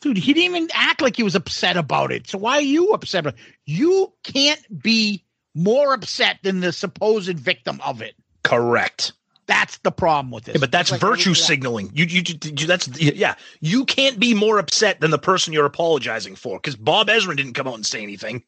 [0.00, 0.16] dude.
[0.18, 2.26] He didn't even act like he was upset about it.
[2.28, 3.26] So why are you upset?
[3.26, 5.24] About You can't be
[5.54, 8.14] more upset than the supposed victim of it.
[8.44, 9.12] correct.
[9.46, 10.56] That's the problem with this.
[10.56, 11.46] Yeah, but that's like virtue everything else.
[11.46, 11.90] signaling.
[11.94, 13.34] You, you, you, that's yeah.
[13.60, 17.54] You can't be more upset than the person you're apologizing for because Bob Ezrin didn't
[17.54, 18.42] come out and say anything.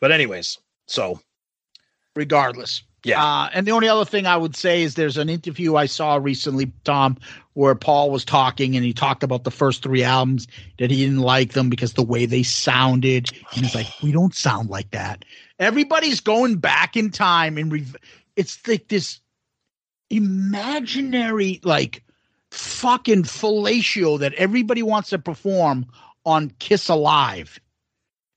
[0.00, 1.20] But anyways, so
[2.14, 2.82] regardless.
[3.06, 3.24] Yeah.
[3.24, 6.16] Uh, and the only other thing I would say is there's an interview I saw
[6.16, 7.16] recently, Tom,
[7.52, 10.48] where Paul was talking and he talked about the first three albums
[10.78, 13.30] that he didn't like them because the way they sounded.
[13.54, 15.24] And he's like, we don't sound like that.
[15.60, 17.96] Everybody's going back in time and
[18.34, 19.20] it's like this
[20.10, 22.02] imaginary, like
[22.50, 25.86] fucking fellatio that everybody wants to perform
[26.24, 27.60] on Kiss Alive.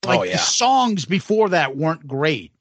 [0.06, 0.34] Like Oh, yeah.
[0.34, 2.52] the songs before that weren't great.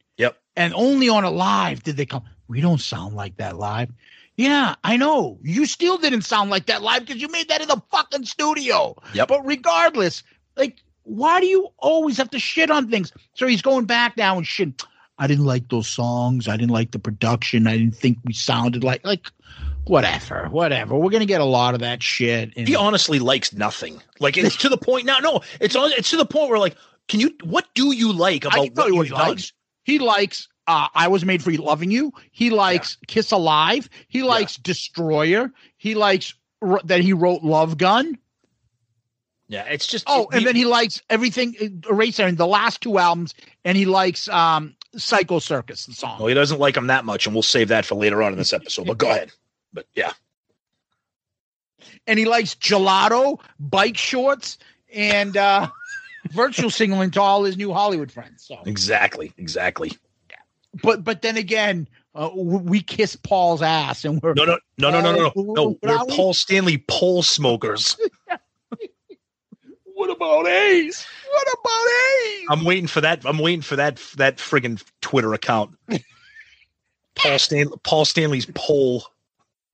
[0.58, 2.24] And only on a live did they come.
[2.48, 3.90] We don't sound like that live.
[4.36, 5.38] Yeah, I know.
[5.42, 8.96] You still didn't sound like that live because you made that in the fucking studio.
[9.14, 9.28] Yep.
[9.28, 10.22] But regardless,
[10.56, 13.12] like, why do you always have to shit on things?
[13.34, 14.82] So he's going back now and shit.
[15.18, 16.48] I didn't like those songs.
[16.48, 17.66] I didn't like the production.
[17.66, 19.26] I didn't think we sounded like like
[19.84, 20.96] whatever, whatever.
[20.96, 22.52] We're gonna get a lot of that shit.
[22.56, 24.00] And He honestly likes nothing.
[24.20, 25.18] Like it's to the point now.
[25.18, 25.92] No, it's on.
[25.92, 26.76] It's to the point where like,
[27.08, 27.34] can you?
[27.42, 29.52] What do you like about what he likes.
[29.88, 32.12] He likes uh, I Was Made for Loving You.
[32.30, 33.88] He likes Kiss Alive.
[34.08, 35.50] He likes Destroyer.
[35.78, 38.18] He likes r- that he wrote Love Gun.
[39.48, 43.34] Yeah, it's just Oh, and then he likes everything Ezrin in the last two albums,
[43.64, 46.18] and he likes um Psycho Circus, the song.
[46.18, 48.38] Well, he doesn't like him that much, and we'll save that for later on in
[48.38, 48.86] this episode.
[48.88, 49.32] But go ahead.
[49.72, 50.12] But yeah,
[52.06, 54.58] And he likes gelato, bike shorts,
[54.92, 55.68] and uh
[56.30, 58.44] virtual signaling to all his new Hollywood friends.
[58.44, 59.92] So exactly, exactly.
[60.82, 65.00] but but then again, uh, we kiss Paul's ass and we're No, no, no, no,
[65.00, 65.54] no, no, no.
[65.54, 66.04] no we're?
[66.06, 67.96] Paul Stanley pole smokers.
[69.98, 71.04] What about Ace?
[71.28, 71.88] What about
[72.22, 72.46] Ace?
[72.50, 73.26] I'm waiting for that.
[73.26, 75.76] I'm waiting for that that friggin' Twitter account.
[77.16, 79.02] Paul Stan Paul Stanley's pole.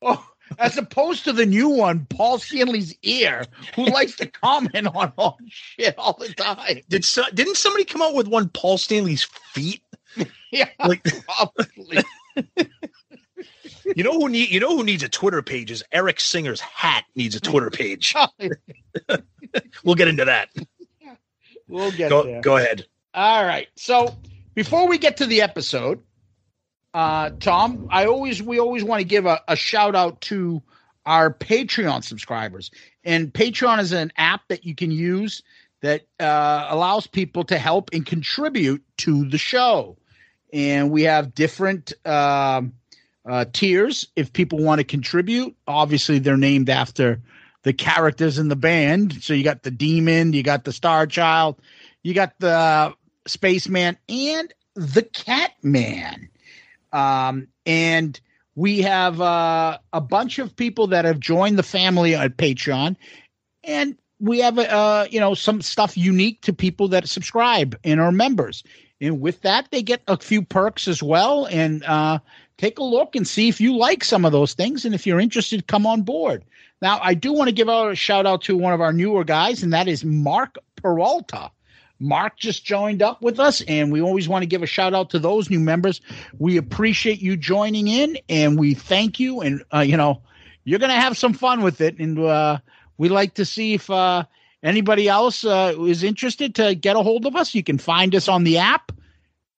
[0.00, 0.26] Oh,
[0.58, 3.44] as opposed to the new one, Paul Stanley's ear,
[3.74, 6.80] who likes to comment on all shit all the time.
[6.88, 9.82] Did so, didn't somebody come out with one Paul Stanley's feet?
[10.52, 11.98] Yeah, Like probably.
[13.96, 17.04] you know who need you know who needs a Twitter page is Eric Singer's hat
[17.16, 18.14] needs a Twitter page.
[19.82, 20.50] we'll get into that.
[21.66, 22.40] we'll get Go there.
[22.40, 22.86] go ahead.
[23.14, 23.66] All right.
[23.76, 24.14] So
[24.54, 26.00] before we get to the episode,
[26.94, 30.62] uh, Tom, I always we always want to give a, a shout out to
[31.04, 32.70] our Patreon subscribers.
[33.02, 35.42] And Patreon is an app that you can use
[35.82, 39.98] that uh, allows people to help and contribute to the show.
[40.52, 42.72] And we have different um,
[43.26, 45.54] uh, tiers if people want to contribute.
[45.66, 47.20] Obviously, they're named after
[47.64, 49.22] the characters in the band.
[49.22, 51.60] So you got the demon, you got the star child,
[52.02, 52.94] you got the
[53.26, 56.30] spaceman, and the Catman.
[56.94, 58.18] Um, and
[58.54, 62.96] we have uh, a bunch of people that have joined the family at Patreon,
[63.64, 68.12] and we have uh, you know some stuff unique to people that subscribe and are
[68.12, 68.62] members.
[69.00, 71.46] And with that, they get a few perks as well.
[71.46, 72.20] And uh,
[72.58, 75.20] take a look and see if you like some of those things, and if you're
[75.20, 76.44] interested, come on board.
[76.80, 79.24] Now, I do want to give out a shout out to one of our newer
[79.24, 81.50] guys, and that is Mark Peralta.
[82.04, 85.08] Mark just joined up with us, and we always want to give a shout out
[85.10, 86.02] to those new members.
[86.38, 89.40] We appreciate you joining in, and we thank you.
[89.40, 90.20] And uh, you know,
[90.64, 92.58] you're going to have some fun with it, and uh,
[92.98, 94.24] we like to see if uh,
[94.62, 97.54] anybody else uh, is interested to get a hold of us.
[97.54, 98.92] You can find us on the app.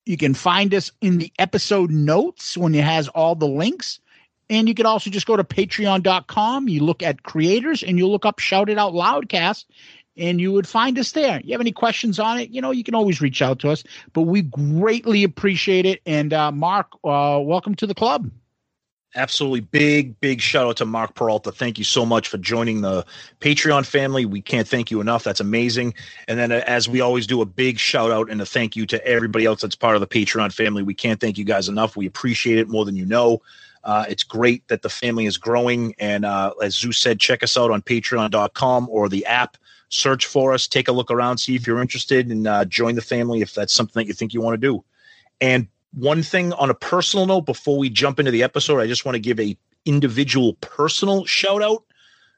[0.04, 3.98] You can find us in the episode notes when it has all the links.
[4.48, 6.68] And you can also just go to patreon.com.
[6.68, 9.64] You look at creators and you look up Shout It Out Loudcast
[10.16, 11.40] and you would find us there.
[11.44, 12.50] You have any questions on it?
[12.50, 16.00] You know, you can always reach out to us, but we greatly appreciate it.
[16.06, 18.30] And uh, Mark, uh, welcome to the club.
[19.14, 21.50] Absolutely big, big shout out to Mark Peralta.
[21.50, 23.06] Thank you so much for joining the
[23.40, 24.26] Patreon family.
[24.26, 25.24] We can't thank you enough.
[25.24, 25.94] That's amazing.
[26.28, 28.84] And then, uh, as we always do, a big shout out and a thank you
[28.86, 30.82] to everybody else that's part of the Patreon family.
[30.82, 31.96] We can't thank you guys enough.
[31.96, 33.40] We appreciate it more than you know.
[33.84, 35.94] Uh, it's great that the family is growing.
[35.98, 39.56] And uh, as Zeus said, check us out on patreon.com or the app.
[39.88, 43.02] Search for us, take a look around, see if you're interested, and uh, join the
[43.02, 44.84] family if that's something that you think you want to do.
[45.40, 49.04] And one thing on a personal note before we jump into the episode, I just
[49.04, 51.84] want to give a individual personal shout out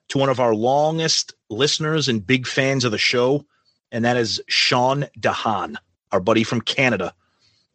[0.08, 3.44] to one of our longest listeners and big fans of the show,
[3.90, 5.76] and that is Sean Dahan,
[6.12, 7.14] our buddy from Canada.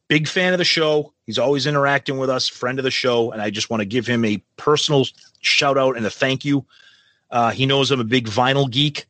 [0.07, 1.13] Big fan of the show.
[1.25, 4.05] He's always interacting with us, friend of the show, and I just want to give
[4.05, 5.05] him a personal
[5.41, 6.65] shout out and a thank you.
[7.31, 9.05] Uh, he knows I'm a big vinyl geek.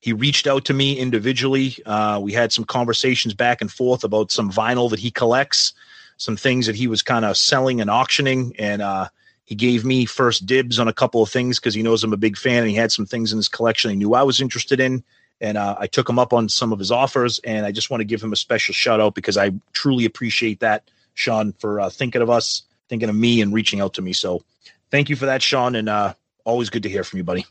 [0.00, 1.76] He reached out to me individually.
[1.84, 5.72] Uh, we had some conversations back and forth about some vinyl that he collects,
[6.16, 9.08] some things that he was kind of selling and auctioning, and uh,
[9.44, 12.16] he gave me first dibs on a couple of things because he knows I'm a
[12.16, 14.78] big fan, and he had some things in his collection he knew I was interested
[14.78, 15.02] in,
[15.40, 18.00] and uh, I took him up on some of his offers, and I just want
[18.00, 21.90] to give him a special shout out because I truly appreciate that, Sean, for uh,
[21.90, 24.12] thinking of us, thinking of me, and reaching out to me.
[24.12, 24.44] So,
[24.90, 27.46] thank you for that, Sean, and uh, always good to hear from you, buddy.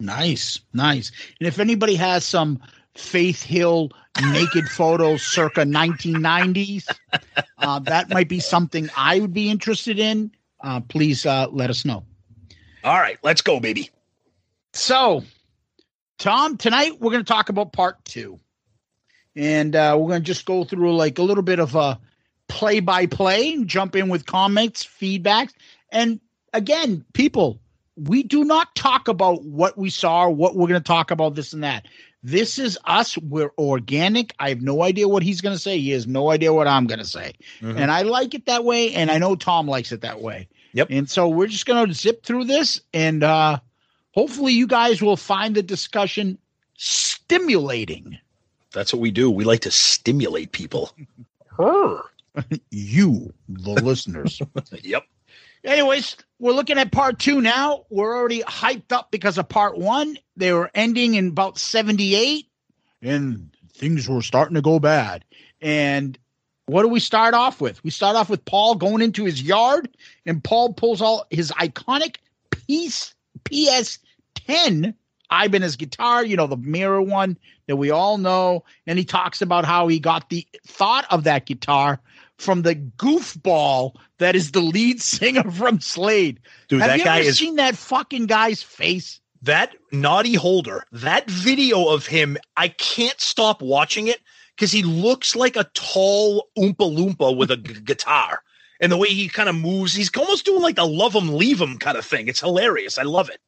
[0.00, 1.12] Nice, nice.
[1.38, 2.60] And if anybody has some
[2.94, 3.90] Faith Hill
[4.32, 6.88] naked photos circa 1990s,
[7.58, 10.32] uh, that might be something I would be interested in.
[10.62, 12.04] Uh, please uh, let us know.
[12.84, 13.90] All right, let's go, baby.
[14.72, 15.22] So,
[16.18, 18.38] Tom, tonight we're going to talk about part two.
[19.34, 21.98] And uh, we're going to just go through like a little bit of a
[22.48, 25.52] play by play, jump in with comments, feedbacks.
[25.90, 26.20] And
[26.52, 27.60] again, people,
[27.96, 31.52] we do not talk about what we saw, what we're going to talk about, this
[31.52, 31.86] and that.
[32.22, 33.18] This is us.
[33.18, 34.32] We're organic.
[34.38, 35.78] I have no idea what he's going to say.
[35.78, 37.32] He has no idea what I'm going to say.
[37.60, 37.76] Mhm.
[37.76, 38.94] And I like it that way.
[38.94, 40.48] And I know Tom likes it that way.
[40.72, 40.88] Yep.
[40.90, 42.80] And so we're just going to zip through this.
[42.94, 43.58] And uh,
[44.12, 46.38] hopefully you guys will find the discussion
[46.76, 48.18] stimulating.
[48.72, 49.30] That's what we do.
[49.30, 50.92] We like to stimulate people.
[51.58, 52.02] Her.
[52.70, 54.40] you, the listeners.
[54.82, 55.04] Yep.
[55.64, 57.84] Anyways, we're looking at part two now.
[57.88, 60.18] We're already hyped up because of part one.
[60.36, 62.46] They were ending in about 78
[63.00, 65.24] and things were starting to go bad.
[65.60, 66.18] And
[66.66, 67.82] what do we start off with?
[67.84, 69.88] We start off with Paul going into his yard
[70.26, 72.16] and Paul pulls all his iconic
[72.50, 74.94] piece PS10
[75.32, 78.64] Ibanez guitar, you know, the mirror one that we all know.
[78.86, 82.00] And he talks about how he got the thought of that guitar
[82.38, 86.40] from the goofball that is the lead singer from Slade.
[86.68, 89.20] Dude, Have that you guy ever is- seen that fucking guy's face?
[89.44, 94.20] that Noddy Holder, that video of him, I can't stop watching it
[94.54, 98.42] because he looks like a tall Oompa Loompa with a g- guitar.
[98.80, 101.60] And the way he kind of moves, he's almost doing like the love him, leave
[101.60, 102.28] him kind of thing.
[102.28, 102.98] It's hilarious.
[102.98, 103.40] I love it.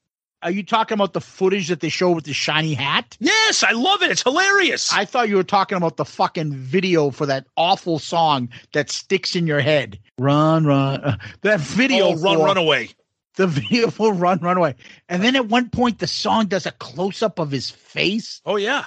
[0.44, 3.16] Are you talking about the footage that they show with the shiny hat?
[3.18, 4.10] Yes, I love it.
[4.10, 4.92] It's hilarious.
[4.92, 9.34] I thought you were talking about the fucking video for that awful song that sticks
[9.34, 9.98] in your head.
[10.18, 11.00] Run, run.
[11.00, 12.08] uh, that video.
[12.08, 12.90] Oh, run, away.
[13.36, 14.74] The video for Run, Run Away.
[15.08, 18.42] And then at one point, the song does a close up of his face.
[18.44, 18.84] Oh, yeah.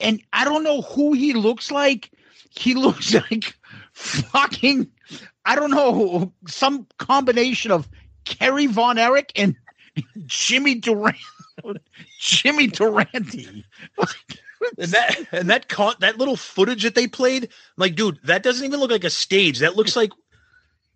[0.00, 2.10] And I don't know who he looks like.
[2.50, 3.54] He looks like
[3.94, 4.90] fucking,
[5.46, 7.88] I don't know, some combination of
[8.24, 9.56] Kerry Von Erich and
[10.26, 11.16] Jimmy Durant.
[12.18, 13.64] Jimmy Durante.
[14.78, 18.64] And that and that con- that little footage that they played, like, dude, that doesn't
[18.64, 19.58] even look like a stage.
[19.60, 20.10] That looks like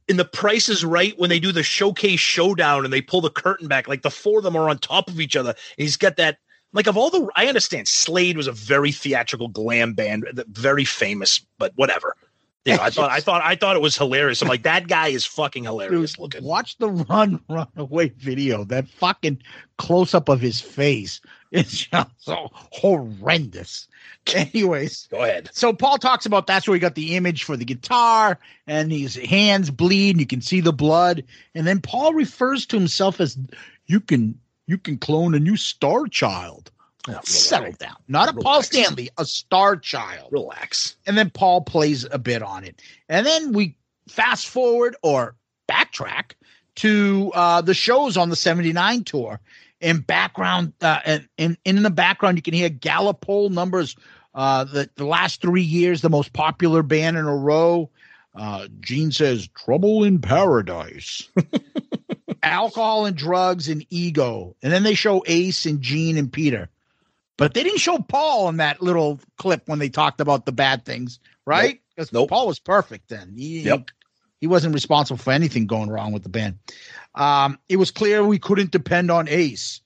[0.06, 3.30] in the Price is Right when they do the showcase showdown and they pull the
[3.30, 5.50] curtain back, like the four of them are on top of each other.
[5.50, 6.38] And he's got that,
[6.72, 11.44] like, of all the, I understand Slade was a very theatrical glam band, very famous,
[11.58, 12.16] but whatever.
[12.64, 14.40] You know, I thought, I thought, I thought it was hilarious.
[14.40, 16.42] I'm like, that guy is fucking hilarious looking.
[16.42, 18.64] Watch the run, run away video.
[18.64, 19.42] That fucking
[19.76, 23.86] close up of his face is just so horrendous.
[24.34, 25.50] Anyways, Go ahead.
[25.52, 29.14] so Paul talks about that's where he got the image for the guitar, and his
[29.16, 31.22] hands bleed, and you can see the blood.
[31.54, 33.36] And then Paul refers to himself as
[33.86, 36.70] you can you can clone a new star child.
[37.24, 37.96] Settle down.
[38.08, 40.96] Not a Paul Stanley, a star child Relax.
[41.06, 42.80] and then Paul plays a bit on it.
[43.08, 43.76] And then we
[44.08, 45.36] fast forward or
[45.68, 46.32] backtrack
[46.76, 49.40] to uh, the shows on the 79 tour.
[49.80, 53.96] In background, uh, and, and in the background, you can hear Gallup poll numbers.
[54.34, 57.90] Uh, the, the last three years, the most popular band in a row.
[58.34, 61.28] Uh, Gene says, Trouble in Paradise.
[62.42, 64.56] Alcohol and drugs and ego.
[64.62, 66.70] And then they show Ace and Gene and Peter.
[67.36, 70.84] But they didn't show Paul in that little clip when they talked about the bad
[70.84, 71.80] things, right?
[71.96, 73.34] Because Paul was perfect then.
[73.36, 73.90] He, Yep.
[74.40, 76.58] he wasn't responsible for anything going wrong with the band.
[77.14, 79.80] Um, it was clear we couldn't depend on Ace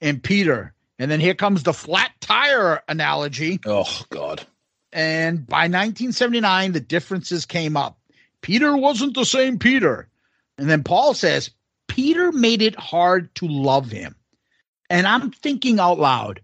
[0.00, 0.74] and Peter.
[0.98, 3.60] And then here comes the flat tire analogy.
[3.64, 4.46] Oh, God.
[4.92, 7.98] And by 1979, the differences came up.
[8.42, 10.08] Peter wasn't the same Peter.
[10.58, 11.50] And then Paul says,
[11.88, 14.14] Peter made it hard to love him.
[14.90, 16.40] And I'm thinking out loud,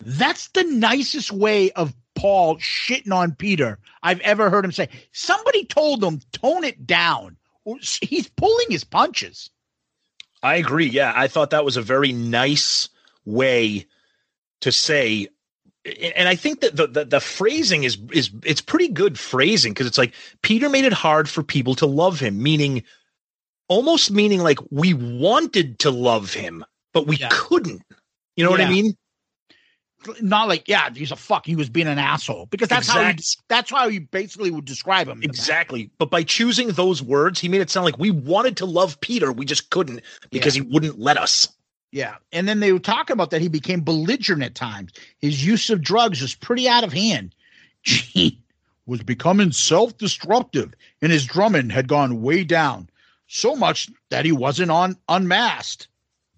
[0.00, 4.88] that's the nicest way of Paul shitting on Peter I've ever heard him say.
[5.12, 7.36] Somebody told him, tone it down.
[8.00, 9.50] He's pulling his punches.
[10.42, 10.86] I agree.
[10.86, 12.88] Yeah, I thought that was a very nice
[13.24, 13.86] way
[14.60, 15.28] to say,
[15.84, 19.86] and I think that the the, the phrasing is is it's pretty good phrasing because
[19.86, 22.84] it's like Peter made it hard for people to love him, meaning
[23.68, 27.82] almost meaning like we wanted to love him, but we couldn't.
[28.36, 28.96] You know what I mean?
[30.20, 31.46] Not like, yeah, he's a fuck.
[31.46, 35.08] He was being an asshole because that's how he, that's how you basically would describe
[35.08, 35.22] him.
[35.22, 35.90] Exactly.
[35.98, 39.32] But by choosing those words, he made it sound like we wanted to love Peter,
[39.32, 41.48] we just couldn't because he wouldn't let us.
[41.90, 42.16] Yeah.
[42.32, 44.92] And then they were talking about that he became belligerent at times.
[45.18, 47.34] His use of drugs was pretty out of hand.
[47.82, 48.38] Gene
[48.86, 52.88] was becoming self destructive, and his drumming had gone way down.
[53.26, 55.88] So much that he wasn't on unmasked.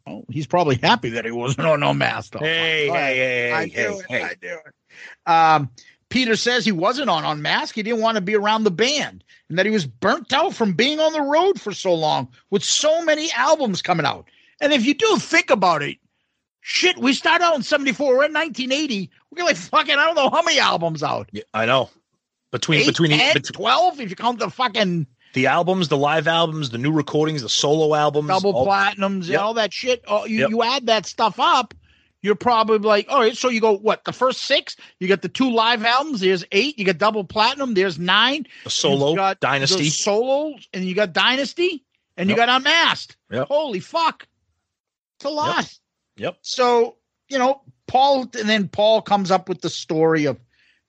[0.06, 2.34] Oh, he's probably happy that he wasn't on no mask.
[2.38, 3.00] Hey, my God.
[3.00, 4.06] hey, hey, I hey, do it.
[4.08, 4.22] hey.
[4.22, 5.30] I do it.
[5.30, 5.70] Um,
[6.08, 7.76] Peter says he wasn't on on mask.
[7.76, 10.72] He didn't want to be around the band, and that he was burnt out from
[10.72, 14.28] being on the road for so long with so many albums coming out.
[14.60, 15.98] And if you do think about it,
[16.60, 18.06] shit, we started out in 74.
[18.08, 19.10] We're in 1980.
[19.30, 21.28] We got like fucking, I don't know how many albums out.
[21.32, 21.88] Yeah, I know.
[22.50, 26.26] Between Eight, between 10, bet- 12, if you count the fucking the albums, the live
[26.28, 29.28] albums, the new recordings, the solo albums, double all- platinums Yep.
[29.28, 30.02] and all that shit.
[30.06, 30.50] Oh, you, Yep.
[30.50, 31.74] you add that stuff up,
[32.22, 34.76] you're probably like, all right, so you go, what, the first six?
[34.98, 36.78] You got the two live albums, there's eight.
[36.78, 38.46] You got double platinum, there's nine.
[38.64, 39.84] the solo got dynasty.
[39.84, 41.84] the solos, and you got Dynasty,
[42.16, 43.16] and you got Unmasked.
[43.30, 43.46] Yep.
[43.48, 44.26] Holy fuck.
[45.16, 45.72] It's a lot.
[46.16, 46.36] Yep.
[46.42, 46.96] So,
[47.28, 50.38] you know, Paul, and then Paul comes up with the story of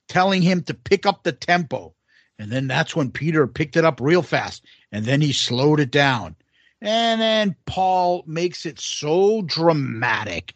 [0.10, 1.94] telling him to pick up the tempo.
[2.42, 4.64] And then that's when Peter picked it up real fast.
[4.92, 6.36] And then he slowed it down.
[6.82, 10.56] And then Paul makes it so dramatic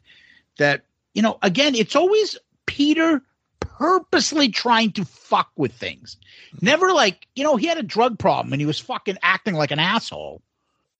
[0.58, 0.82] that,
[1.14, 3.22] you know, again, it's always Peter
[3.60, 6.18] purposely trying to fuck with things.
[6.62, 9.72] Never like, you know, he had a drug problem and he was fucking acting like
[9.72, 10.42] an asshole.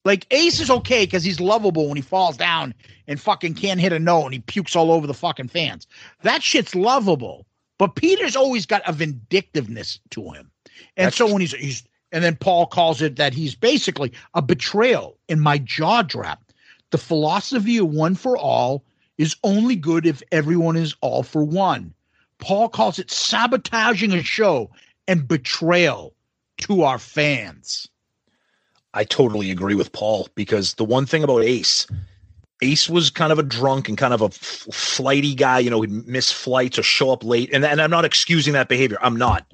[0.04, 2.76] Like Ace is okay because he's lovable when he falls down
[3.08, 5.88] and fucking can't hit a no and he pukes all over the fucking fans.
[6.22, 7.48] That shit's lovable.
[7.80, 10.52] But Peter's always got a vindictiveness to him.
[10.98, 14.42] And That's so when he's he's and then Paul calls it that he's basically a
[14.42, 16.42] betrayal in my jaw drop.
[16.92, 18.84] The philosophy of one for all
[19.18, 21.94] is only good if everyone is all for one.
[22.40, 24.70] Paul calls it sabotaging a show
[25.08, 26.14] and betrayal
[26.60, 27.88] to our fans.
[28.94, 31.86] I totally agree with Paul because the one thing about Ace,
[32.62, 35.60] Ace was kind of a drunk and kind of a f- flighty guy.
[35.60, 38.70] You know, he'd miss flights or show up late, and and I'm not excusing that
[38.70, 38.98] behavior.
[39.02, 39.46] I'm not.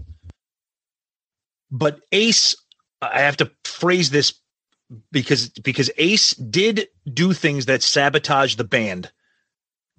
[1.72, 2.56] But Ace,
[3.02, 4.34] I have to phrase this
[5.12, 9.12] because because Ace did do things that sabotage the band.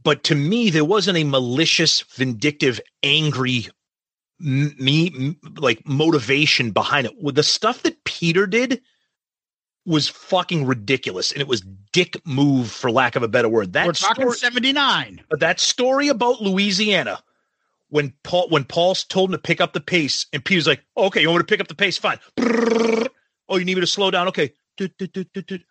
[0.02, 3.68] But to me, there wasn't a malicious, vindictive, angry
[4.40, 7.14] m- me m- like motivation behind it.
[7.22, 8.82] With the stuff that Peter did
[9.86, 11.62] was fucking ridiculous, and it was
[11.92, 13.72] dick move for lack of a better word.
[13.72, 15.22] That We're talking story- 79.
[15.30, 17.22] but that story about Louisiana,
[17.93, 21.07] when Paul when Paul told him to pick up the pace, and Peter's like, oh,
[21.07, 21.99] "Okay, you want me to pick up the pace?
[21.99, 22.18] Fine."
[23.49, 24.28] Oh, you need me to slow down?
[24.28, 24.53] Okay.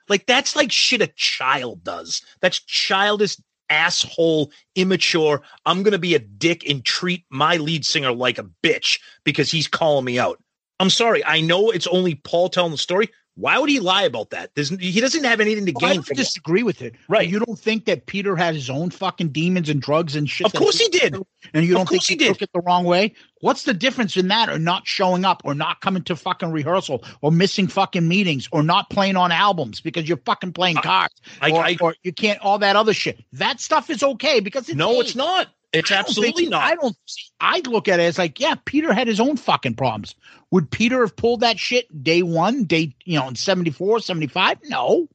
[0.08, 2.22] Like that's like shit a child does.
[2.40, 3.38] That's childish,
[3.72, 5.42] asshole, immature.
[5.66, 9.68] I'm gonna be a dick and treat my lead singer like a bitch because he's
[9.68, 10.40] calling me out.
[10.80, 11.26] I'm sorry.
[11.26, 13.10] I know it's only Paul telling the story.
[13.36, 14.52] Why would he lie about that?
[14.56, 16.18] There's, he doesn't have anything to Well, I gain don't from it.
[16.18, 16.96] disagree with it.
[17.08, 17.28] Right.
[17.28, 20.48] You don't think that Peter had his own fucking demons and drugs and shit?
[20.48, 21.16] Of course he did.
[21.54, 22.28] And you don't think he, he did.
[22.34, 23.14] took it the wrong way?
[23.40, 27.04] What's the difference in that or not showing up or not coming to fucking rehearsal
[27.22, 31.52] or missing fucking meetings or not playing on albums because you're fucking playing cards I-
[31.52, 33.24] or, I- or you can't all that other shit.
[33.34, 35.48] That stuff is okay because it's No, it's not.
[35.74, 36.64] It's I think- absolutely not.
[36.64, 36.96] I don't.
[37.06, 40.16] See I look at it as like, yeah, Peter had his own fucking problems.
[40.52, 44.58] Would Peter have pulled that shit day one, day you know, in 74, 75?
[44.66, 45.08] No.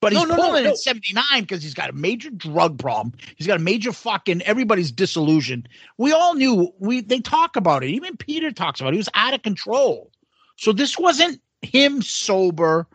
[0.00, 0.70] But he's No, no, no, pulling it no.
[0.70, 3.14] in 79 because he's got a major drug problem.
[3.36, 5.68] He's got a major fucking everybody's disillusioned.
[5.96, 7.90] We all knew we they talk about it.
[7.90, 8.94] Even Peter talks about it.
[8.94, 10.10] He was out of control.
[10.56, 12.86] So this wasn't him sober,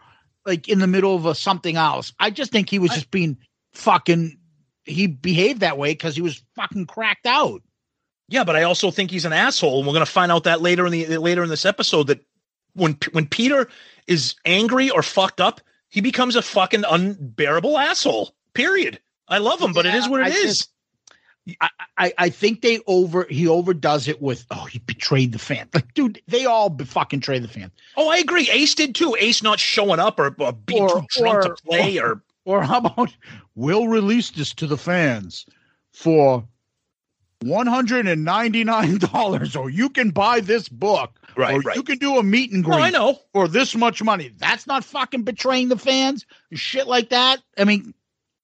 [0.46, 2.14] like in the middle of a something else.
[2.20, 3.38] I just think he was just being
[3.74, 4.38] fucking
[4.88, 7.62] he behaved that way because he was fucking cracked out.
[8.30, 10.62] Yeah, but I also think he's an asshole, and we're going to find out that
[10.62, 12.26] later in the later in this episode that
[12.74, 13.68] when when Peter
[14.08, 18.34] is angry or fucked up, he becomes a fucking unbearable asshole.
[18.54, 19.00] Period.
[19.28, 20.68] I love him, but it is what it I is.
[21.62, 25.70] I, I I think they over he overdoes it with oh he betrayed the fan
[25.74, 28.50] like dude they all be fucking betray the fan oh, I agree.
[28.52, 29.16] Ace did too.
[29.20, 32.64] Ace not showing up or, or being Or- too drunk or- to play or, or
[32.64, 33.14] how about
[33.58, 35.46] we'll release this to the fans
[35.92, 36.48] for
[37.42, 39.56] one hundred and ninety nine dollars.
[39.56, 41.76] Or you can buy this book Right, or right.
[41.76, 43.20] you can do a meet and No, greet I know.
[43.34, 44.32] for this much money.
[44.38, 46.26] That's not fucking betraying the fans.
[46.54, 47.42] Shit like that.
[47.58, 47.94] I mean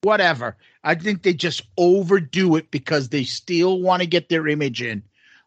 [0.01, 0.57] whatever.
[0.84, 5.03] I think they just overdo it because they still want to get their image in.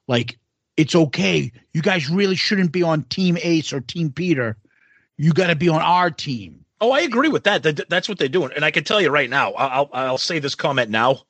[0.08, 0.38] Like
[0.76, 1.52] it's okay.
[1.72, 4.56] You guys really shouldn't be on team ace or team peter.
[5.18, 7.62] You got to be on our team Oh, I agree with that.
[7.62, 8.51] That- That's what they're doing.
[8.55, 11.22] And I can tell you right now, I'll, I'll say this comment now.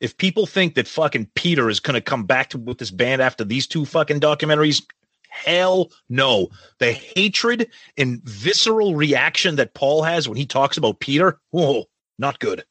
[0.00, 3.22] If people think that fucking Peter is going to come back to, with this band
[3.22, 4.84] after these two fucking documentaries,
[5.30, 6.48] hell no.
[6.78, 11.84] The hatred and visceral reaction that Paul has when he talks about Peter, whoa,
[12.18, 12.64] not good.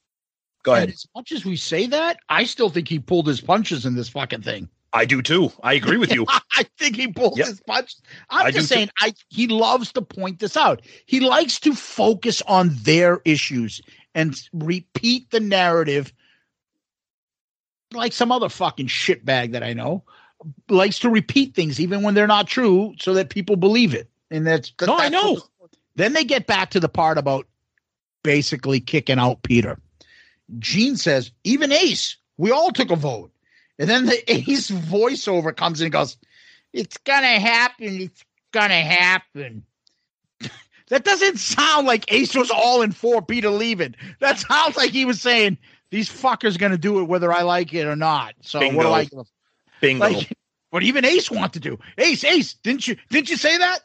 [0.64, 0.90] Go And ahead.
[0.90, 4.10] as much as we say that, I still think he pulled his punches in this
[4.10, 4.70] fucking thing.
[4.94, 5.52] I do too.
[5.64, 6.26] I agree with you.
[6.30, 7.48] I think he pulled Yep.
[7.48, 8.02] his punches.
[8.30, 8.76] I'm I just too.
[8.76, 10.82] saying, I he loves to point this out.
[11.06, 13.82] He likes to focus on their issues
[14.16, 16.14] and repeat the narrative,
[17.92, 20.04] like some other fucking shitbag that I know
[20.70, 24.10] likes to repeat things even when they're not true, so that people believe it.
[24.30, 25.34] And that's No, I know.
[25.58, 27.48] what- Then they get back to the part about
[28.24, 29.80] basically kicking out Peter.
[30.60, 33.32] Gene says, even Ace, we all took a vote.
[33.80, 36.18] And then the Ace voiceover comes in and goes,
[36.72, 38.02] It's gonna happen.
[38.02, 39.64] It's gonna happen.
[40.90, 43.96] that doesn't sound like Ace was all in for Peter leaving.
[44.20, 45.58] That sounds like he was saying,
[45.90, 48.36] These fuckers gonna do it whether I like it or not.
[48.42, 48.92] So what do Bingo.
[48.92, 49.28] I give
[49.82, 50.06] Bingo.
[50.06, 50.38] like
[50.70, 51.78] what even Ace want to do?
[51.98, 53.80] Ace, Ace, didn't you didn't you say that?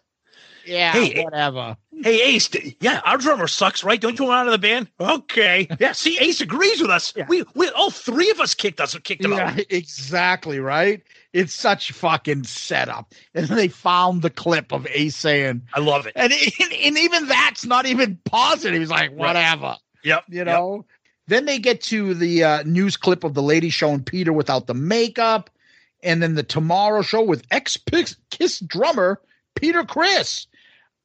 [0.64, 1.76] Yeah, Hey, whatever.
[2.02, 2.48] Hey Ace,
[2.80, 4.00] yeah, our drummer sucks, right?
[4.00, 4.88] Don't you want out of the band?
[5.00, 5.66] Okay.
[5.80, 7.12] Yeah, see, Ace agrees with us.
[7.28, 9.60] We, we, all three of us kicked us, kicked him Yeah, out.
[9.70, 11.02] exactly right.
[11.32, 13.14] it's such fucking setup.
[13.34, 16.12] And then they found the clip of Ace saying, I love it.
[16.16, 18.80] and, and, and even that's not even positive.
[18.80, 19.76] He's like, whatever.
[20.04, 20.24] Yep.
[20.28, 20.84] You know?
[21.28, 24.74] Then they get to the uh, news clip of the lady showing Peter without the
[24.74, 25.50] makeup.
[26.02, 27.76] And then the Tomorrow Show with ex
[28.30, 29.20] Kiss drummer
[29.54, 30.46] Peter Criss.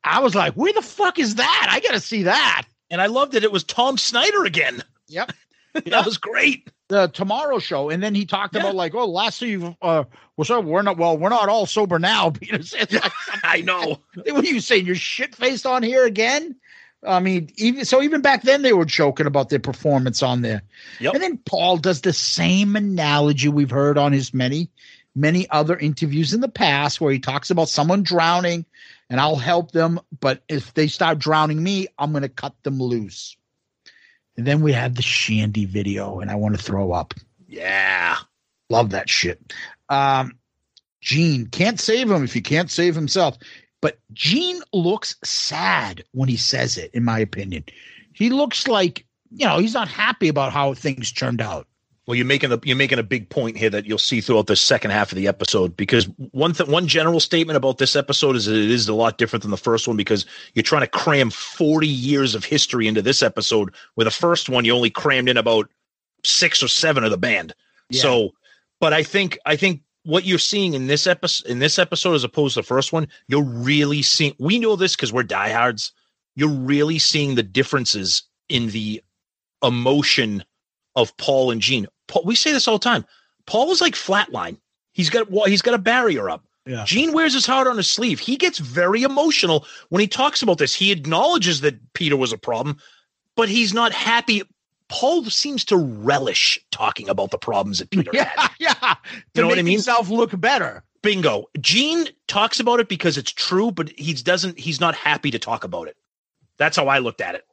[0.03, 1.67] I was like, where the fuck is that?
[1.69, 2.63] I got to see that.
[2.89, 3.43] And I loved it.
[3.43, 4.83] It was Tom Snyder again.
[5.07, 5.31] Yep.
[5.85, 6.69] that was great.
[6.89, 10.03] The Tomorrow Show, and then he talked about like, oh, last year, uh,
[10.37, 12.29] well, so we're not well, we're not all sober now.
[12.31, 12.89] Peter said,
[13.43, 13.99] I know.
[14.25, 14.85] what are you saying?
[14.85, 16.55] You're shit faced on here again?
[17.05, 20.61] I mean, even so, even back then they were joking about their performance on there.
[20.99, 21.13] Yep.
[21.15, 24.69] And then Paul does the same analogy we've heard on his many,
[25.15, 28.65] many other interviews in the past, where he talks about someone drowning,
[29.09, 32.79] and I'll help them, but if they start drowning me, I'm going to cut them
[32.79, 33.37] loose.
[34.37, 37.13] And then we have the Shandi video, and I want to throw up.
[37.47, 38.17] Yeah.
[38.69, 39.53] Love that shit.
[39.89, 40.33] Um,
[41.01, 43.37] Gene can't save him if he can't save himself.
[43.81, 47.65] But Gene looks sad when he says it, in my opinion.
[48.13, 51.67] He looks like, you know, he's not happy about how things turned out.
[52.05, 54.57] Well, you're making a you're making a big point here that you'll see throughout the
[54.57, 58.45] second half of the episode because one th- one general statement about this episode is
[58.45, 61.29] that it is a lot different than the first one because you're trying to cram
[61.29, 65.37] 40 years of history into this episode where the first one you only crammed in
[65.37, 65.69] about
[66.25, 67.55] 6 or 7 of the band.
[67.89, 68.01] Yeah.
[68.01, 68.31] So,
[68.81, 72.25] but I think I think what you're seeing in this episode in this episode as
[72.25, 75.93] opposed to the first one, you're really seeing we know this cuz we're diehards.
[76.35, 79.01] You're really seeing the differences in the
[79.63, 80.43] emotion
[80.95, 81.87] of Paul and Gene.
[82.07, 83.05] Paul, we say this all the time.
[83.45, 84.57] Paul is like flatline.
[84.93, 86.43] He's got he's got a barrier up.
[86.65, 86.85] Yeah.
[86.85, 88.19] Gene wears his heart on his sleeve.
[88.19, 90.73] He gets very emotional when he talks about this.
[90.73, 92.77] He acknowledges that Peter was a problem,
[93.35, 94.43] but he's not happy.
[94.87, 98.51] Paul seems to relish talking about the problems that Peter Yeah, had.
[98.59, 98.73] yeah.
[98.73, 98.97] To
[99.35, 99.73] You know what make I mean?
[99.73, 100.83] himself look better.
[101.01, 101.49] Bingo.
[101.59, 104.57] Gene talks about it because it's true, but he doesn't.
[104.57, 105.97] He's not happy to talk about it.
[106.57, 107.43] That's how I looked at it.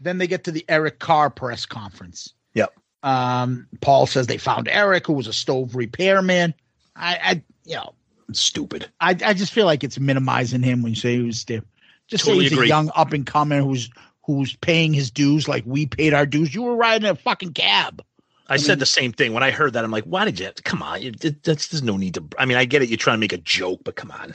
[0.00, 2.34] Then they get to the Eric Carr press conference.
[2.54, 2.72] Yep.
[3.02, 6.54] Um, Paul says they found Eric, who was a stove repairman.
[6.96, 7.94] I, I you know,
[8.32, 8.86] Stupid.
[9.00, 11.62] I, I just feel like it's minimizing him when you say he was there.
[12.08, 12.66] Just Totally say he's agree.
[12.66, 13.88] a young up and comer who's
[14.26, 16.54] who's paying his dues like we paid our dues.
[16.54, 18.04] You were riding a fucking cab.
[18.50, 19.84] I, said the same thing when I heard that.
[19.84, 20.50] I'm like, why did you?
[20.64, 22.24] Come on, it- that's there's no need to.
[22.38, 22.88] I mean, I get it.
[22.90, 24.34] You're trying to make a joke, but come on.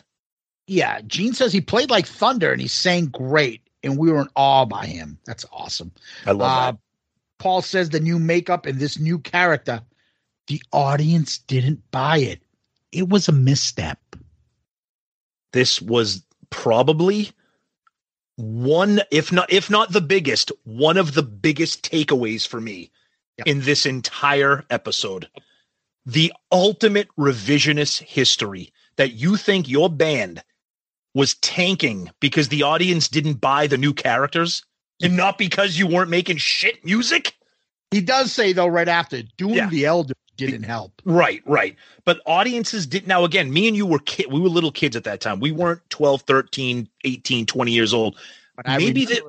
[0.68, 4.30] Yeah, Gene says he played like thunder and he sang great, and we were in
[4.36, 5.20] awe by him.
[5.26, 5.91] That's awesome.
[6.26, 6.78] I love Uh, that.
[7.39, 9.81] Paul says the new makeup and this new character,
[10.47, 12.41] the audience didn't buy it.
[12.91, 13.99] It was a misstep.
[15.51, 17.31] This was probably
[18.36, 22.91] one, if not if not the biggest, one of the biggest takeaways for me
[23.45, 25.27] in this entire episode.
[26.05, 30.43] The ultimate revisionist history that you think your band
[31.13, 34.63] was tanking because the audience didn't buy the new characters
[35.04, 37.34] and not because you weren't making shit music.
[37.91, 39.70] He does say though right after doing Yeah.
[39.70, 40.99] the elder didn't help.
[41.06, 41.76] Right, right.
[42.06, 43.08] But audiences didn't.
[43.08, 45.39] now again, me and you were kid we were little kids at that time.
[45.39, 48.18] We weren't 12, 13, 18, 20 years old.
[48.56, 49.22] But maybe that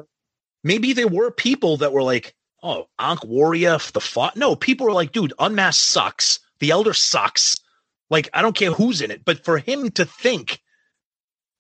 [0.63, 4.93] maybe there were people that were like, "Oh, Ankh Warrior, the fought." No, people were
[4.93, 6.41] like, "Dude, Unmasked sucks.
[6.61, 7.57] The Elder sucks."
[8.11, 10.61] Like, I don't care who's in it, but for him to think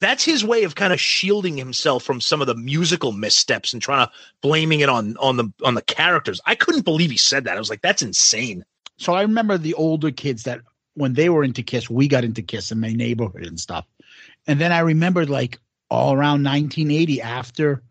[0.04, 3.80] that's his way of kind of shielding himself from some of the musical missteps and
[3.80, 6.40] trying to blaming it on on the on the characters.
[6.46, 7.56] I couldn't believe he said that.
[7.56, 8.64] I was like, "That's insane."
[8.96, 10.60] So I remember the older kids that
[10.94, 13.86] when they were into Kiss, we got into Kiss in my neighborhood and stuff.
[14.46, 15.58] And then I remembered like
[15.90, 17.82] all around 1980 after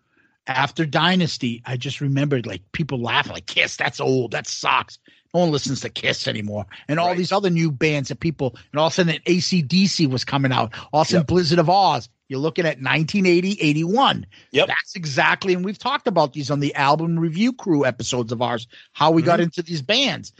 [0.47, 4.99] after Dynasty, I just remembered like people laughing like Kiss, that's old, that sucks.
[5.33, 6.65] No one listens to Kiss anymore.
[6.87, 10.23] And all these other new bands that people, and all of a sudden ACDC was
[10.23, 10.73] coming out.
[10.91, 12.07] All of a sudden Blizzard of Ozz.
[12.29, 14.25] You're looking at 1980, 81.
[14.51, 14.67] Yep.
[14.67, 18.67] That's exactly, and we've talked about these on the album review crew episodes of ours,
[18.91, 20.33] how we got into these bands.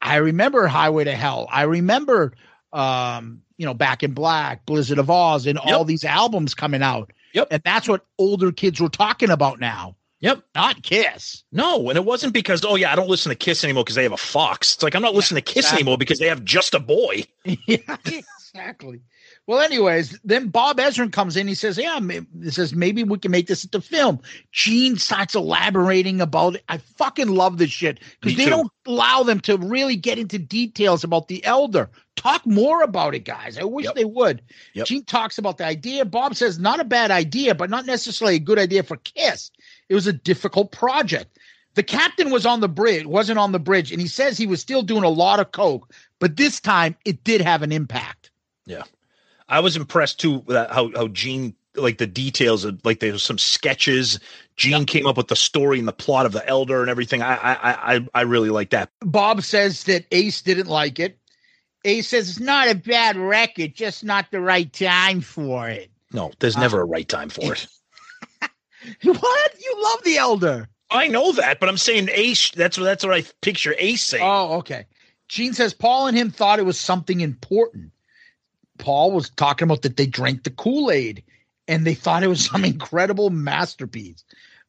[0.00, 1.46] I remember Highway to Hell.
[1.50, 2.32] I remember,
[2.72, 7.12] um, you know, Back in Black, Blizzard of Ozz, and all these albums coming out.
[7.34, 7.48] Yep.
[7.50, 9.96] And that's what older kids were talking about now.
[10.20, 10.42] Yep.
[10.54, 11.44] Not Kiss.
[11.52, 14.02] No, and it wasn't because oh yeah, I don't listen to Kiss anymore because they
[14.02, 14.74] have a fox.
[14.74, 15.82] It's like I'm not listening to Kiss exactly.
[15.82, 17.24] anymore because they have just a boy.
[17.44, 19.00] yeah, exactly.
[19.46, 21.46] Well, anyways, then Bob Ezrin comes in.
[21.46, 24.20] He says, "Yeah, he says maybe we can make this into film."
[24.50, 26.64] Gene starts elaborating about it.
[26.68, 28.50] I fucking love this shit because they too.
[28.50, 31.88] don't allow them to really get into details about the elder.
[32.16, 33.56] Talk more about it, guys.
[33.56, 34.42] I wish they would.
[34.74, 34.86] Yep.
[34.86, 36.04] Gene talks about the idea.
[36.04, 39.52] Bob says not a bad idea, but not necessarily a good idea for Kiss.
[39.88, 41.38] It was a difficult project.
[41.74, 44.60] The captain was on the bridge, wasn't on the bridge, and he says he was
[44.62, 48.30] still doing a lot of coke, but this time it did have an impact.
[48.64, 48.84] Yeah,
[49.48, 53.22] I was impressed too with how how Gene like the details of like there was
[53.22, 54.18] some sketches.
[54.56, 57.22] Gene came up with the story and the plot of the Elder and everything.
[57.22, 58.90] I I I I really like that.
[59.00, 61.18] Bob says that Ace didn't like it.
[61.84, 65.90] Ace says it's not a bad record, just not the right time for it.
[66.12, 67.66] No, there's uh, never a right time for it.
[69.02, 69.62] what?
[69.62, 70.68] You love the Elder.
[70.90, 72.50] I know that, but I'm saying Ace.
[72.50, 74.24] That's what that's what I picture Ace saying.
[74.24, 74.86] Oh, okay.
[75.28, 77.90] Gene says Paul and him thought it was something important.
[78.78, 81.22] Paul was talking about that they drank the Kool Aid
[81.68, 84.24] and they thought it was some incredible masterpiece.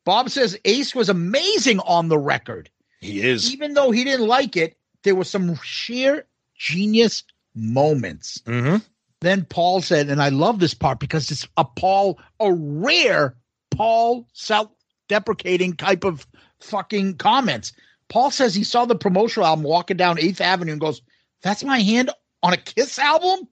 [0.05, 2.69] Bob says Ace was amazing on the record.
[3.01, 3.53] He is.
[3.53, 7.23] Even though he didn't like it, there were some sheer genius
[7.55, 8.39] moments.
[8.45, 8.77] Mm-hmm.
[9.21, 13.35] Then Paul said, and I love this part because it's a Paul, a rare
[13.71, 14.69] Paul self
[15.07, 16.27] deprecating type of
[16.59, 17.73] fucking comments.
[18.09, 21.01] Paul says he saw the promotional album walking down 8th Avenue and goes,
[21.41, 22.11] That's my hand
[22.43, 23.47] on a Kiss album?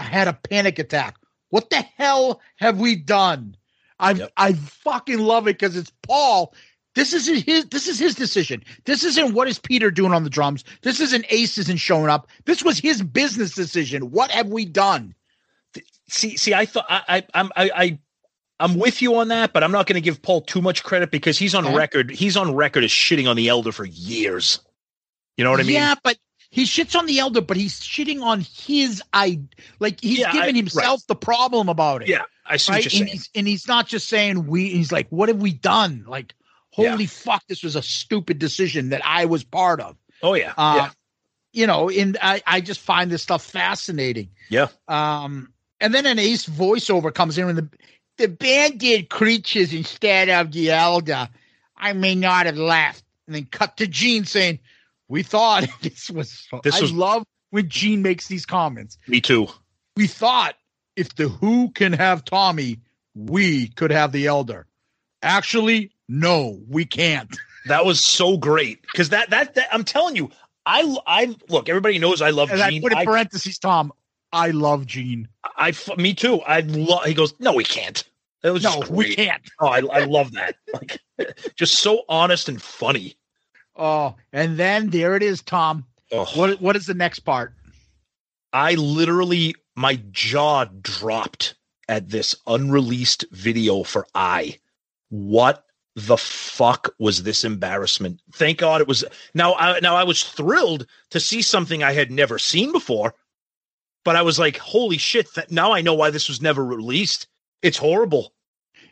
[0.00, 1.16] I had a panic attack.
[1.50, 3.56] What the hell have we done?
[3.98, 4.32] I Yep.
[4.36, 6.54] I fucking love it because it's Paul.
[6.94, 8.64] This is his this is his decision.
[8.84, 10.64] This isn't what is Peter doing on the drums.
[10.82, 12.28] This isn't Ace isn't showing up.
[12.46, 14.10] This was his business decision.
[14.10, 15.14] What have we done?
[16.08, 17.98] See, see, I thought I, I I'm I, I
[18.58, 21.10] I'm with you on that, but I'm not going to give Paul too much credit
[21.10, 21.76] because he's on Okay.
[21.76, 22.10] record.
[22.10, 24.60] He's on record as shitting on the Elder for years.
[25.36, 25.76] You know what I mean?
[25.76, 26.18] Yeah, but
[26.50, 29.40] he shits on the elder, but he's shitting on his I
[29.78, 32.08] like he's Yeah, I- giving himself the problem about it.
[32.08, 32.84] Yeah, I see right?
[32.84, 33.18] what you're and saying.
[33.18, 36.04] he's and he's not just saying we he's like, what have we done?
[36.08, 36.34] Like,
[36.76, 36.90] Yeah.
[36.90, 39.96] holy fuck, this was a stupid decision that I was part of.
[40.22, 40.90] Oh yeah, Uh, yeah,
[41.52, 44.30] You know, and I, I just find this stuff fascinating.
[44.48, 44.68] yeah.
[44.88, 47.68] Um, and then an ace voiceover comes in and the
[48.18, 51.28] the band did creatures instead of the elder.
[51.76, 53.02] I may not have laughed.
[53.26, 54.58] And then cut to Gene saying,
[55.10, 58.96] We thought this was This I was- love when Gene makes these comments.
[59.08, 59.48] Me too.
[59.96, 60.54] We thought
[60.96, 62.78] if the Who can have Tommy,
[63.14, 64.66] we could have the elder.
[65.22, 67.36] Actually, no, we can't.
[67.66, 70.30] That was so great because that, that that I'm telling you,
[70.64, 71.68] I I look.
[71.68, 72.80] Everybody knows I love And I Gene.
[72.80, 73.92] put in I, parentheses, Tom.
[74.32, 75.28] I love Gene.
[75.44, 76.40] I me too.
[76.40, 77.04] I love.
[77.04, 78.02] He goes, no, we can't.
[78.42, 79.42] It was No, we can't.
[79.60, 80.54] Oh, I, I love that.
[80.72, 81.00] Like,
[81.54, 83.14] just so honest and funny.
[83.76, 85.86] Oh, and then there it is, Tom.
[86.12, 86.26] Oh.
[86.34, 87.54] What what is the next part?
[88.52, 91.54] I literally my jaw dropped
[91.88, 94.58] at this unreleased video for I.
[95.08, 95.64] What
[95.96, 98.20] the fuck was this embarrassment?
[98.32, 99.04] Thank God it was
[99.34, 103.14] now I now I was thrilled to see something I had never seen before.
[104.04, 107.26] But I was like, holy shit, that now I know why this was never released.
[107.62, 108.32] It's horrible.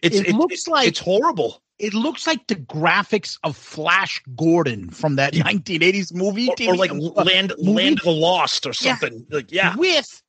[0.03, 1.63] It's It looks like- it's horrible.
[1.79, 6.77] It looks like the graphics of Flash Gordon from that 1980s movie, Or, TV or
[6.77, 8.73] like uh, Land movie Land of the Lost or Yeah.
[8.97, 9.27] something.
[9.31, 9.77] Like yeah.
[9.77, 10.23] with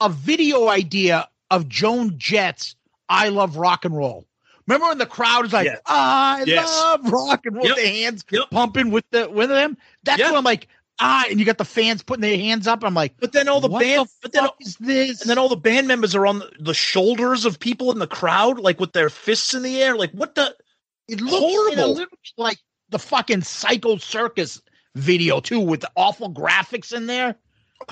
[0.00, 2.74] a video idea of Joan Jett's
[3.08, 4.26] "I Love Rock and Roll."
[4.66, 5.76] Remember when the crowd is like, Yeah.
[5.86, 6.66] "I Yes.
[6.68, 7.76] love rock and roll," Yep.
[7.76, 8.50] the hands Yep.
[8.50, 9.76] pumping with the with them.
[10.04, 10.28] That's Yeah.
[10.30, 10.68] when I'm like,
[11.00, 12.82] ah, and you got the fans putting their hands up.
[12.84, 15.20] I'm like, But then all the band, the but then is this?
[15.20, 18.06] and then all the band members are on the, the shoulders of people in the
[18.06, 19.96] crowd, like with their fists in the air.
[19.96, 20.54] Like what the?
[21.08, 21.84] It looks horrible.
[21.84, 22.58] a little bit like
[22.90, 24.60] the fucking Psycho Circus
[24.94, 27.36] video too, with the awful graphics in there.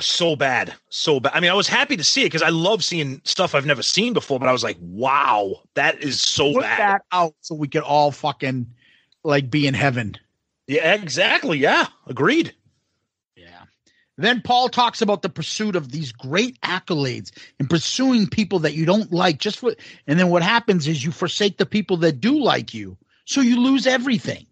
[0.01, 1.33] So bad, so bad.
[1.35, 3.83] I mean, I was happy to see it because I love seeing stuff I've never
[3.83, 4.41] seen before.
[4.41, 6.79] But I was like, wow, that is so Put bad.
[6.79, 8.67] that out so we could all fucking
[9.25, 10.17] like be in heaven.
[10.67, 11.59] Yeah, exactly.
[11.59, 12.55] Yeah, agreed.
[14.17, 18.87] Then Paul talks about the pursuit of these great accolades and pursuing people that you
[18.87, 19.75] don't like just for
[20.07, 22.97] and then what happens is you forsake the people that do like you.
[23.25, 24.47] So you lose everything.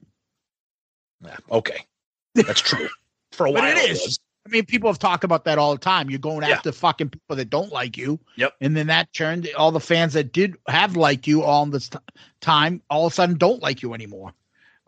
[1.24, 1.86] Yeah, okay,
[2.34, 2.88] that's true.
[3.32, 4.00] For a But while, it is.
[4.00, 4.18] was.
[4.44, 6.10] I mean, people have talked about that all the time.
[6.10, 6.56] You're going Yeah.
[6.56, 8.18] after fucking people that don't like you.
[8.36, 8.54] Yep.
[8.60, 11.98] And then that turned all the fans that did have liked you all this t-
[12.40, 14.32] time, all of a sudden don't like you anymore.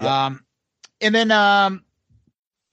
[0.01, 0.11] Yep.
[0.11, 0.45] Um,
[1.01, 1.84] and then um,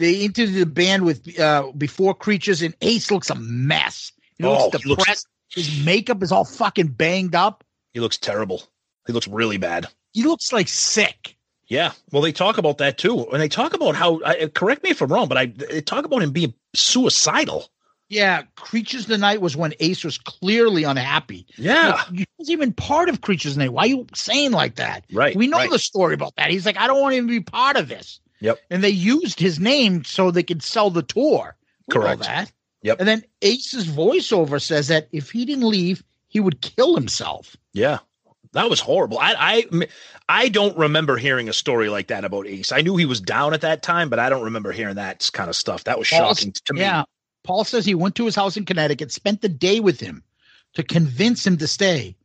[0.02, 4.11] they entered the band with uh, before creatures, and Ace looks a mess.
[4.38, 5.28] He looks Oh, he looks- depressed.
[5.53, 7.64] His makeup is all fucking banged up.
[7.94, 8.64] He looks terrible.
[9.06, 9.88] He looks really bad.
[10.14, 11.36] He looks like sick.
[11.68, 11.91] Yeah.
[12.11, 14.22] Well, they talk about that too, and they talk about how.
[14.26, 17.68] I, correct me if I'm wrong, but I they talk about him being suicidal.
[18.10, 21.45] Yeah, Creatures of the Night was when Ace was clearly unhappy.
[21.57, 22.02] Yeah.
[22.14, 23.73] He was even part of Creatures of the Night.
[23.73, 25.06] Why are you saying like that?
[25.14, 25.69] Right, We know right.
[25.69, 26.49] the story about that.
[26.52, 28.19] He's like, I don't want to be part of this.
[28.41, 28.59] Yep.
[28.69, 31.55] And they used his name so they could sell the tour.
[31.88, 32.22] We Correct.
[32.23, 32.51] that.
[32.84, 32.99] Yep.
[32.99, 37.55] And then Ace's voiceover says that if he didn't leave, he would kill himself.
[37.73, 37.99] Yeah.
[38.53, 39.18] That was horrible.
[39.19, 39.88] I, I
[40.27, 42.72] I don't remember hearing a story like that about Ace.
[42.73, 45.49] I knew he was down at that time, but I don't remember hearing that kind
[45.49, 45.85] of stuff.
[45.85, 46.81] That was Paul- shocking to me.
[46.81, 47.03] Yeah.
[47.43, 50.22] Paul says he went to his house in Connecticut, spent the day with him
[50.73, 52.15] to convince him to stay.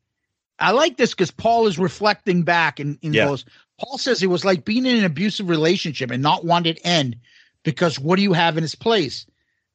[0.59, 3.26] I like this because Paul is reflecting back and, and Yeah.
[3.26, 3.44] goes,
[3.78, 6.86] Paul says it was like being in an abusive relationship and not want it to
[6.86, 7.16] end
[7.62, 9.27] because what do you have in its place?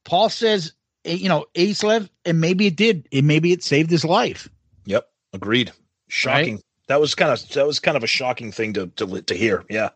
[0.06, 0.74] Paul says,
[1.06, 3.08] eh, you know, Ace left, and maybe it did.
[3.12, 4.50] It maybe it saved his life.
[4.86, 5.72] Yep, agreed.
[6.08, 6.62] Shocking.
[6.88, 9.64] That was kind of that was kind of a shocking thing to to to hear.
[9.70, 9.90] Yeah.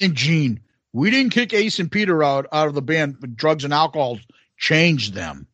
[0.00, 0.60] And Gene,
[0.92, 3.20] we didn't kick Ace and Peter out out of the band.
[3.20, 4.18] But drugs and alcohol
[4.56, 5.46] changed them.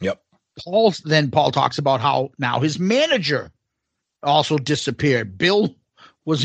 [0.00, 0.22] Yep.
[0.62, 3.50] Paul then Paul talks about how now his manager
[4.22, 5.38] also disappeared.
[5.38, 5.74] Bill
[6.24, 6.44] was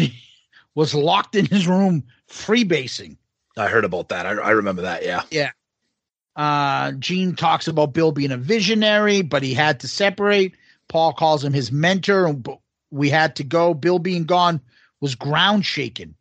[0.76, 3.18] was locked in his room freebasing.
[3.58, 4.26] I heard about that.
[4.26, 5.04] I, I remember that.
[5.04, 5.24] Yeah.
[5.30, 5.52] Yeah.
[6.36, 10.56] Uh Gene talks about Bill being a visionary, but he had to separate.
[10.88, 12.48] Paul calls him his mentor, and
[12.92, 13.74] we had to go.
[13.74, 14.60] Bill being gone
[15.00, 16.16] was ground shaking.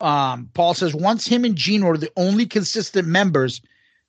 [0.00, 3.60] Um, Paul says once him and Gene were the only consistent members,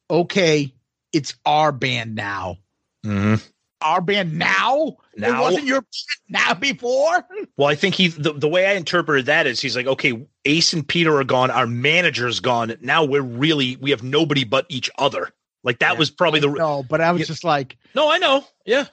[0.10, 0.73] okay,
[1.11, 2.57] it's our band now.
[3.03, 3.35] hmm
[3.82, 4.98] Our band now?
[5.18, 5.40] Now?
[5.40, 5.86] It wasn't your
[6.30, 7.26] now before?
[7.58, 10.74] Well, I think he the, the way I interpreted that is he's like, okay, Ace
[10.74, 12.76] and Peter are gone, our manager's gone.
[12.82, 15.30] Now we're really we have nobody but each other.
[15.64, 17.26] Like that was probably the No, but I was Yeah.
[17.26, 18.10] just like, no.
[18.10, 18.45] I know.
[18.66, 18.86] Yeah.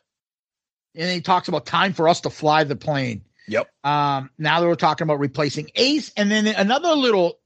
[0.94, 3.22] and he talks about time for us to fly the plane.
[3.46, 3.68] Yep.
[3.84, 7.38] Um, now they were talking about replacing Ace, and then another little,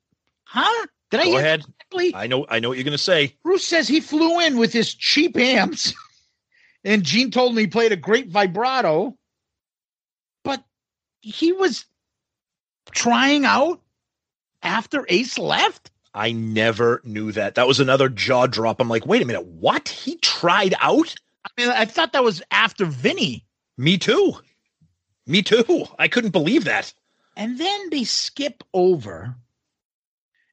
[0.44, 0.86] huh?
[1.12, 1.62] Did I hear ahead.
[2.14, 2.47] I know.
[2.48, 3.36] I know what you're gonna say.
[3.44, 5.93] Bruce says he flew in with his cheap amps,
[6.84, 9.16] and Gene told me he played a great vibrato,
[10.44, 10.62] but
[11.20, 11.84] he was
[12.90, 13.80] trying out
[14.62, 15.90] after Ace left.
[16.14, 17.54] I never knew that.
[17.54, 18.80] That was another jaw drop.
[18.80, 19.88] I'm like, wait a minute, what?
[19.88, 21.14] He tried out?
[21.44, 23.44] I mean, I thought that was after Vinny,
[23.78, 24.34] Me too.
[25.26, 25.86] Me too.
[25.98, 26.92] I couldn't believe that.
[27.36, 29.34] and then they skip over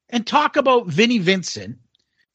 [0.10, 1.77] and talk about Vinnie Vincent.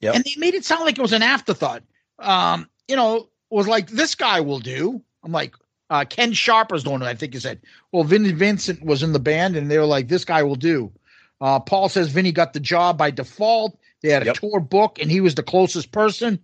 [0.01, 0.15] Yep.
[0.17, 1.83] and they made it sound like it was an afterthought.
[2.19, 5.01] Um, you know, was like this guy will do.
[5.23, 5.55] I'm like,
[5.91, 7.61] uh, Ken Sharper's the one who I think he said.
[7.93, 10.93] Well, Vinnie Vincent was in the band, and they were like, this guy will do.
[11.41, 13.79] Uh, Paul says Vinny got the job by default.
[14.03, 14.37] They had a Yep.
[14.37, 16.39] tour book, and he was the closest person.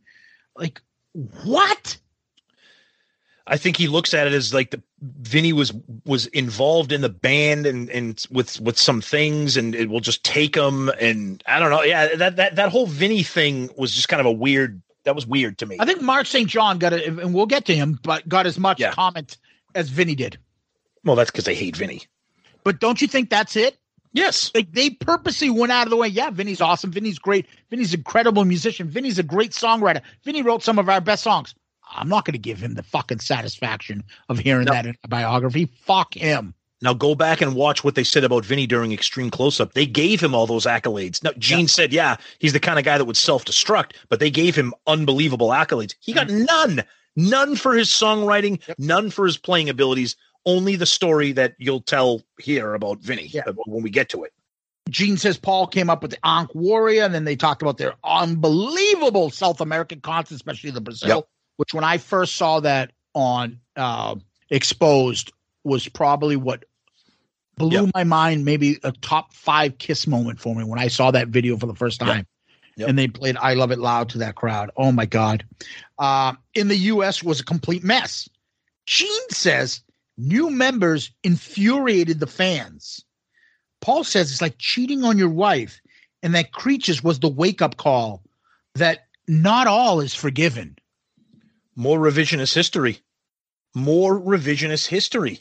[0.57, 0.81] Like,
[1.45, 1.97] what?
[3.47, 5.73] I think he looks at it as like the Vinny was
[6.05, 10.23] was involved in the band and and with with some things and it will just
[10.25, 11.83] take him and I don't know.
[11.83, 14.81] Yeah, that that that whole Vinny thing was just kind of a weird.
[15.11, 15.77] That was weird to me.
[15.81, 16.49] I think Mark St.
[16.49, 18.93] John got it, and we'll get to him, but got as much Yeah.
[18.93, 19.39] comment
[19.75, 20.39] as Vinny did.
[21.03, 22.03] Well, that's because they hate Vinny.
[22.63, 23.77] But don't you think that's it?
[24.13, 24.53] Yes.
[24.55, 26.07] Like they purposely went out of the way.
[26.07, 26.93] Yeah, Vinny's awesome.
[26.93, 27.47] Vinny's great.
[27.71, 28.89] Vinny's an incredible musician.
[28.89, 30.03] Vinny's a great songwriter.
[30.23, 31.57] Vinny wrote some of our best songs.
[31.93, 34.73] I'm not going to give him the fucking satisfaction of hearing No.
[34.75, 35.67] that in a biography.
[35.83, 36.55] Fuck him.
[36.83, 39.75] Now go back and watch what they said about Vinny during Extreme Close Up.
[39.75, 41.23] They gave him all those accolades.
[41.23, 44.57] Now Gene said, yeah, he's the kind of guy that would self-destruct, but they gave
[44.57, 45.95] him unbelievable accolades.
[46.01, 46.83] He got none.
[47.17, 50.17] None for his songwriting, none for his playing abilities,
[50.47, 53.43] only the story that you'll tell here about Vinny Yeah.
[53.67, 54.33] when we get to it.
[54.89, 57.95] Gene says Paul came up with the Ankh Warrior, and then they talked about their
[58.05, 61.29] unbelievable South American concerts, especially the Brazil, Yep.
[61.59, 64.15] which when I first saw that on uh,
[64.51, 65.33] Exposed
[65.65, 66.65] was probably what
[67.61, 67.91] blew Yep.
[67.95, 71.57] my mind, maybe a top five kiss moment for me when I saw that video
[71.57, 72.09] for the first Yep.
[72.09, 72.27] time.
[72.77, 72.89] Yep.
[72.89, 74.71] And they played I Love It Loud to that crowd.
[74.77, 75.45] Oh my God.
[75.99, 78.29] Uh, in the US was a complete mess.
[78.87, 79.83] Gene says
[80.17, 83.05] new members infuriated the fans.
[83.81, 85.81] Paul says it's like cheating on your wife,
[86.23, 88.23] and that Creatures was the wake up call
[88.75, 90.77] that not all is forgiven.
[91.77, 93.01] More revisionist history.
[93.75, 95.41] More revisionist history.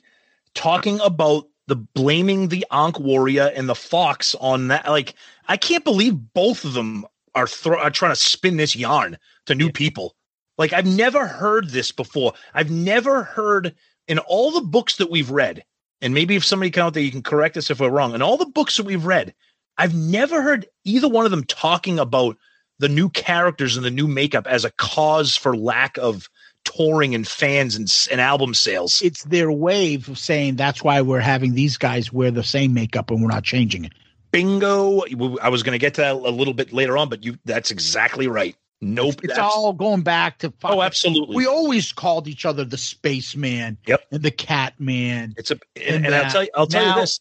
[0.53, 4.87] Talking about the blaming the Ankh Warrior and the Fox on that.
[4.87, 5.13] Like,
[5.47, 7.05] I can't believe both of them
[7.35, 10.15] are, thro- are trying to spin this yarn to new people.
[10.57, 12.33] Like, I've never heard this before.
[12.53, 13.75] I've never heard
[14.07, 15.63] in all the books that we've read,
[16.01, 18.13] and maybe if somebody can out there, you can correct us if we're wrong.
[18.13, 19.33] In all the books that we've read,
[19.77, 22.35] I've never heard either one of them talking about
[22.79, 26.27] the new characters and the new makeup as a cause for lack of
[26.75, 29.01] touring and fans and, and album sales.
[29.01, 33.09] It's their way of saying that's why we're having these guys wear the same makeup
[33.11, 33.93] and we're not changing it.
[34.31, 35.01] Bingo.
[35.41, 37.71] I was going to get to that a little bit later on, but you that's
[37.71, 38.55] exactly right.
[38.81, 39.15] Nope.
[39.23, 41.35] It's that's- all going back to Oh, absolutely.
[41.35, 44.03] We always called each other the spaceman Yep.
[44.11, 45.33] and the cat man.
[45.37, 47.19] It's a and, And and I'll tell you I'll tell now- you this.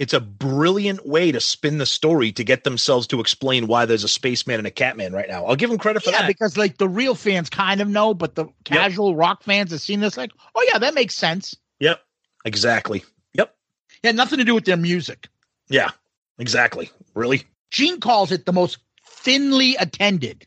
[0.00, 4.02] It's a brilliant way to spin the story to get themselves to explain why there's
[4.02, 5.44] a spaceman and a catman right now.
[5.44, 6.26] I'll give them credit for Yeah, that.
[6.26, 10.00] because like the real fans kind of know, but the casual rock fans have seen
[10.00, 11.54] this, like, oh yeah, that makes sense.
[11.80, 12.00] Yep.
[12.46, 13.04] Exactly.
[13.34, 13.54] Yep.
[14.02, 15.28] Yeah, nothing to do with their music.
[15.68, 15.90] Yeah.
[16.38, 16.90] Exactly.
[17.14, 17.42] Really?
[17.70, 20.46] Gene calls it the most thinly attended.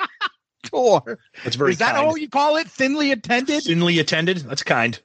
[0.64, 1.18] tour.
[1.44, 2.06] That's very Is that kind.
[2.08, 2.66] all you call it?
[2.68, 3.62] Thinly attended?
[3.62, 4.38] Thinly attended.
[4.38, 5.00] That's kind.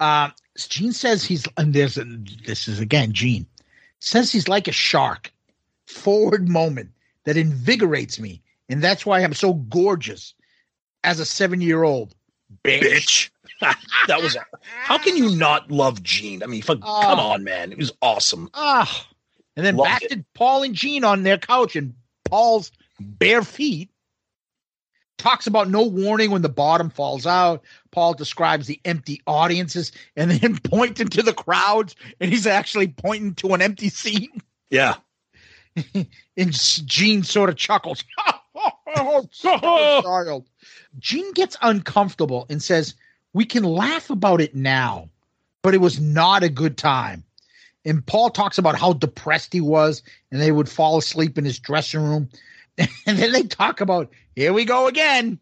[0.00, 2.04] Uh, Gene says he's, and there's, a,
[2.46, 3.46] this is again, Gene
[4.00, 5.32] says he's like a shark.
[5.86, 6.90] Forward moment
[7.24, 8.42] that invigorates me.
[8.68, 10.34] And that's why I'm so gorgeous
[11.04, 12.14] as a seven year old.
[12.62, 13.30] Bitch.
[13.60, 14.36] that was.
[14.62, 16.42] How can you not love Gene?
[16.42, 17.00] I mean, fuck, Oh.
[17.02, 17.72] come on, man.
[17.72, 18.50] It was awesome.
[18.54, 19.08] Ah.
[19.56, 20.10] And then Loved back it.
[20.10, 21.94] to Paul and Gene on their couch, and
[22.24, 22.70] Paul's
[23.00, 23.90] bare feet
[25.16, 27.64] talks about no warning when the bottom falls out.
[27.90, 33.34] Paul describes the empty audiences and then pointing to the crowds, and he's actually pointing
[33.36, 34.30] to an empty seat.
[34.70, 34.96] Yeah.
[36.36, 38.04] And Gene sort of chuckles.
[38.54, 40.48] oh, child.
[40.98, 42.94] Gene gets uncomfortable and says,
[43.32, 45.08] We can laugh about it now,
[45.62, 47.24] but it was not a good time.
[47.84, 51.58] And Paul talks about how depressed he was, and they would fall asleep in his
[51.58, 52.28] dressing room.
[53.06, 55.40] And then they talk about, Here we go again.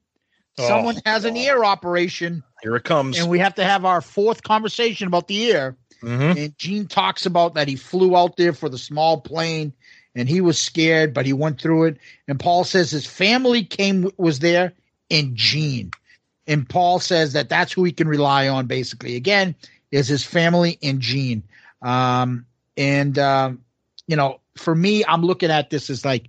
[0.59, 3.19] Oh, Someone has an ear operation, Here it comes.
[3.19, 5.77] and we have to have our fourth conversation about the ear.
[6.03, 6.37] Mhm.
[6.37, 9.73] And Gene talks about that he flew out there for the small plane
[10.15, 11.99] and he was scared, but he went through it.
[12.29, 14.73] And Paul says his family came was there
[15.11, 15.91] and Gene.
[16.47, 19.17] And Paul says that that's who he can rely on basically.
[19.17, 19.55] Again,
[19.91, 21.43] is his family and Gene.
[21.83, 22.47] Um,
[22.77, 23.63] and um,
[24.07, 26.29] you know, for me, I'm looking at this as like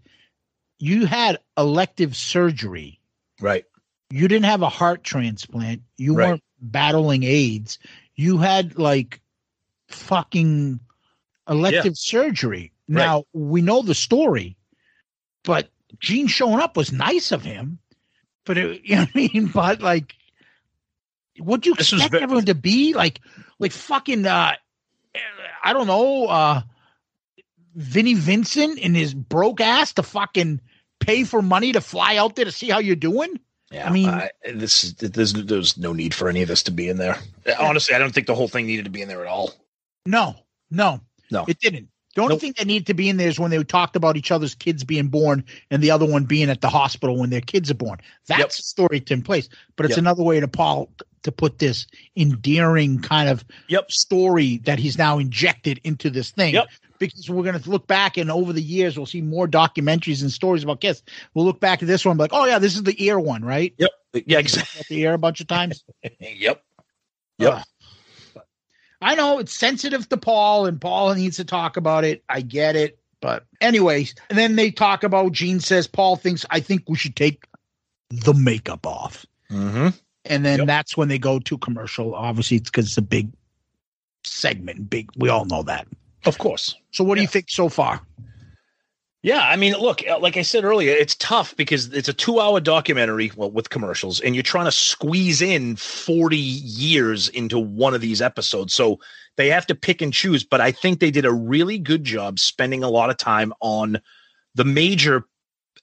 [0.79, 2.99] you had elective surgery.
[3.39, 3.65] Right.
[4.09, 5.81] You didn't have a heart transplant.
[5.97, 6.29] You Right.
[6.29, 7.77] weren't battling AIDS.
[8.15, 9.21] You had like
[9.89, 10.79] fucking
[11.49, 12.71] elective surgery.
[12.87, 13.03] Right.
[13.03, 14.55] Now we know the story,
[15.43, 15.69] but
[15.99, 17.79] Gene showing up was nice of him.
[18.45, 19.47] But it, you know what I mean?
[19.53, 20.15] But like,
[21.39, 23.19] would you This expect ve- everyone to be like,
[23.59, 24.53] like fucking, uh,
[25.63, 26.61] I don't know, uh,
[27.75, 30.61] Vinnie Vincent and his broke ass to fucking
[30.99, 33.39] pay for money to fly out there to see how you're doing?
[33.71, 36.71] Yeah, I mean- I, this is there's there's no need for any of this to
[36.71, 37.17] be in there.
[37.59, 39.53] Honestly, I don't think the whole thing needed to be in there at all.
[40.05, 40.35] No,
[40.71, 41.45] no, No.
[41.47, 41.89] it didn't.
[42.15, 42.41] The only Nope.
[42.41, 44.83] thing that needed to be in there is when they talked about each other's kids
[44.83, 47.99] being born and the other one being at the hospital when their kids are born.
[48.27, 48.47] That's Yep.
[48.49, 49.49] the story to in place.
[49.75, 49.99] But it's Yep.
[49.99, 50.89] another way to Paul
[51.23, 51.85] to put this
[52.15, 53.91] endearing kind of Yep.
[53.91, 56.55] story that he's now injected into this thing.
[56.55, 56.67] Yep.
[56.99, 60.31] Because we're going to look back and over the years we'll see more documentaries and
[60.31, 61.03] stories about kids.
[61.33, 63.73] We'll look back at this one like, oh yeah, this is the ear one, right?
[63.77, 63.89] Yep.
[64.25, 64.39] Yeah.
[64.39, 64.83] Exactly.
[64.89, 65.83] The ear a bunch of times.
[66.19, 66.63] yep.
[67.39, 67.53] Yep.
[67.53, 67.63] Ugh.
[69.01, 72.23] I know it's sensitive to Paul, and Paul needs to talk about it.
[72.29, 72.97] I get it.
[73.21, 77.15] But, anyways, and then they talk about Gene says, Paul thinks, I think we should
[77.15, 77.45] take
[78.09, 79.25] the makeup off.
[79.51, 79.89] Mm-hmm.
[80.25, 80.67] And then Yep.
[80.67, 82.15] that's when they go to commercial.
[82.15, 83.31] Obviously, it's because it's a big
[84.23, 84.89] segment.
[84.89, 85.87] Big, we all know that.
[86.25, 86.75] Of course.
[86.91, 88.01] So, what do you think so far?
[89.23, 92.59] Yeah, I mean, look, uh, like I said earlier, it's tough because it's a two-hour
[92.61, 98.01] documentary well, with commercials, and you're trying to squeeze in 40 years into one of
[98.01, 98.73] these episodes.
[98.73, 98.99] So
[99.35, 100.43] they have to pick and choose.
[100.43, 103.99] But I think they did a really good job spending a lot of time on
[104.55, 105.25] the major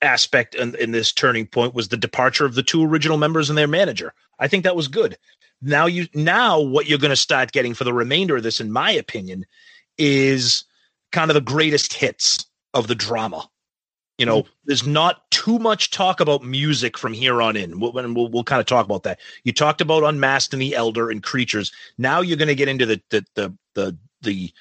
[0.02, 3.58] aspect in, in this turning point was the departure of the two original members and
[3.58, 4.12] their manager.
[4.38, 5.16] I think that was good.
[5.62, 8.70] Now you now what you're going to start getting for the remainder of this, in
[8.70, 9.46] my opinion,
[9.98, 10.64] is
[11.12, 12.44] kind of the greatest hits
[12.74, 13.48] of the drama.
[14.18, 14.52] You know, mm-hmm.
[14.64, 17.80] there's not too much talk about music from here on in.
[17.80, 19.18] We'll, we'll, we'll kind of talk about that.
[19.42, 21.72] You talked about Unmasked and the Elder and Creatures.
[21.98, 24.52] Now you're going to get into the the the the the,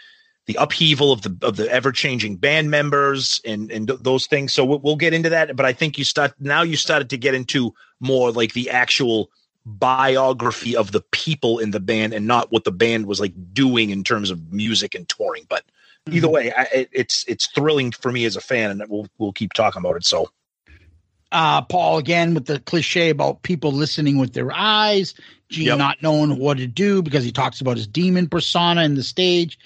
[0.48, 4.54] the upheaval of the of the ever changing band members and and those things.
[4.54, 5.56] So we'll, we'll get into that.
[5.56, 6.64] But I think you start now.
[6.64, 9.30] You started to get into more like the actual
[9.66, 13.90] biography of the people in the band and not what the band was like doing
[13.90, 15.46] in terms of music and touring.
[15.50, 15.64] But
[16.12, 19.34] either way, I, it- it's it's thrilling for me as a fan, and we'll we'll
[19.34, 20.06] keep talking about it.
[20.06, 20.30] So
[21.32, 25.14] uh, Paul again with the cliche about people listening with their eyes,
[25.50, 25.78] Gene Yep.
[25.78, 29.58] not knowing what to do because he talks about his demon persona in the stage.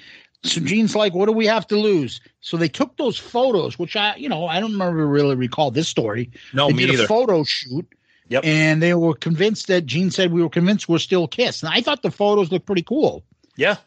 [0.43, 2.21] So Gene's like, what do we have to lose?
[2.41, 5.87] So they took those photos, which I, you know, I don't remember really recall this
[5.89, 6.29] story.
[6.53, 7.03] No, they me did neither.
[7.03, 7.85] a photo shoot.
[8.29, 8.43] Yep.
[8.45, 11.63] And they were convinced that Gene said we were convinced we're still Kiss.
[11.63, 13.23] And I thought the photos looked pretty cool.
[13.55, 13.77] yeah,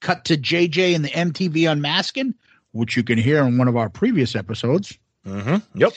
[0.00, 2.34] Cut to JJ and the MTV Unmasking,
[2.72, 4.96] which you can hear in one of our previous episodes.
[5.26, 5.56] mm-hmm.
[5.78, 5.92] yep,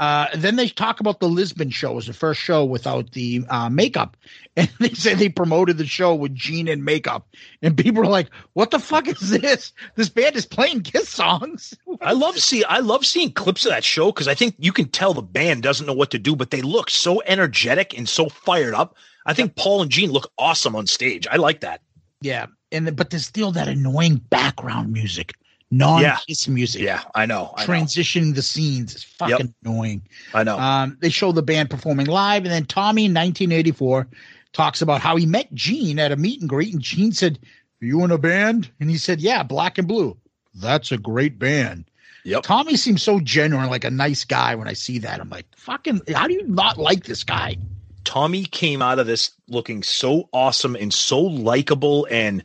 [0.00, 3.68] Uh, then they talk about the Lisbon show as the first show without the uh,
[3.68, 4.16] makeup,
[4.56, 7.28] and they say they promoted the show with Gene and makeup,
[7.60, 9.72] and people are like, "What the fuck is this?
[9.96, 13.84] This band is playing Kiss songs." I love see I love seeing clips of that
[13.84, 16.50] show because I think you can tell the band doesn't know what to do, but
[16.50, 18.96] they look so energetic and so fired up.
[19.26, 21.26] I think Paul and Gene look awesome on stage.
[21.30, 21.82] I like that.
[22.22, 25.34] Yeah, and but there's still that annoying background music.
[25.70, 26.82] Non-kiss music.
[26.82, 27.54] Yeah, I know.
[27.56, 27.72] I know.
[27.72, 29.48] transitioning the scenes is fucking Yep.
[29.64, 30.02] annoying.
[30.34, 30.58] I know.
[30.58, 34.08] Um, they show the band performing live, and then Tommy in 1984
[34.52, 37.38] talks about how he met Gene at a meet and greet, and Gene said,
[37.80, 40.16] "Are you in a band?" And he said, "Yeah, Black 'n Blue.
[40.54, 41.84] That's a great band."
[42.24, 42.42] Yep.
[42.42, 44.54] Tommy seems so genuine, like a nice guy.
[44.56, 47.56] When I see that, I'm like, "Fucking, how do you not like this guy?"
[48.04, 52.42] Tommy came out of this looking so awesome and so likable and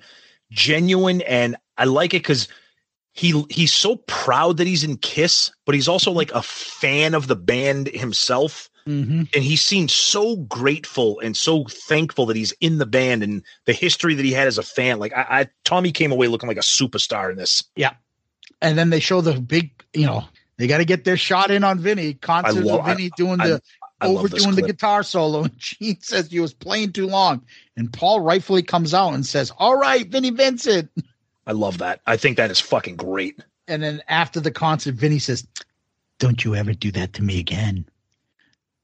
[0.52, 2.48] genuine and I like it cuz
[3.16, 7.28] he he's so proud that he's in Kiss, but he's also like a fan of
[7.28, 8.70] the band himself.
[8.86, 9.24] Mm-hmm.
[9.34, 13.74] And he seems so grateful and so thankful that he's in the band and the
[13.74, 15.00] history that he had as a fan.
[15.00, 17.64] Like I, I Tommy came away looking like a superstar in this.
[17.76, 17.94] Yeah.
[18.62, 20.26] And then they show the big, you know,
[20.58, 22.16] they got to get their shot in on Vinny.
[22.16, 23.62] Concerts love- of Vinny doing I- the
[24.02, 25.44] I overdoing the guitar solo.
[25.46, 27.46] And Gene says he was playing too long.
[27.78, 30.92] And Paul rightfully comes out and says, All right, Vinnie Vincent.
[31.48, 32.02] I love that.
[32.06, 33.40] I think that is fucking great.
[33.68, 35.48] And then after the concert, Vinny says,
[36.20, 37.86] Don't you ever do that to me again.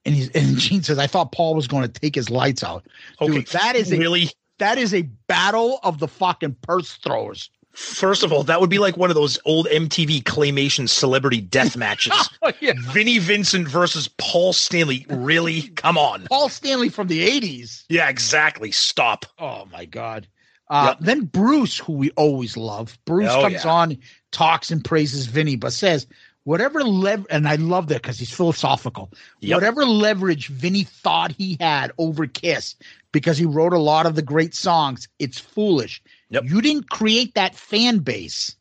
[0.06, 2.86] And he's and Gene says, I thought Paul was going to take his lights out.
[3.20, 7.50] Dude, Okay, that is a really that is a battle of the fucking purse throwers.
[7.74, 11.78] First of all, that would be like one of those old MTV claymation celebrity death
[11.78, 12.14] matches.
[12.44, 12.74] Oh, yeah.
[12.76, 15.06] Vinnie Vincent versus Paul Stanley.
[15.08, 15.68] Really?
[15.70, 16.24] Come on.
[16.24, 17.84] Paul Stanley from the 80s.
[17.88, 18.72] Yeah, exactly.
[18.72, 19.28] Stop.
[19.38, 20.28] Oh my god.
[20.72, 23.72] Uh, Then Bruce, who we always love, Bruce Oh, comes yeah.
[23.72, 23.98] on,
[24.32, 26.08] talks and praises Vinny, but says
[26.46, 29.12] whatever lever, and I love that because he's philosophical.
[29.42, 29.58] Yep.
[29.58, 32.76] Whatever leverage Vinny thought he had over Kiss,
[33.12, 36.02] because he wrote a lot of the great songs, it's foolish.
[36.30, 38.56] You didn't create that fan base.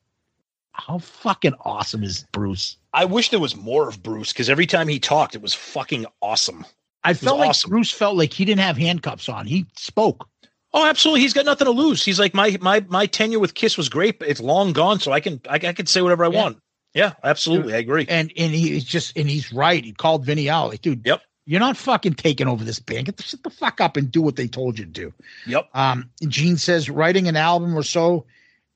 [0.73, 2.77] How fucking awesome is Bruce?
[2.93, 6.07] I wish there was more of Bruce because every time he talked, it was fucking
[6.20, 6.66] awesome.
[7.05, 7.70] I felt like awesome.
[7.70, 9.47] Bruce felt like he didn't have handcuffs on.
[9.47, 10.28] He spoke.
[10.72, 11.20] Oh, absolutely.
[11.22, 12.05] He's got nothing to lose.
[12.05, 15.10] He's like my my my tenure with Kiss was great, but it's long gone, so
[15.12, 16.42] I can I, I can say whatever I Yeah.
[16.42, 16.59] want.
[16.94, 17.74] Yeah, absolutely.
[17.74, 18.06] I agree.
[18.09, 19.84] And and he's just and he's right.
[19.84, 20.70] He called Vinny out.
[20.70, 21.22] Like, dude, Yep.
[21.47, 23.06] you're not fucking taking over this band.
[23.06, 25.12] Get the, shut the fuck up and do what they told you to do.
[25.47, 25.68] Yep.
[25.74, 28.26] Um, Gene says writing an album or so,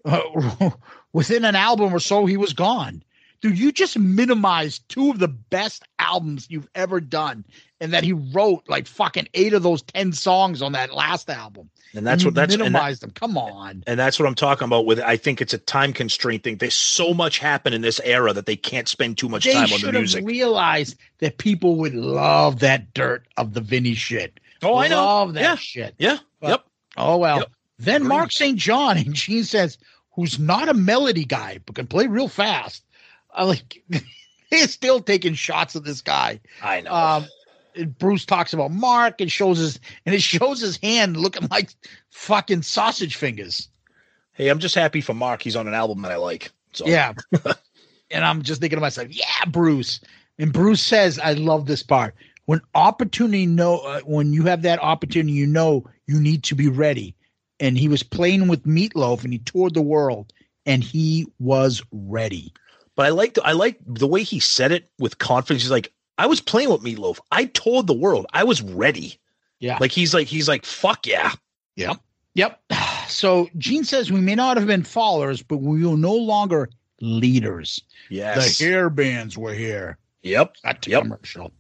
[0.04, 0.70] uh,
[1.12, 3.02] within an album or so, he was gone.
[3.40, 7.44] Dude, you just minimized two of the best albums you've ever done,
[7.85, 11.70] and that he wrote like fucking eight of those ten songs on that last album.
[11.94, 13.11] And that's you what that's and that- minimized them.
[13.11, 13.85] Come on.
[13.86, 16.56] And that's what I'm talking about with I think it's a time constraint thing.
[16.56, 19.73] There's so much happen in this era that they can't spend too much they time
[19.73, 20.24] on the music.
[20.27, 24.40] realized that people would love that dirt of the Vinny shit.
[24.62, 25.05] Oh, I know.
[25.05, 25.55] Love that Yeah.
[25.56, 25.94] shit.
[25.98, 26.19] Yeah.
[26.40, 26.65] But- yep.
[26.97, 27.39] Oh well.
[27.40, 27.51] Yep.
[27.78, 28.09] Then Agreed.
[28.09, 28.59] Mark St.
[28.59, 29.78] John and Gene says,
[30.16, 32.82] who's not a melody guy but can play real fast.
[33.32, 33.82] I like
[34.51, 36.40] they're still taking shots at this guy.
[36.62, 36.93] I know.
[36.93, 37.31] Um and
[37.98, 41.70] Bruce talks about Mark and shows his and it shows his hand looking like
[42.10, 43.68] fucking sausage fingers.
[44.34, 45.42] hey, I'm just happy for Mark.
[45.42, 46.52] He's on an album that I like.
[46.72, 47.14] So Yeah.
[48.10, 50.01] and I'm just thinking to myself, yeah, Bruce.
[50.38, 52.14] And Bruce says, I love this part.
[52.46, 56.68] When opportunity know uh, when you have that opportunity, you know you need to be
[56.68, 57.14] ready.
[57.60, 60.32] And he was playing with Meatloaf and he toured the world
[60.66, 62.52] and he was ready.
[62.96, 65.62] But I like I like the way he said it with confidence.
[65.62, 67.18] He's like, I was playing with Meatloaf.
[67.30, 68.26] I told the world.
[68.32, 69.18] I was ready.
[69.58, 69.78] Yeah.
[69.80, 71.32] Like he's like he's like fuck yeah.
[71.76, 71.96] Yep.
[72.34, 72.60] Yep.
[73.06, 76.70] So Gene says we may not have been followers, but we were no longer
[77.02, 77.82] leaders.
[78.08, 78.56] Yes.
[78.58, 79.98] The hair bands were here.
[80.22, 80.54] Yep.
[80.64, 81.02] That's a Yep.
[81.02, 81.52] commercial.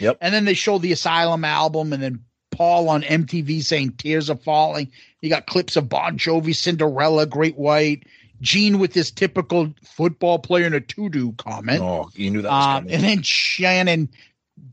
[0.00, 0.18] Yep.
[0.20, 4.36] And then they show the Asylum album, and then Paul on MTV saying "Tears are
[4.36, 4.90] falling."
[5.20, 8.04] You got clips of Bon Jovi, Cinderella, Great White,
[8.40, 11.80] Gene with his typical football player in a tutu comment.
[11.82, 12.94] Oh, you knew that was Um, coming.
[12.94, 14.08] and then Shannon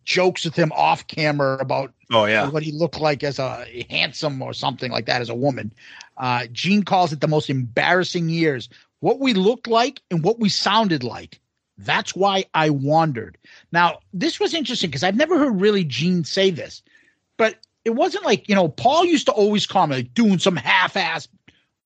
[0.04, 2.50] jokes with him off camera about oh yeah.
[2.50, 5.72] what he looked like as a handsome or something like that as a woman.
[6.18, 8.70] Uh, Gene calls it the most embarrassing years.
[9.02, 11.40] What we looked like and what we sounded like.
[11.78, 13.38] That's why I wandered.
[13.72, 16.82] Now, this was interesting because I've never heard really Gene say this,
[17.38, 20.96] but it wasn't like, you know, Paul used to always comment like doing some half
[20.96, 21.28] ass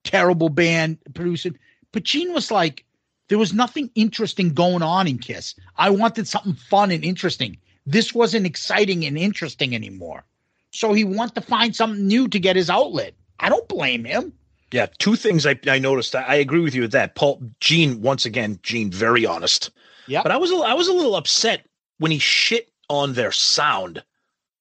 [0.04, 1.58] terrible band producing,
[1.92, 2.86] but Gene was like,
[3.28, 5.56] there was nothing interesting going on in Kiss.
[5.78, 7.58] I wanted something fun and interesting.
[7.86, 10.24] This wasn't exciting and interesting anymore.
[10.72, 13.14] So he wanted to find something new to get his outlet.
[13.40, 14.34] I don't blame him.
[14.72, 16.16] Yeah, two things I, I noticed.
[16.16, 17.16] I, I agree with you with that.
[17.16, 19.72] Paul Gene once again, Gene very honest.
[20.08, 20.22] Yeah.
[20.22, 21.66] But I was a, I was a little upset
[21.98, 24.04] when he shit on their sound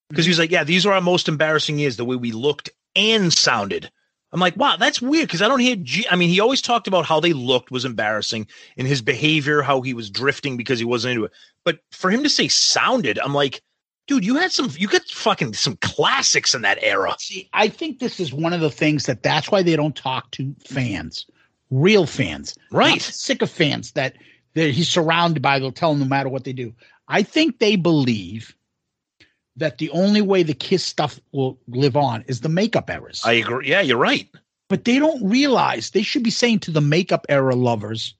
[0.08, 1.96] because he was like, "Yeah, these are our most embarrassing years.
[1.96, 3.90] The way we looked and sounded."
[4.32, 5.76] I'm like, "Wow, that's weird." Because I don't hear.
[5.76, 8.46] G- I mean, he always talked about how they looked was embarrassing
[8.76, 11.32] and his behavior, how he was drifting because he wasn't into it.
[11.64, 13.62] But for him to say sounded, I'm like,
[14.06, 17.14] dude, you had some, you got fucking some classics in that era.
[17.18, 20.30] See, I think this is one of the things that that's why they don't talk
[20.32, 21.26] to fans.
[21.70, 23.00] real fans, Right.
[23.02, 24.14] Sycophants that
[24.54, 25.58] that he's surrounded by.
[25.58, 26.74] They'll tell him no matter what they do.
[27.06, 28.54] I think they believe
[29.58, 33.22] that the only way the Kiss stuff will live on is the makeup errors.
[33.24, 33.68] I agree.
[33.68, 34.28] Yeah, you're right.
[34.68, 38.14] but they don't realize they should be saying to the makeup era lovers,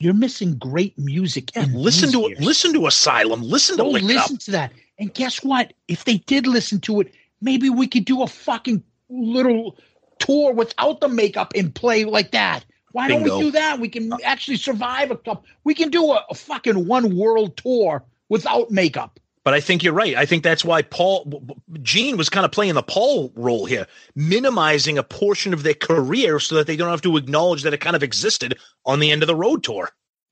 [0.00, 2.40] "You're missing great music." Yeah, listen to years.
[2.40, 3.42] listen to Asylum.
[3.42, 4.40] Listen to Go listen Up.
[4.40, 4.72] to that.
[4.98, 5.72] And guess what?
[5.88, 9.76] If they did listen to it, maybe we could do a fucking little
[10.18, 12.64] tour without the makeup and play like that.
[12.92, 13.78] Why don't we do that?
[13.78, 15.44] We can actually survive a couple.
[15.64, 19.20] We can do a, a fucking one world tour without makeup.
[19.46, 20.16] But I think you're right.
[20.16, 23.86] I think that's why Paul Gene was kind of playing the Paul role here,
[24.16, 27.80] minimizing a portion of their career so that they don't have to acknowledge that it
[27.80, 29.90] kind of existed on the end of the road tour.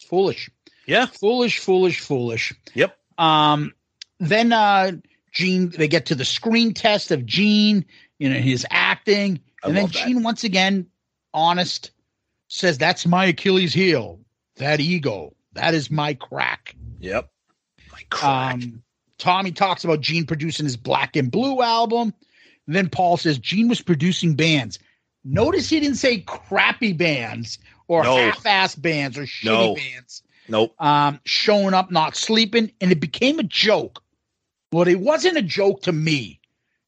[0.09, 0.51] Foolish.
[0.87, 1.07] Yeah.
[1.07, 2.53] Foolish, foolish, foolish.
[2.75, 2.99] Yep.
[3.17, 3.73] Um,
[4.19, 4.91] then uh
[5.31, 7.85] Gene, they get to the screen test of Gene,
[8.19, 10.07] you know, his acting, I and then love that.
[10.09, 10.89] Gene once again,
[11.33, 11.93] honest,
[12.49, 14.19] says, "That's my Achilles heel.
[14.57, 15.37] That ego.
[15.53, 17.31] That is my crack." Yep.
[17.93, 18.55] My crack.
[18.55, 18.84] Um,
[19.19, 22.13] Tommy talks about Gene producing his Black 'n Blue album.
[22.67, 24.79] then Paul says Gene was producing bands.
[25.23, 27.59] Notice he didn't say crappy bands
[27.89, 28.17] or No.
[28.17, 29.75] half-ass bands or shitty No.
[29.75, 30.75] bands nope.
[30.83, 34.03] um, showing up, not sleeping, and it became a joke.
[34.73, 36.41] Well, it wasn't a joke to me.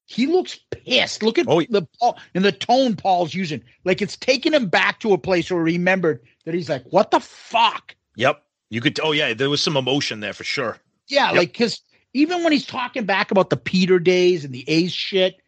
[0.06, 1.22] He looks pissed.
[1.22, 3.62] Look at Oh, the Paul and the tone Paul's using.
[3.84, 7.10] Like it's taking him back to a place where he remembered that he's like, "What
[7.10, 8.42] the fuck?" Yep.
[8.70, 8.98] You could.
[9.00, 10.78] Oh yeah, there was some emotion there for sure.
[11.08, 11.36] Yeah, Yep.
[11.36, 11.80] like because
[12.16, 15.40] even when he's talking back about the Peter days and the Ace shit,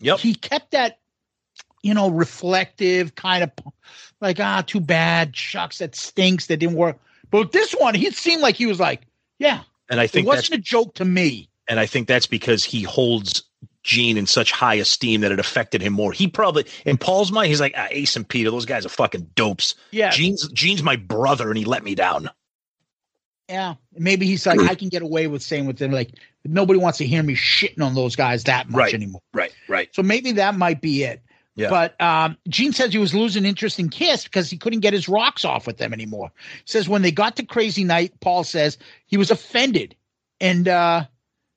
[0.00, 0.18] Yep.
[0.18, 0.98] he kept that,
[1.82, 3.50] you know, reflective kind of
[4.20, 6.98] like, ah, too bad, shucks, that stinks, that didn't work.
[7.30, 9.02] But this one, he seemed like he was like,
[9.38, 11.48] yeah, And I think that's wasn't a joke to me.
[11.68, 13.42] and I think that's because he holds
[13.82, 16.10] Gene in such high esteem that it affected him more.
[16.12, 18.50] He probably in Paul's mind, he's like ah, Ace and Peter.
[18.50, 19.74] Those guys are fucking dopes.
[19.90, 20.08] Yeah.
[20.10, 22.30] Gene's Gene's my brother, and he let me down.
[23.48, 26.10] Yeah, maybe he's like, I can get away with saying with them, like
[26.44, 28.94] nobody wants to hear me shitting on those guys that much Right.
[28.94, 29.20] anymore.
[29.34, 29.54] Right.
[29.68, 29.94] Right.
[29.94, 31.20] So maybe that might be it.
[31.56, 31.70] Yeah.
[31.70, 35.08] But um, Gene says he was losing interest in Kiss because he couldn't get his
[35.08, 36.32] rocks off with them anymore.
[36.54, 38.76] He says when they got to Crazy Night, Paul says
[39.06, 39.94] he was offended,
[40.40, 41.04] and uh,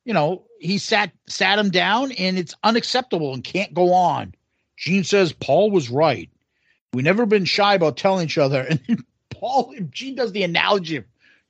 [0.05, 4.35] you know he sat sat him down, and it's unacceptable and can't go on.
[4.75, 6.29] Gene says Paul was right.
[6.93, 8.67] We never been shy about telling each other.
[8.87, 11.05] And Paul Gene does the analogy of,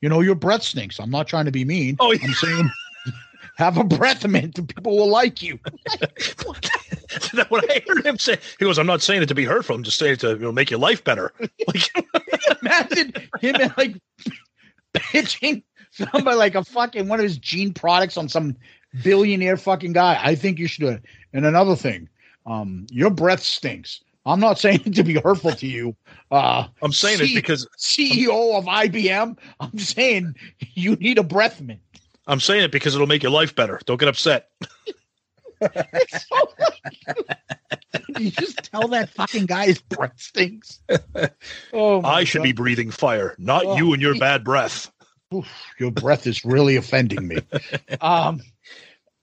[0.07, 1.01] you know, your breath stinks.
[1.01, 1.97] I'm not trying to be mean.
[1.99, 2.23] Oh, yeah.
[2.23, 2.71] I'm saying
[3.57, 5.59] have a breath mint and people will like you.
[5.99, 8.37] That's what I heard him say.
[8.57, 9.75] He goes, "I'm not saying it to be hurtful.
[9.75, 11.33] I'm just saying it to you know, make your life better."
[11.67, 11.91] Like,
[12.61, 13.95] Imagine him like
[14.93, 15.61] pitching
[15.91, 18.55] somebody like a fucking one of his gene products on some
[19.03, 20.17] billionaire fucking guy.
[20.23, 21.03] I think you should do it.
[21.33, 22.07] And another thing,
[22.45, 23.99] um, your breath stinks.
[24.27, 25.95] I'm not saying it to be hurtful to you.
[26.31, 29.37] Uh, I'm saying it because CEO of IBM.
[29.59, 30.35] I'm saying
[30.73, 31.79] you need a breath mint.
[32.27, 33.79] I'm saying it because it'll make your life better.
[33.85, 34.49] Don't get upset.
[38.19, 40.79] You just tell that fucking guy his breath stinks?
[41.73, 44.91] Oh, I should be breathing fire, not Oh, you and your bad breath.
[45.33, 45.47] Oof,
[45.79, 47.37] your breath is really offending me.
[48.01, 48.41] Um,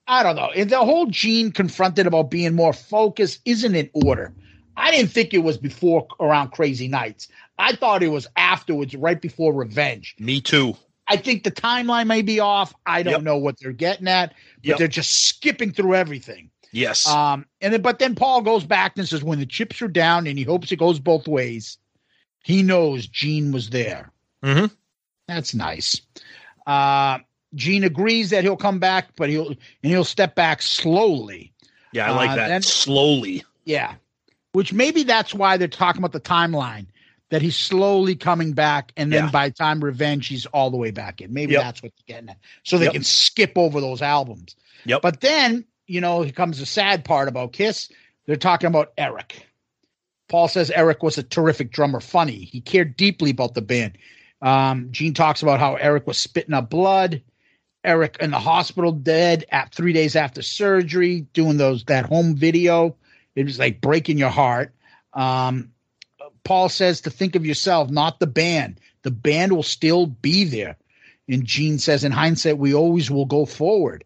[0.07, 0.51] I don't know.
[0.65, 4.35] The whole Gene confronted about being more focused isn't in order.
[4.77, 7.29] I didn't think it was before around Crazy Nights.
[7.59, 10.15] I thought it was afterwards, right before Revenge.
[10.19, 10.77] Me too.
[11.07, 12.75] I think the timeline may be off.
[12.87, 13.23] I don't Yep.
[13.23, 14.79] know what they're getting at, but Yep.
[14.79, 16.51] they're just skipping through everything.
[16.73, 17.07] Yes.
[17.07, 20.27] Um, and then, but then Paul goes back and says, when the chips are down,
[20.27, 21.79] and he hopes it goes both ways.
[22.43, 24.11] He knows Gene was there.
[24.43, 24.71] Mhm.
[25.29, 26.01] That's nice.
[26.67, 27.19] Uh,
[27.55, 31.53] Gene agrees that he'll come back, but he'll and he'll step back slowly.
[31.93, 32.49] yeah, I like uh, that.
[32.49, 33.45] then- Slowly.
[33.65, 33.95] Yeah,
[34.55, 36.87] which maybe that's why they're talking about the timeline
[37.31, 39.31] that he's slowly coming back, and then Yeah.
[39.31, 41.33] by the time Revenge, he's all the way back in.
[41.35, 41.63] Maybe Yep.
[41.63, 42.93] that's what they're getting at, so they Yep.
[42.95, 44.55] can skip over those albums.
[44.87, 45.03] Yep.
[45.03, 47.91] But then, you know, here comes the sad part about Kiss.
[48.27, 49.49] They're talking about Eric.
[50.29, 52.45] Paul says Eric was a terrific drummer, funny.
[52.45, 53.99] He cared deeply about the band.
[54.41, 57.21] Um, Gene talks about how Eric was spitting up blood.
[57.83, 62.97] Eric in the hospital dead at three days after surgery, doing those that home video.
[63.35, 64.75] It was like breaking your heart.
[65.13, 65.71] Um,
[66.45, 68.81] Paul says to think of yourself, not the band.
[69.03, 70.77] The band will still be there.
[71.29, 74.05] And Gene says, in hindsight, we always will go forward.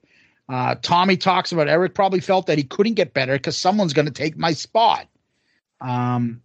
[0.49, 4.07] Uh, Tommy talks about Eric probably felt that he couldn't get better because someone's going
[4.07, 5.07] to take my spot.
[5.81, 6.43] Um,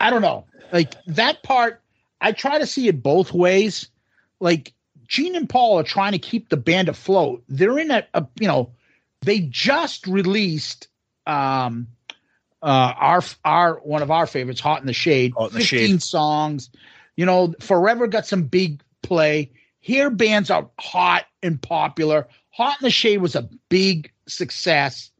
[0.00, 0.46] I don't know.
[0.72, 1.82] Like that part,
[2.20, 3.88] I try to see it both ways.
[4.40, 4.72] Like
[5.06, 7.42] Gene and Paul are trying to keep the band afloat.
[7.48, 8.70] They're in a, a you know,
[9.22, 10.88] they just released
[11.26, 11.88] um
[12.62, 15.90] uh, our our one of our favorites, "Hot in the Shade." Hot in the Fifteen
[15.92, 16.02] Shade.
[16.02, 16.70] songs.
[17.16, 19.50] You know, Forever got some big play.
[19.80, 22.26] Here, bands are hot and popular.
[22.50, 25.10] Hot in the Shade was a big success.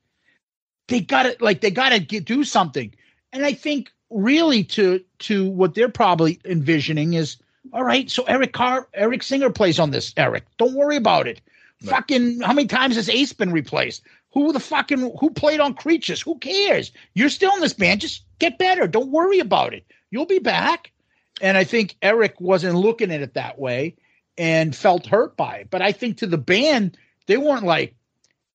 [0.89, 1.41] They got it.
[1.41, 2.95] like they got to do something,
[3.33, 7.37] and I think really to to what they're probably envisioning is
[7.73, 8.11] all right.
[8.11, 10.13] So Eric Carr, Eric Singer plays on this.
[10.17, 11.41] Eric, don't worry about it.
[11.85, 14.03] Fucking, how many times has Ace been replaced?
[14.37, 16.21] Who the fucking who played on Creatures?
[16.21, 16.93] Who cares?
[17.15, 18.03] You're still in this band.
[18.03, 18.87] Just get better.
[18.87, 19.87] Don't worry about it.
[20.11, 20.93] You'll be back.
[21.41, 23.97] And I think Eric wasn't looking at it that way
[24.37, 25.71] and felt hurt by it.
[25.71, 27.95] But I think to the band, they weren't like,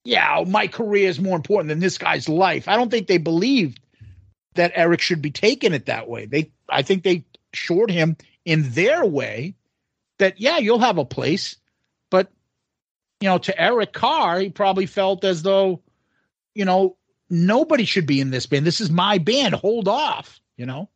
[0.03, 2.67] yeah, my career is more important than this guy's life.
[2.67, 3.79] I don't think they believed
[4.53, 6.27] that Eric should be taking it that way.
[6.27, 7.25] They I think they
[7.55, 9.55] assured him in their way
[10.19, 11.55] that yeah, you'll have a place,
[13.21, 15.81] you know, to Eric Carr, he probably felt as though,
[16.55, 16.97] you know,
[17.29, 18.65] nobody should be in this band.
[18.65, 19.55] This is my band.
[19.55, 20.89] Hold off, you know.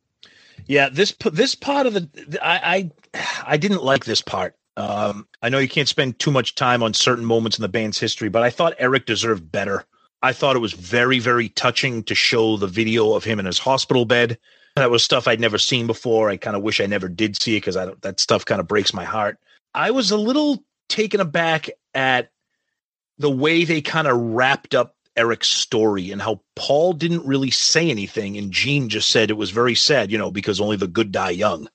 [0.66, 4.56] Yeah, this this part of the I I, I didn't like this part.
[4.76, 7.98] Um, I know you can't spend too much time on certain moments in the band's
[7.98, 9.84] history, but I thought Eric deserved better.
[10.22, 13.58] I thought it was very very touching to show the video of him in his
[13.58, 14.38] hospital bed.
[14.74, 16.28] That was stuff I'd never seen before.
[16.28, 18.66] I kind of wish I never did see it because I that stuff kind of
[18.66, 19.38] breaks my heart.
[19.74, 22.30] I was a little taken aback at
[23.18, 27.90] the way they kind of wrapped up Eric's story and how Paul didn't really say
[27.90, 31.10] anything and Gene just said it was very sad, you know, because only the good
[31.10, 31.68] die young.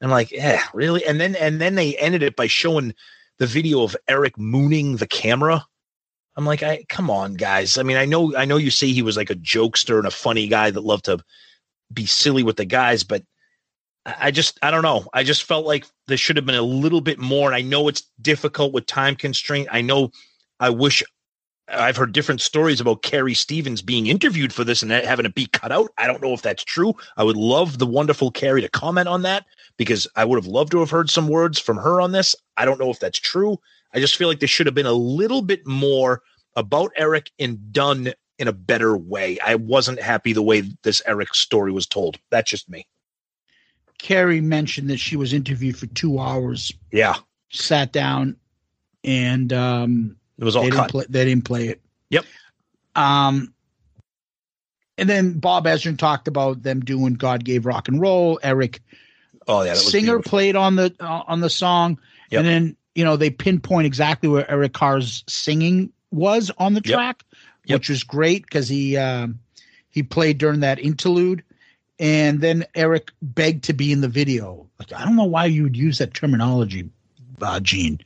[0.00, 1.04] I'm like, yeah, really?
[1.04, 2.94] And then and then they ended it by showing
[3.38, 5.66] the video of Eric mooning the camera.
[6.36, 7.78] I'm like, I come on, guys.
[7.78, 10.12] I mean, I know I know you say he was like a jokester and a
[10.12, 11.18] funny guy that loved to
[11.92, 13.24] be silly with the guys, but
[14.18, 15.06] I just I don't know.
[15.12, 17.48] I just felt like there should have been a little bit more.
[17.48, 19.68] And I know it's difficult with time constraint.
[19.70, 20.10] I know
[20.60, 21.02] I wish
[21.68, 25.34] I've heard different stories about Carrie Stevens being interviewed for this and that- having it
[25.34, 25.90] be cut out.
[25.98, 26.94] I don't know if that's true.
[27.16, 29.44] I would love the wonderful Carrie to comment on that
[29.76, 32.34] because I would have loved to have heard some words from her on this.
[32.56, 33.58] I don't know if that's true.
[33.92, 36.22] I just feel like there should have been a little bit more
[36.56, 39.38] about Eric and done in a better way.
[39.44, 42.18] I wasn't happy the way this Eric story was told.
[42.30, 42.86] That's just me.
[43.98, 47.14] Carrie mentioned that she was interviewed for two hours, Yeah.
[47.50, 48.36] sat down,
[49.04, 50.82] and um, It was all they cut.
[50.84, 51.80] Didn't play, they didn't play it.
[52.10, 52.24] Yep.
[52.94, 53.52] Um,
[54.96, 58.80] and then Bob Ezrin talked about them doing "God Gave Rock and Roll." Eric
[59.46, 60.30] Oh yeah, Singer beautiful.
[60.30, 61.98] played on the uh, on the song,
[62.30, 62.38] Yep.
[62.40, 66.94] and then you know they pinpoint exactly where Eric Carr's singing was on the Yep.
[66.94, 67.24] track,
[67.66, 69.38] which was great because he um,
[69.90, 71.42] he played during that interlude,
[71.98, 74.68] and then Eric begged to be in the video.
[74.78, 76.88] Like I don't know why you would use that terminology,
[77.42, 78.00] uh, Gene.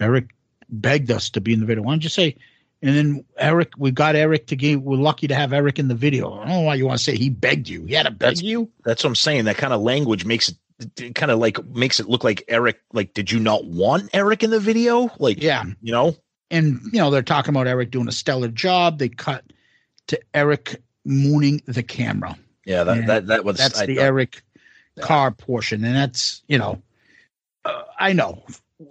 [0.00, 0.30] Eric
[0.68, 1.82] begged us to be in the video.
[1.82, 2.36] Why don't you say?
[2.82, 4.82] And then Eric, we got Eric to give.
[4.82, 6.34] We're lucky to have Eric in the video.
[6.34, 7.84] I don't know why you want to say he begged you.
[7.86, 8.70] He had to beg you.
[8.84, 9.44] That's what I'm saying.
[9.46, 10.56] That kind of language makes it,
[11.00, 12.80] it kind of like makes it look like Eric.
[12.92, 15.10] Like, did you not want Eric in the video?
[15.18, 15.64] Like, Yeah.
[15.80, 16.14] you know,
[16.50, 18.98] and you know they're talking about Eric doing a stellar job.
[18.98, 19.44] They cut
[20.08, 20.76] to Eric
[21.06, 22.36] mooning the camera.
[22.64, 24.42] Yeah, that And that that was that's I the Eric
[25.00, 26.82] Carr portion, and that's you know,
[27.64, 28.44] uh, I know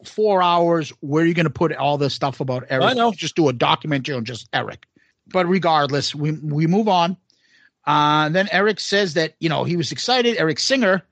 [0.06, 0.90] four hours.
[1.02, 2.86] Where are you going to put all this stuff about Eric?
[2.86, 3.12] I know.
[3.12, 4.86] Just do a documentary on just Eric.
[5.28, 7.18] But regardless, we we move on.
[7.86, 10.38] Uh, then Eric says that you know he was excited.
[10.38, 11.04] Eric Singer,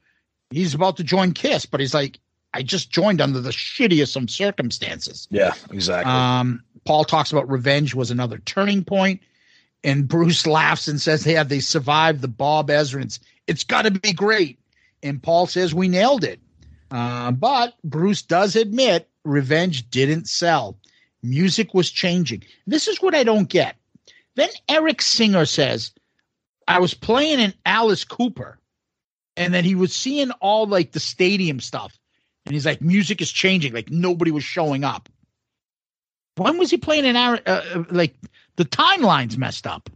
[0.49, 2.19] he's about to join Kiss, but he's like,
[2.53, 5.27] I just joined under the shittiest of circumstances.
[5.31, 6.11] Yeah, exactly.
[6.11, 9.21] Um, Paul talks about revenge was another turning point,
[9.83, 13.19] and Bruce laughs and says, "Yeah, they survived the Bob Ezrins.
[13.47, 14.59] It's got to be great."
[15.03, 16.39] And Paul says, "We nailed it."
[16.91, 20.77] Uh, but Bruce does admit revenge didn't sell.
[21.23, 22.43] Music was changing.
[22.67, 23.75] This is what I don't get.
[24.35, 25.91] Then Eric Singer says,
[26.67, 28.59] "I was playing in Alice Cooper,
[29.37, 31.97] and then he was seeing all like the stadium stuff."
[32.45, 33.73] And he's like, music is changing.
[33.73, 35.09] Like nobody was showing up.
[36.37, 38.15] When was he playing in uh, uh, like
[38.61, 39.89] the timeline's messed up?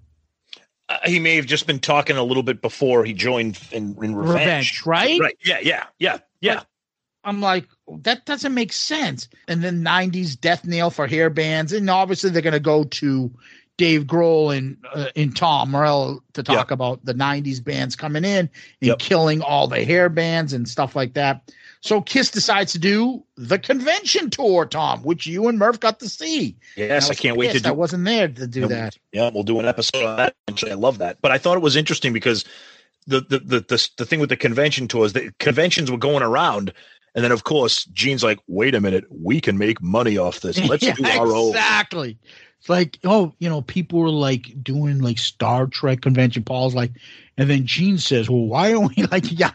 [0.89, 4.15] Uh, he may have just been talking a little bit before he joined in, in
[4.15, 4.39] revenge.
[4.39, 5.19] Revenge, right?
[5.19, 5.37] Right.
[5.45, 5.59] Yeah.
[5.61, 5.85] Yeah.
[5.99, 6.17] Yeah.
[6.41, 6.63] Yeah.
[7.23, 7.67] I'm like,
[8.01, 9.29] that doesn't make sense.
[9.47, 11.73] And then 90s death nail for hair bands.
[11.73, 13.31] And obviously they're going to go to
[13.77, 18.49] Dave Grohl and, uh, and Tom Morello to talk about the 90s bands coming in
[18.81, 21.51] and killing all the hair bands and stuff like that.
[21.85, 26.09] So Kiss decides to do the convention tour, Tom, which you and Murph got to
[26.09, 26.57] see.
[26.75, 27.69] Yes, I I can't wait to do.
[27.69, 28.97] I wasn't there to do Yeah, that.
[29.13, 30.35] Yeah, we'll do an episode on that.
[30.47, 31.21] Eventually, I love that.
[31.21, 32.43] But I thought it was interesting because
[33.05, 36.73] the the the the, the thing with the convention tours, the conventions were going around,
[37.13, 40.57] and then of course Gene's like, "Wait a minute, we can make money off this.
[40.67, 42.17] Let's Yeah, do our own." Exactly.
[42.57, 46.41] It's like, oh, you know, people were like doing like Star Trek convention.
[46.43, 46.93] Paul's like,
[47.37, 49.51] and then Gene says, well, why don't we like, yeah,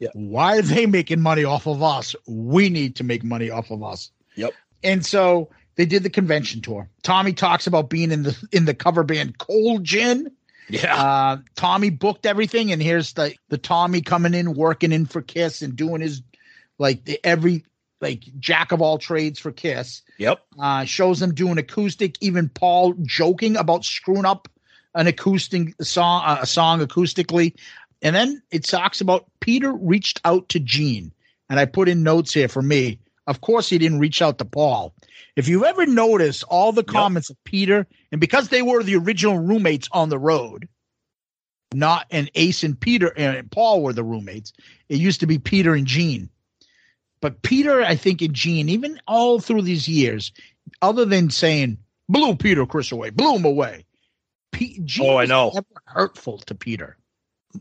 [0.00, 0.08] yeah.
[0.14, 2.16] why are they making money off of us?
[2.26, 4.10] We need to make money off of us.
[4.34, 4.52] Yep.
[4.82, 6.88] And so they did the convention tour.
[7.02, 10.32] Tommy talks about being in the in the cover band Cold Gin.
[10.68, 10.94] Yeah.
[10.94, 15.62] Uh, Tommy booked everything, and here's the the Tommy coming in, working in for Kiss,
[15.62, 16.22] and doing his
[16.78, 17.64] like the, every
[18.00, 20.02] like jack of all trades for Kiss.
[20.18, 20.40] Yep.
[20.58, 22.16] Uh, shows them doing acoustic.
[22.20, 24.48] Even Paul joking about screwing up
[24.94, 27.54] an acoustic song, uh, a song acoustically,
[28.02, 31.12] and then it talks about Peter reached out to Gene,
[31.48, 32.98] and I put in notes here for me.
[33.26, 34.94] Of course, he didn't reach out to Paul.
[35.36, 39.38] If you ever notice all the comments of Peter, and because they were the original
[39.38, 40.68] roommates on the road,
[41.72, 44.52] not and Ace and Peter and Paul were the roommates.
[44.88, 46.28] It used to be Peter and Gene.
[47.20, 50.32] But Peter, I think, and Gene, even all through these years,
[50.82, 51.78] other than saying
[52.08, 53.84] blew Peter Criss away, blew him away.
[54.52, 55.50] P- Gene Oh, I was know.
[55.54, 56.96] never hurtful to Peter.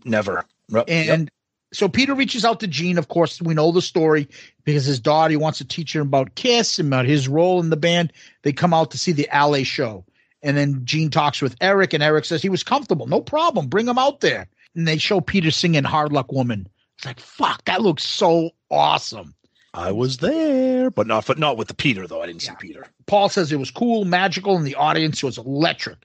[0.05, 0.45] Never.
[0.69, 0.85] Yep.
[0.87, 1.31] And
[1.71, 2.97] so Peter reaches out to Gene.
[2.97, 4.27] Of course, we know the story
[4.63, 7.69] because his daughter he wants to teach her about Kiss and about his role in
[7.69, 8.13] the band.
[8.43, 10.05] They come out to see the LA show.
[10.41, 13.07] And then Gene talks with Eric, and Eric says he was comfortable.
[13.07, 13.67] No problem.
[13.67, 14.47] Bring him out there.
[14.75, 16.67] And they show Peter singing Hard Luck Woman.
[16.97, 19.33] It's like, fuck, that looks so awesome.
[19.73, 22.21] I was there, but not, but not with the Peter though.
[22.21, 22.87] I didn't see Peter.
[23.05, 25.97] Paul says it was cool, magical, and the audience was electric.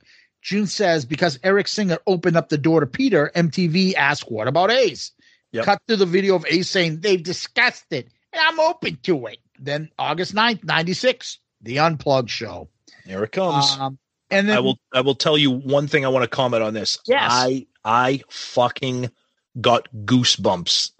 [0.45, 4.71] June says because Eric Singer opened up the door to Peter, MTV asked, What about
[4.71, 5.11] Ace?
[5.53, 5.65] Yep.
[5.65, 9.39] Cut to the video of Ace saying, They've discussed it, and I'm open to it.
[9.59, 12.69] Then August 9th, 96, the Unplugged show.
[13.07, 13.71] Here it comes.
[13.79, 13.99] Um,
[14.31, 16.75] and then I will I will tell you one thing I want to comment on
[16.75, 16.99] this.
[17.07, 17.31] Yes.
[17.33, 19.11] I I fucking
[19.61, 20.91] got goosebumps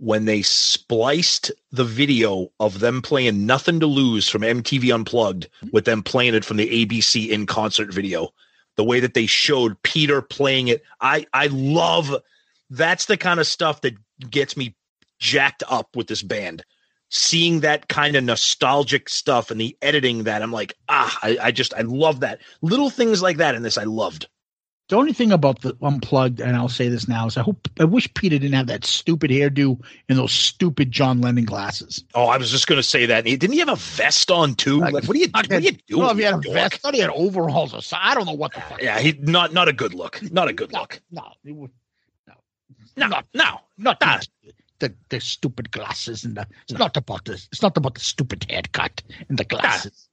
[0.00, 5.84] when they spliced the video of them playing Nothing to Lose from MTV Unplugged with
[5.84, 8.30] them playing it from the ABC in concert video.
[8.76, 10.82] The way that they showed Peter playing it.
[11.02, 12.16] I I love
[12.70, 13.94] that's the kind of stuff that
[14.30, 14.74] gets me
[15.18, 16.64] jacked up with this band.
[17.10, 21.50] Seeing that kind of nostalgic stuff and the editing that I'm like, ah, I, I
[21.50, 22.40] just I love that.
[22.62, 24.28] Little things like that in this I loved.
[24.90, 27.84] The only thing about the Unplugged, and I'll say this now, is I hope, I
[27.84, 32.04] wish Peter didn't have that stupid hairdo and those stupid John Lennon glasses.
[32.16, 33.24] Oh, I was just gonna say that.
[33.24, 34.80] Didn't he have a vest on too?
[34.80, 36.00] Like, what are you what are you doing?
[36.00, 36.74] Well, if he had a you vest.
[36.74, 38.08] I thought he had overalls or something.
[38.08, 38.82] I don't know what the fuck.
[38.82, 40.20] Yeah, he not not a good look.
[40.32, 41.00] Not a good look.
[41.10, 41.70] No, it would,
[42.26, 42.34] no,
[42.96, 44.18] No, no, not ah.
[44.18, 44.28] that.
[44.80, 48.44] The, the stupid glasses and the it's not about the it's not about the stupid
[48.48, 49.56] haircut and the ah.
[49.56, 50.08] glasses.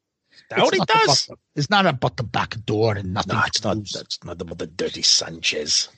[0.49, 1.30] That what he not does?
[1.56, 3.36] it's not about the back door and nothing.
[3.36, 3.78] No, it's not.
[3.94, 5.90] That's not about the dirty Sanchez,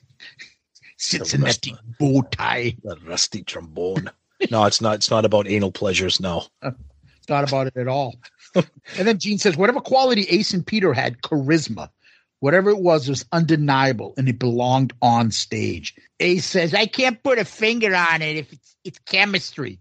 [0.98, 2.76] Cincinnati bow tie.
[2.84, 4.10] the rusty trombone.
[4.52, 4.96] no, it's not.
[4.96, 6.20] It's not about anal pleasures.
[6.20, 6.46] No.
[6.64, 8.16] It's not about it at all.
[8.56, 11.90] and then Gene says, whatever quality Ace and Peter had, charisma,
[12.40, 15.94] whatever it was, was undeniable and it belonged on stage.
[16.20, 19.80] Ace says, I can't put a finger on it if it's, it's chemistry.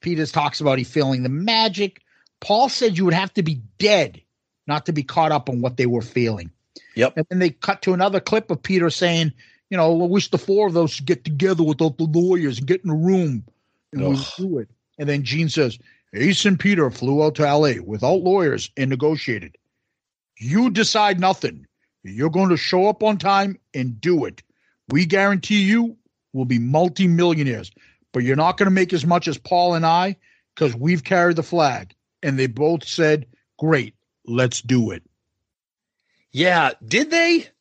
[0.00, 2.00] Peters talks about he feeling the magic.
[2.40, 4.20] Paul said you would have to be dead
[4.66, 6.50] not to be caught up on what they were feeling.
[6.94, 7.16] Yep.
[7.16, 9.32] And then they cut to another clip of Peter saying,
[9.70, 12.84] you know, I wish the four of those get together without the lawyers and get
[12.84, 13.44] in a room
[13.92, 14.68] and we'll do it.
[14.98, 15.78] And then Gene says,
[16.14, 19.56] Ace and Peter flew out to LA without lawyers and negotiated.
[20.38, 21.66] You decide nothing.
[22.02, 24.42] You're going to show up on time and do it.
[24.88, 25.96] We guarantee you
[26.32, 27.72] will be multimillionaires,
[28.12, 30.16] but you're not going to make as much as Paul and I
[30.54, 31.94] because we've carried the flag.
[32.26, 33.26] And they both said,
[33.56, 33.94] Great,
[34.26, 35.04] let's do it.
[36.32, 36.72] Yeah.
[36.84, 37.46] Did they?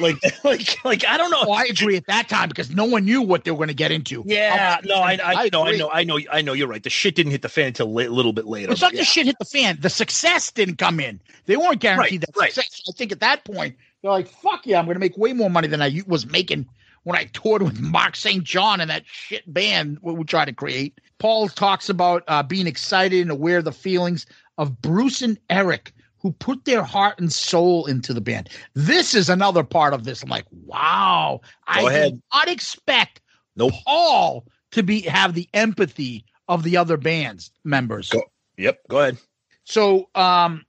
[0.00, 1.44] Like, like, like I don't know.
[1.46, 3.74] Oh, I agree at that time because no one knew what they were going to
[3.74, 4.24] get into.
[4.26, 6.54] Yeah, oh, no, I, I, know, I know, I know, I know.
[6.54, 6.82] You're right.
[6.82, 8.72] The shit didn't hit the fan until a little bit later.
[8.72, 9.78] It's not but the shit hit the fan.
[9.80, 11.20] The success didn't come in.
[11.44, 12.52] They weren't guaranteed Right, that right.
[12.52, 12.82] success.
[12.88, 15.50] I think at that point they're like, "Fuck yeah, I'm going to make way more
[15.50, 16.66] money than I was making
[17.06, 18.42] when I toured with Mark St.
[18.42, 23.22] John and that shit band we tried to create." Paul talks about uh, being excited
[23.22, 24.26] and aware of the feelings
[24.58, 28.50] of Bruce and Eric, who put their heart and soul into the band.
[28.74, 30.22] This is another part of this.
[30.22, 32.12] I'm like, wow, I ahead.
[32.12, 33.20] did not expect
[33.54, 33.72] Nope.
[33.86, 38.10] Paul to be have the empathy of the other bands members.
[38.10, 38.22] Go.
[38.58, 38.80] Yep.
[38.88, 39.18] Go ahead.
[39.64, 40.65] So um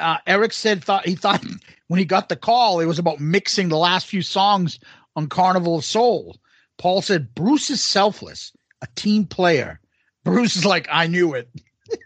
[0.00, 1.44] uh Eric said thought he thought
[1.88, 4.78] when he got the call it was about mixing the last few songs
[5.16, 6.36] on Carnival of Soul.
[6.78, 8.52] Paul said Bruce is selfless,
[8.82, 9.80] a team player.
[10.24, 11.48] Bruce is like I knew it.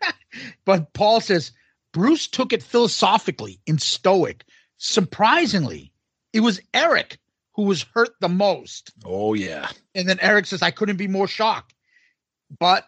[0.65, 1.53] but Paul says
[1.93, 4.45] Bruce took it philosophically and stoic.
[4.79, 5.93] Surprisingly,
[6.33, 7.19] it was Eric
[7.55, 8.93] who was hurt the most.
[9.05, 9.69] Oh yeah.
[9.95, 11.75] And then Eric says, I couldn't be more shocked.
[12.59, 12.85] But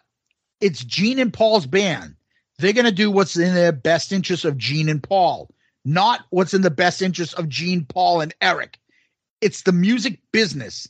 [0.61, 2.15] it's Gene and Paul's band.
[2.57, 5.49] They're going to do what's in the best interest of Gene and Paul,
[5.85, 8.79] not what's in the best interest of Gene, Paul, and Eric.
[9.41, 10.87] It's the music business,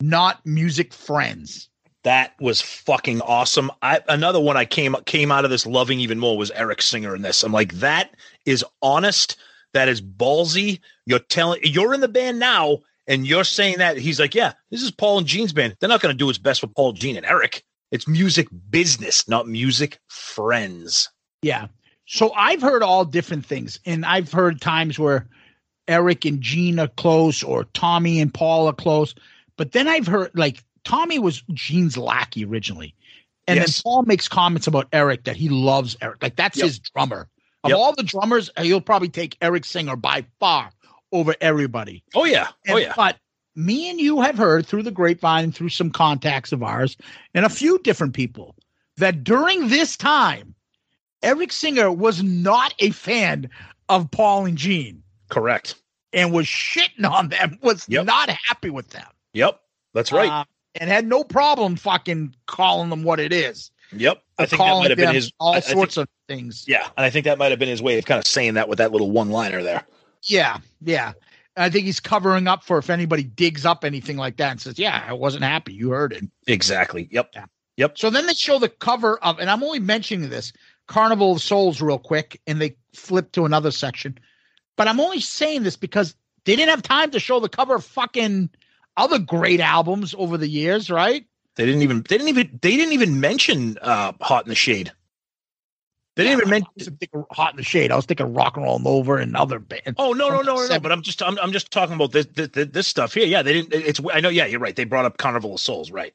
[0.00, 1.68] not music friends.
[2.04, 3.72] That was fucking awesome.
[3.82, 7.16] I another one I came came out of this loving even more was Eric Singer
[7.16, 7.42] in this.
[7.42, 8.14] I'm like, that
[8.44, 9.36] is honest.
[9.72, 10.80] That is ballsy.
[11.06, 12.78] You're telling you're in the band now,
[13.08, 15.76] and you're saying that he's like, yeah, this is Paul and Gene's band.
[15.80, 17.64] They're not going to do what's best for Paul, Gene, and Eric.
[17.92, 21.08] It's music business, not music friends.
[21.42, 21.68] Yeah.
[22.06, 25.26] So I've heard all different things, and I've heard times where
[25.88, 29.14] Eric and Gene are close, or Tommy and Paul are close.
[29.56, 32.94] But then I've heard like Tommy was Gene's lackey originally.
[33.48, 33.76] And Yes.
[33.76, 36.22] then Paul makes comments about Eric that he loves Eric.
[36.22, 36.64] Like that's Yep.
[36.66, 37.28] his drummer.
[37.64, 37.78] Of Yep.
[37.78, 40.70] all the drummers, he'll probably take Eric Singer by far
[41.12, 42.02] over everybody.
[42.14, 42.48] Oh yeah.
[42.68, 42.92] Oh yeah.
[42.96, 43.18] But
[43.56, 46.96] me and you have heard through the grapevine through some contacts of ours
[47.34, 48.54] and a few different people
[48.98, 50.54] that during this time,
[51.22, 53.48] Eric Singer was not a fan
[53.88, 55.74] of Paul and Gene Correct.
[56.12, 58.04] and was shitting on them, was Yep.
[58.06, 59.06] not happy with them.
[59.32, 59.60] Yep.
[59.94, 60.30] That's right.
[60.30, 60.44] Uh,
[60.78, 63.70] and had no problem fucking calling them what it is.
[63.92, 64.22] yep.
[64.38, 66.64] I think that might have been his all I- I think- sorts of things.
[66.68, 68.68] Yeah, and I think that might have been his way of kind of saying that
[68.68, 69.84] with that little one liner there.
[70.24, 71.12] Yeah, yeah.
[71.56, 74.78] I think he's covering up for if anybody digs up anything like that and says,
[74.78, 75.72] "Yeah, I wasn't happy.
[75.72, 77.08] You heard it." Exactly.
[77.10, 77.34] Yep.
[77.76, 77.98] Yep.
[77.98, 80.52] So then they show the cover of, and I'm only mentioning this
[80.86, 84.18] Carnival of Souls real quick, and they flip to another section.
[84.76, 86.14] But I'm only saying this because
[86.44, 88.50] they didn't have time to show the cover of fucking
[88.96, 91.26] other great albums over the years, right?
[91.56, 94.92] They didn't even they didn't even they didn't even mention uh Hot in the Shade.
[96.16, 97.92] They didn't even mention I was thinking Hot in the Shade.
[97.92, 99.94] I was thinking Rock and Roll and Over and other bands.
[99.98, 100.80] Oh no no no no, no!
[100.80, 103.26] But I'm just I'm, I'm just talking about this, this this stuff here.
[103.26, 103.74] Yeah, they didn't.
[103.74, 104.30] It's I know.
[104.30, 104.74] Yeah, you're right.
[104.74, 106.14] They brought up Carnival of Souls, right?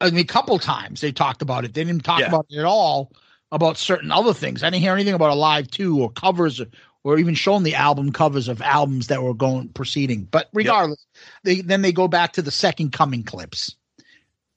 [0.00, 1.74] I mean, a couple times they talked about it.
[1.74, 2.28] They didn't talk Yeah.
[2.28, 3.12] about it at all
[3.52, 4.62] about certain other things.
[4.62, 6.66] I didn't hear anything about Alive II or covers or,
[7.04, 10.24] or even showing the album covers of albums that were going proceeding.
[10.24, 11.06] But regardless,
[11.44, 13.76] they then they go back to the second coming clips.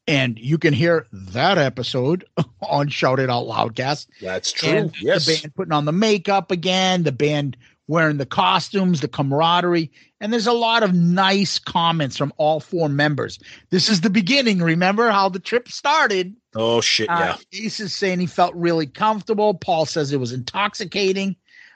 [0.07, 2.25] And you can hear that episode
[2.61, 4.07] on Shout It Out Loudcast.
[4.21, 4.69] That's true.
[4.69, 5.25] And yes.
[5.25, 7.57] the band putting on the makeup again, the band
[7.87, 9.91] wearing the costumes, the camaraderie,
[10.21, 13.39] and there's a lot of nice comments from all four members.
[13.69, 14.59] This is the beginning.
[14.59, 16.35] Remember how the trip started?
[16.55, 17.07] oh shit!
[17.07, 17.33] Yeah.
[17.33, 19.53] Uh, Ace is saying he felt really comfortable.
[19.53, 21.35] Paul says it was intoxicating.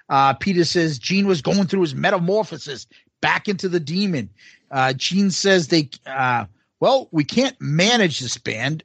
[0.09, 2.87] Uh, Peter says Gene was going through his metamorphosis
[3.21, 4.29] back into the demon.
[4.71, 6.45] Uh, Gene says they, uh,
[6.79, 8.83] well, we can't manage this band.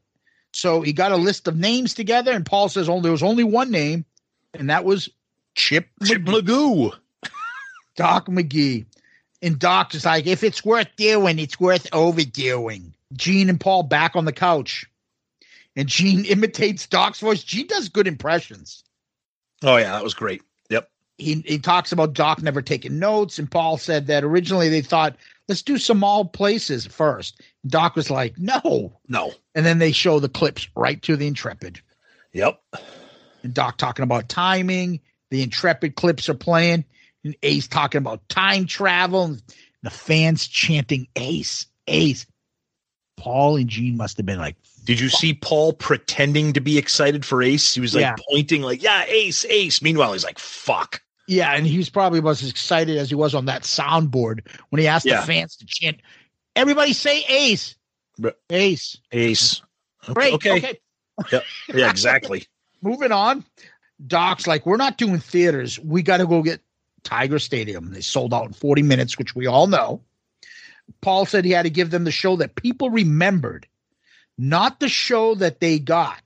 [0.52, 3.44] So he got a list of names together, and Paul says, oh, there was only
[3.44, 4.04] one name,
[4.54, 5.08] and that was
[5.54, 6.92] Chip, Chip Magoo.
[7.96, 8.86] Doc McGee.
[9.42, 12.94] And Doc is like, if it's worth doing, it's worth overdoing.
[13.12, 14.86] Gene and Paul back on the couch.
[15.76, 17.42] And Gene imitates Doc's voice.
[17.42, 18.84] Gene does good impressions.
[19.62, 20.42] Oh yeah, that was great.
[20.70, 20.90] Yep.
[21.18, 25.16] He he talks about Doc never taking notes, and Paul said that originally they thought,
[25.48, 27.40] let's do some all places first.
[27.66, 28.98] Doc was like, no.
[29.08, 29.32] No.
[29.54, 31.80] And then they show the clips right to the Intrepid.
[32.32, 32.60] Yep.
[33.42, 35.00] And Doc talking about timing.
[35.30, 36.84] The Intrepid clips are playing.
[37.24, 39.24] And Ace talking about time travel.
[39.24, 39.42] And
[39.82, 42.26] the fans chanting Ace, Ace.
[43.16, 47.24] Paul and Gene must have been like, Did you see Paul pretending to be excited
[47.24, 47.74] for Ace?
[47.74, 48.16] He was like Yeah.
[48.30, 52.42] pointing, like, "Yeah, Ace, Ace." Meanwhile, he's like, "Fuck." Yeah, and he was probably was
[52.42, 55.20] as excited as he was on that soundboard when he asked Yeah.
[55.20, 56.00] the fans to chant,
[56.56, 57.76] everybody say Ace,
[58.50, 58.98] Ace.
[59.12, 59.62] Ace.
[60.12, 60.34] Great.
[60.34, 60.52] Okay.
[60.58, 60.80] okay.
[61.32, 61.40] Yeah.
[61.72, 61.90] Yeah.
[61.90, 62.46] Exactly.
[62.82, 63.44] moving on.
[64.06, 65.78] Doc's like, we're not doing theaters.
[65.78, 66.60] We got to go get
[67.04, 67.92] Tiger Stadium.
[67.92, 70.02] They sold out in 40 minutes, which we all know.
[71.00, 73.66] Paul said he had to give them the show that people remembered,
[74.36, 76.20] not the show that they got.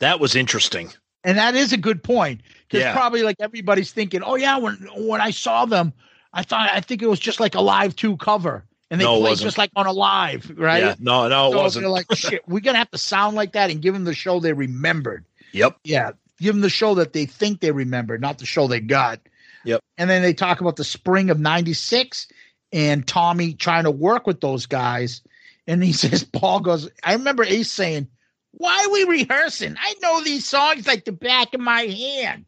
[0.00, 0.90] that was interesting.
[1.24, 2.92] And that is a good point because Yeah.
[2.92, 5.92] probably like everybody's thinking, oh yeah, when when I saw them,
[6.32, 9.38] I thought I think it was just like Alive II cover, and they No, played
[9.38, 10.82] just like on a live, right?
[10.82, 10.94] Yeah.
[10.98, 11.28] No.
[11.28, 11.82] No, it so wasn't.
[11.84, 14.38] they're like, shit, we're gonna have to sound like that and give them the show
[14.40, 15.24] they remembered.
[15.52, 15.78] yep.
[15.84, 16.10] Yeah,
[16.40, 19.20] give them the show that they think they remember, not the show they got.
[19.64, 19.80] Yep.
[19.96, 22.28] And then they talk about the spring of 96
[22.72, 25.22] and Tommy trying to work with those guys.
[25.66, 28.08] And he says, Paul goes, I remember Ace saying,
[28.56, 29.76] Why are we rehearsing?
[29.80, 32.46] I know these songs like the back of my hand.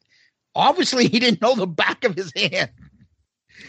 [0.55, 2.71] Obviously, he didn't know the back of his hand.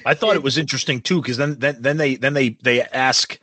[0.05, 3.39] I thought it was interesting too, because then, then then they then they they ask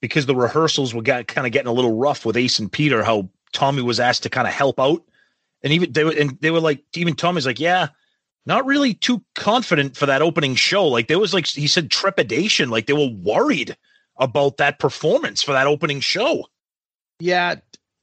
[0.00, 3.04] because the rehearsals were got, kind of getting a little rough with Ace and Peter,
[3.04, 5.02] how Tommy was asked to kind of help out,
[5.62, 7.88] and even they were and they were like even Tommy's like, yeah,
[8.46, 10.86] not really too confident for that opening show.
[10.86, 13.76] Like there was like he said trepidation, like they were worried
[14.16, 16.46] about that performance for that opening show.
[17.20, 17.56] Yeah.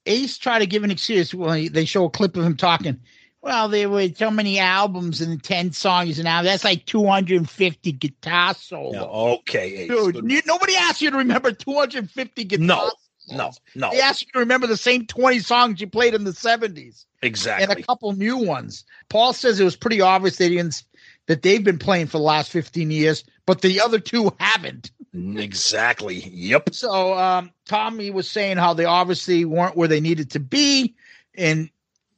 [0.09, 2.99] Ace tried to give an excuse when he- they show a clip of him talking.
[3.41, 8.53] Well, there were so many albums and 10 songs, and now that's like 250 guitar
[8.53, 8.95] solos.
[8.95, 9.87] Yeah, okay, Ace.
[9.89, 13.59] Dude, you- nobody asked you to remember 250 guitar No, solos.
[13.75, 13.91] no, no.
[13.91, 17.63] They asked you to remember the same 20 songs you played in the 70s Exactly.
[17.63, 18.83] and a couple new ones.
[19.09, 20.83] Paul says it was pretty obvious they didn't,
[21.27, 24.91] that they've been playing for the last 15 years, but the other two haven't.
[25.13, 26.19] Exactly.
[26.19, 26.73] Yep.
[26.73, 30.95] So um, Tommy was saying how they obviously weren't where they needed to be,
[31.35, 31.69] and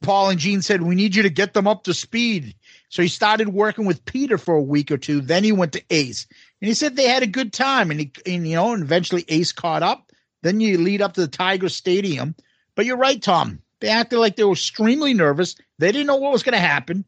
[0.02, 2.54] Paul and Gene said we need you to get them up to speed.
[2.88, 5.22] So he started working with Peter for a week or two.
[5.22, 6.26] Then he went to Ace,
[6.60, 9.24] and he said they had a good time, and he, and, you know, and eventually
[9.28, 10.12] Ace caught up.
[10.42, 12.34] Then you lead up to the Tiger Stadium,
[12.74, 13.62] but you're right, Tom.
[13.80, 15.56] They acted like they were extremely nervous.
[15.78, 17.04] They didn't know what was going to happen.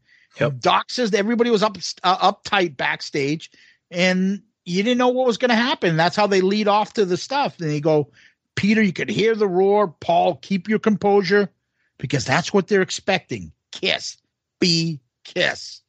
[0.58, 3.50] Doc says that everybody was up uh, uptight backstage,
[3.90, 5.96] and you didn't know what was going to happen.
[5.96, 7.60] That's how they lead off to the stuff.
[7.60, 8.10] And they go,
[8.54, 9.88] Peter, you could hear the roar.
[9.88, 11.50] Paul, keep your composure
[11.98, 13.52] because that's what they're expecting.
[13.72, 14.16] Kiss,
[14.60, 15.82] be kiss.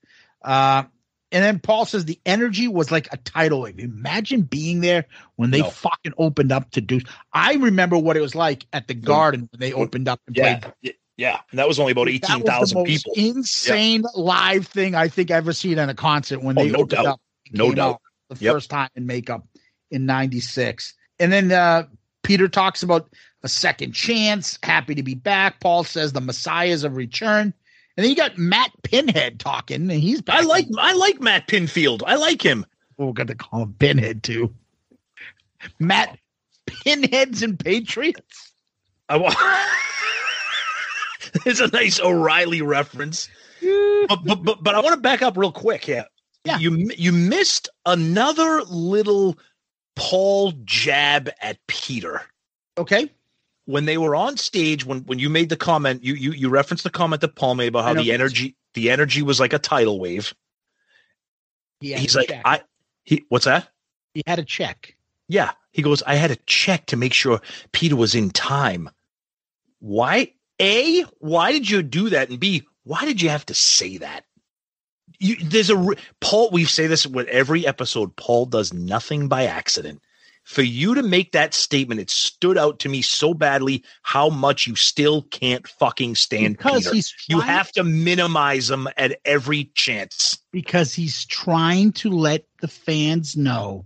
[0.43, 0.83] Uh,
[1.31, 3.79] and then Paul says the energy was like a tidal wave.
[3.79, 5.69] Imagine being there when they No.
[5.69, 7.01] fucking opened up to do.
[7.33, 10.59] I remember what it was like at the Garden when they opened up and Yeah.
[10.59, 10.95] played.
[11.17, 11.39] Yeah.
[11.51, 13.13] And that was only about was 18,000 people.
[13.15, 16.79] Insane live thing I think I've ever seen at a concert when Oh, they no
[16.79, 17.05] opened doubt.
[17.05, 17.21] up.
[17.51, 17.93] No doubt.
[17.95, 18.53] out The Yep.
[18.53, 19.45] first time in makeup
[19.91, 21.83] in '96, and then uh,
[22.23, 23.09] Peter talks about
[23.43, 24.57] a second chance.
[24.63, 25.59] Happy to be back.
[25.59, 27.53] Paul says the messiahs have return.
[27.97, 30.37] and then you got Matt Pinhead talking, and he's back.
[30.37, 32.01] I like I like Matt Pinfield.
[32.05, 32.65] I like him.
[32.97, 34.53] We're going to call him Pinhead too.
[35.79, 36.17] Matt
[36.65, 38.51] Pinheads and Patriots.
[39.09, 39.33] I wa-
[41.45, 43.29] it's a nice O'Reilly reference.
[44.07, 45.87] But, but, but, but I want to back up real quick.
[45.87, 46.03] Yeah.
[46.45, 46.59] Yeah.
[46.59, 49.37] You you missed another little
[49.95, 52.21] Paul jab at Peter.
[52.77, 53.11] Okay.
[53.65, 56.83] When they were on stage, when when you made the comment, you you you referenced
[56.83, 59.99] the comment that Paul made about how the energy the energy was like a tidal
[59.99, 60.33] wave.
[61.79, 62.41] He had He's like, check.
[62.45, 62.61] I
[63.03, 63.69] he what's that?
[64.13, 64.95] he had a check.
[65.27, 65.51] Yeah.
[65.71, 67.41] He goes, I had a check to make sure
[67.71, 68.89] Peter was in time.
[69.79, 70.31] Why?
[70.61, 72.29] A, why did you do that?
[72.29, 74.24] And B, why did you have to say that?
[75.19, 75.87] You, there's a
[76.19, 78.15] Paul, we say this with every episode.
[78.15, 80.01] Paul does nothing by accident.
[80.43, 84.67] For you to make that statement, it stood out to me so badly how much
[84.67, 86.95] you still can't fucking stand Because Peter.
[86.95, 90.37] he's you have to minimize him at every chance.
[90.51, 93.85] because he's trying to let the fans know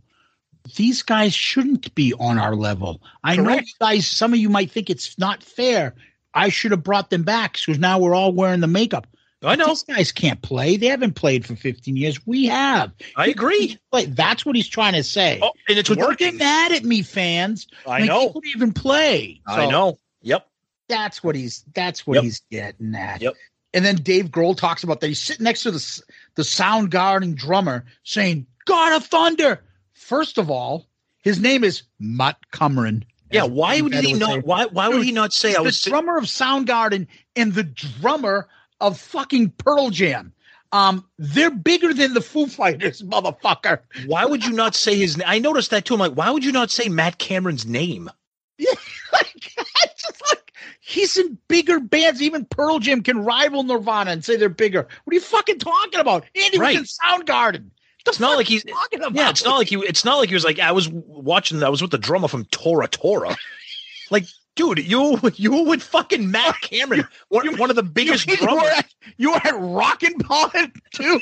[0.76, 3.02] these guys shouldn't be on our level.
[3.24, 5.96] I know you guys, some of you might think it's not fair.
[6.34, 9.08] I should have brought them back because now we're all wearing the makeup.
[9.42, 9.68] I know.
[9.68, 10.76] These guys can't play.
[10.76, 12.26] They haven't played for 15 years.
[12.28, 12.92] We have.
[13.16, 13.78] I agree.
[13.92, 15.40] Like, that's what he's trying to say.
[15.42, 16.32] Oh, and it's don't working.
[16.32, 17.68] get mad at me, fans.
[17.86, 18.32] I Like, know.
[18.34, 19.40] Couldn't even play.
[19.48, 19.98] I know.
[20.24, 20.46] Yep.
[20.90, 21.64] That's what he's.
[21.74, 22.24] That's what Yep.
[22.24, 23.22] he's getting at.
[23.22, 23.34] Yep.
[23.74, 25.08] And then Dave Grohl talks about that.
[25.08, 26.02] He's sitting next to the
[26.36, 29.64] the Soundgarden drummer, saying "God of Thunder."
[29.94, 30.88] First of all,
[31.24, 33.06] his name is Matt Cameron.
[33.32, 34.30] Yeah, why would he not?
[34.34, 34.40] say.
[34.40, 35.80] Why why would he not say I the was?
[35.80, 37.06] si- drummer of Soundgarden
[37.36, 38.50] and the drummer
[38.82, 40.34] of fucking Pearl Jam.
[40.72, 43.80] Um, they're bigger than the Foo Fighters, motherfucker.
[44.06, 45.18] Why would you not say his?
[45.18, 45.26] name?
[45.28, 45.96] I noticed that too.
[45.96, 48.10] I'm like, why would you not say Matt Cameron's name?
[48.62, 48.74] Yeah,
[49.14, 49.34] like,
[49.98, 50.52] just like
[50.82, 52.22] he's in bigger bands.
[52.22, 54.82] Even Pearl Jam can rival Nirvana and say they're bigger.
[54.82, 56.26] What are you fucking talking about?
[56.36, 56.78] Andy Right.
[56.78, 57.70] was in Soundgarden.
[58.06, 58.66] It's not like he's.
[58.66, 59.16] talking about?
[59.16, 59.78] Yeah, it's not like he.
[59.78, 61.64] It's not like he was like I was watching.
[61.64, 63.38] I was with the drummer from Tora Tora.
[64.12, 64.26] like,
[64.60, 68.56] dude, you you were with fucking Matt Cameron, one, one of the biggest you, you
[68.56, 71.22] were at, you were at Rockin' Pod too.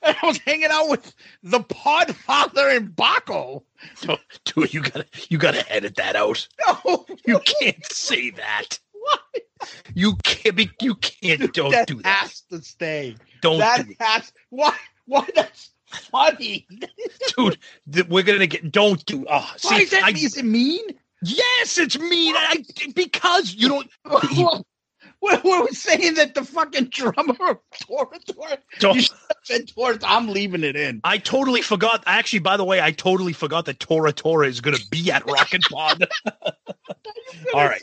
[0.00, 1.12] And I was hanging out with
[1.42, 3.64] the Podfather and Baco.
[4.06, 6.46] No, dude, you gotta you gotta edit that out.
[6.84, 8.78] No, You can't say that.
[8.92, 9.20] what?
[9.94, 10.70] You can't be.
[10.80, 11.52] You can't.
[11.52, 12.28] Don't that do that.
[12.28, 13.16] has to stay.
[13.42, 15.70] Don't that do has why why that's
[16.10, 16.66] funny.
[17.36, 17.58] dude.
[17.92, 18.70] th- we're gonna get.
[18.70, 19.26] Don't do.
[19.28, 20.84] Oh, see, why is that I- is it mean?
[21.22, 22.34] Yes, it's mean.
[22.36, 23.90] I, because you don't.
[25.20, 28.58] What were we saying that the fucking drummer of Tora Tora?
[28.78, 29.98] Don't- You should have said Tora.
[30.04, 31.00] I'm leaving it in.
[31.02, 32.04] I totally forgot.
[32.06, 35.26] Actually, by the way, I totally forgot that Tora Tora is going to be at
[35.26, 36.06] Rockin' Pod.
[37.54, 37.82] All right.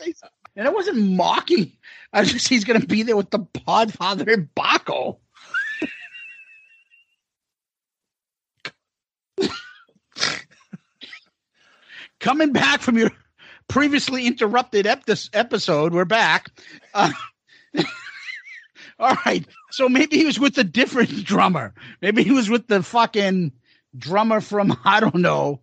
[0.56, 1.72] And I wasn't mocking.
[2.14, 5.18] I was just he's going to be there with the Podfather and Baco.
[12.26, 13.12] Coming back from your
[13.68, 16.50] previously interrupted ep- episode, we're back.
[16.92, 17.12] Uh,
[18.98, 19.46] all right.
[19.70, 21.72] So maybe he was with a different drummer.
[22.02, 23.52] Maybe he was with the fucking
[23.96, 25.60] drummer from, I don't know,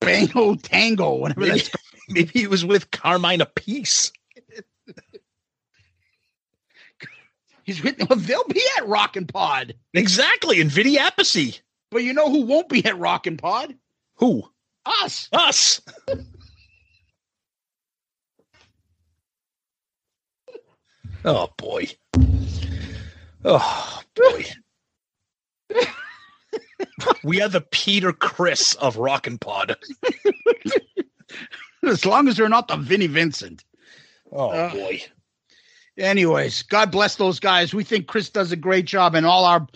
[0.00, 1.84] Bango Tango, whatever that's called.
[2.08, 4.10] maybe he was with Carmine Appice.
[7.64, 7.98] He's with.
[8.08, 9.74] Well, they'll be at Rockin' Pod.
[9.92, 11.60] Exactly, and Vinny Appice.
[11.90, 13.74] But you know who won't be at Rockin' Pod?
[14.14, 14.48] Who?
[14.88, 15.28] Us.
[15.32, 15.80] Us.
[21.24, 21.88] oh boy.
[23.44, 24.44] Oh boy.
[27.22, 29.76] we are the Peter Criss of Rockin' Pod.
[31.86, 33.64] as long as they're not the Vinnie Vincent.
[34.32, 35.02] Oh Uh, boy.
[35.98, 37.74] Anyways, God bless those guys.
[37.74, 39.66] We think Chris does a great job, and all our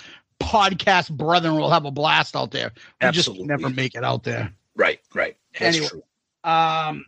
[0.41, 2.71] podcast brethren will have a blast out there.
[3.01, 3.47] We Absolutely.
[3.47, 4.53] just never make it out there.
[4.77, 5.36] Right, right.
[5.59, 5.89] That's Anyway.
[5.89, 6.03] true.
[6.44, 7.05] Um,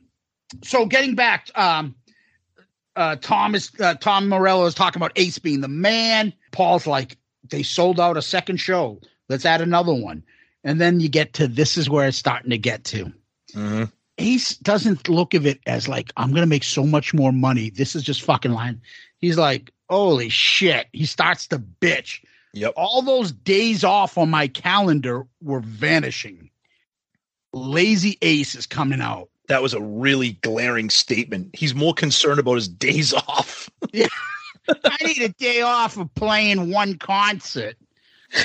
[0.63, 1.95] so getting back, um,
[2.97, 6.33] uh, Thomas, uh, Tom Morello is talking about Ace being the man.
[6.53, 7.17] Paul's like,
[7.51, 9.01] they sold out a second show.
[9.29, 10.23] Let's add another one.
[10.63, 13.13] And then you get to this is where it's starting to get to.
[13.53, 13.91] Mhm.
[14.19, 17.71] Ace doesn't look of it as like, I'm going to make so much more money.
[17.71, 18.81] This is just fucking line.
[19.19, 20.87] He's like, holy shit.
[20.93, 22.21] He starts to bitch.
[22.53, 22.75] Yep.
[22.77, 26.49] All those days off on my calendar were vanishing.
[27.55, 29.29] Lazy Ace is coming out.
[29.49, 31.55] That was a really glaring statement.
[31.55, 33.69] He's more concerned about his days off.
[33.93, 34.07] Yeah.
[34.69, 37.77] I need a day off of playing one concert.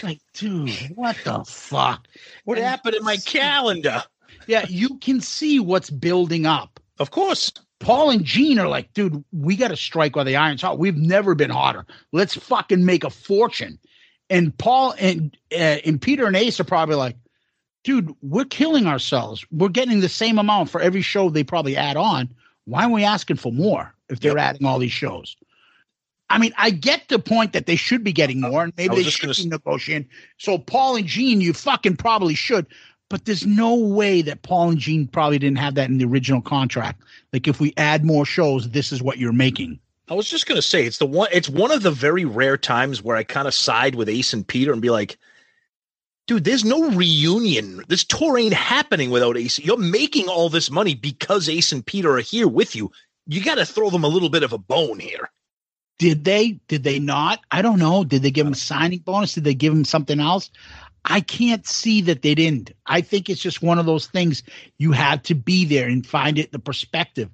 [0.04, 2.08] Like, dude, what the fuck?
[2.44, 4.04] What And- happened in my calendar?
[4.48, 6.80] Yeah, you can see what's building up.
[7.00, 7.52] Of course.
[7.80, 10.80] Paul and Gene are like, dude, we got to strike while the iron's hot.
[10.80, 11.86] We've never been hotter.
[12.12, 13.80] Let's fucking make a fortune.
[14.30, 17.16] And Paul and uh, and Peter and Ace are probably like,
[17.84, 19.46] dude, we're killing ourselves.
[19.52, 22.34] We're getting the same amount for every show they probably add on.
[22.66, 25.36] Why are we asking for more if they're adding all these shows?
[26.30, 29.04] I mean, I get the point that they should be getting more, and maybe they
[29.04, 30.08] should gonna be negotiating.
[30.38, 32.68] So Paul and Gene, you fucking probably should.
[33.10, 36.42] But there's no way that Paul and Gene probably didn't have that in the original
[36.42, 37.02] contract.
[37.34, 39.80] Like, if we add more shows, this is what you're making.
[40.10, 43.02] I was just gonna say it's the one it's one of the very rare times
[43.02, 45.18] where I kind of side with Ace and Peter and be like,
[46.30, 47.84] dude, there's no reunion.
[47.88, 49.58] This tour ain't happening without Ace.
[49.58, 52.92] You're making all this money because Ace and Peter are here with you.
[53.26, 55.32] You got to throw them a little bit of a bone here.
[55.98, 56.60] Did they?
[56.68, 57.40] Did they not?
[57.50, 58.04] I don't know.
[58.04, 59.34] Did they give him a signing bonus?
[59.34, 60.52] Did they give him something else?
[61.04, 62.74] I can't see that they didn't.
[62.86, 64.44] I think it's just one of those things
[64.78, 67.32] you have to be there and find it the perspective.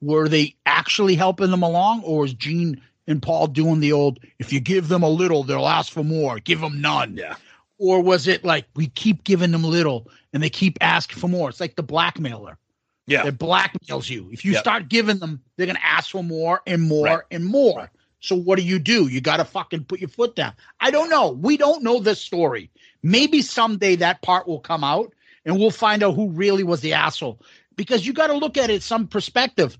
[0.00, 4.54] Were they actually helping them along, or is Gene and Paul doing the old if
[4.54, 7.14] you give them a little, they'll ask for more, give them none?
[7.14, 7.34] Yeah.
[7.78, 11.48] Or was it like we keep giving them little and they keep asking for more?
[11.48, 12.58] It's like the blackmailer
[13.06, 13.22] Yeah.
[13.24, 14.28] that blackmails you.
[14.32, 14.60] If you Yep.
[14.60, 17.20] start giving them, they're going to ask for more and more Right.
[17.30, 17.90] and more.
[18.20, 19.06] So what do you do?
[19.06, 20.54] You got to fucking put your foot down.
[20.80, 21.30] I don't know.
[21.30, 22.68] We don't know this story.
[23.04, 25.12] Maybe someday that part will come out
[25.44, 27.40] and we'll find out who really was the asshole.
[27.76, 29.78] Because you got to look at it some perspective.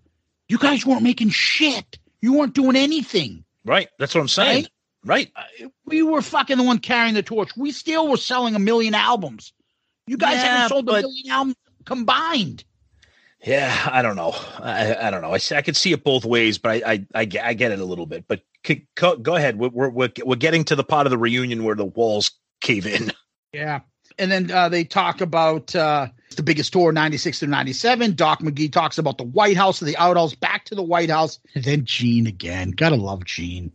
[0.49, 1.99] You guys weren't making shit.
[2.23, 3.45] You weren't doing anything.
[3.65, 3.89] Right.
[3.99, 4.62] That's what I'm saying.
[4.62, 4.69] Right.
[5.85, 7.51] We were fucking the one carrying the torch.
[7.57, 9.53] We still were selling a million albums.
[10.07, 12.65] You guys Yeah, haven't sold a million albums combined.
[13.45, 14.35] Yeah, I don't know.
[14.59, 15.33] I, I don't know.
[15.33, 17.79] I, I could see it both ways, but I I, I, get, I get it
[17.79, 18.25] a little bit.
[18.27, 19.59] But c- co- go ahead.
[19.59, 22.31] We're, we're we're we're getting to the part of the reunion where the walls
[22.61, 23.12] cave in.
[23.55, 23.81] Yeah.
[24.19, 28.15] And then uh, they talk about uh, the biggest tour, 96 through 97.
[28.15, 31.39] Doc McGee talks about the White House and the outhouse, back to the White House.
[31.55, 32.73] And then Gene again.
[32.73, 33.73] Gotta love Gene.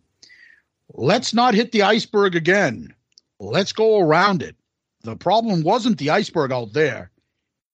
[0.93, 2.93] Let's not hit the iceberg again.
[3.39, 4.55] Let's go around it.
[5.03, 7.11] The problem wasn't the iceberg out there,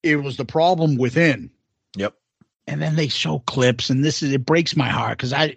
[0.02, 1.50] it was the problem within.
[1.96, 2.14] Yep.
[2.66, 5.56] And then they show clips, and this is it breaks my heart because I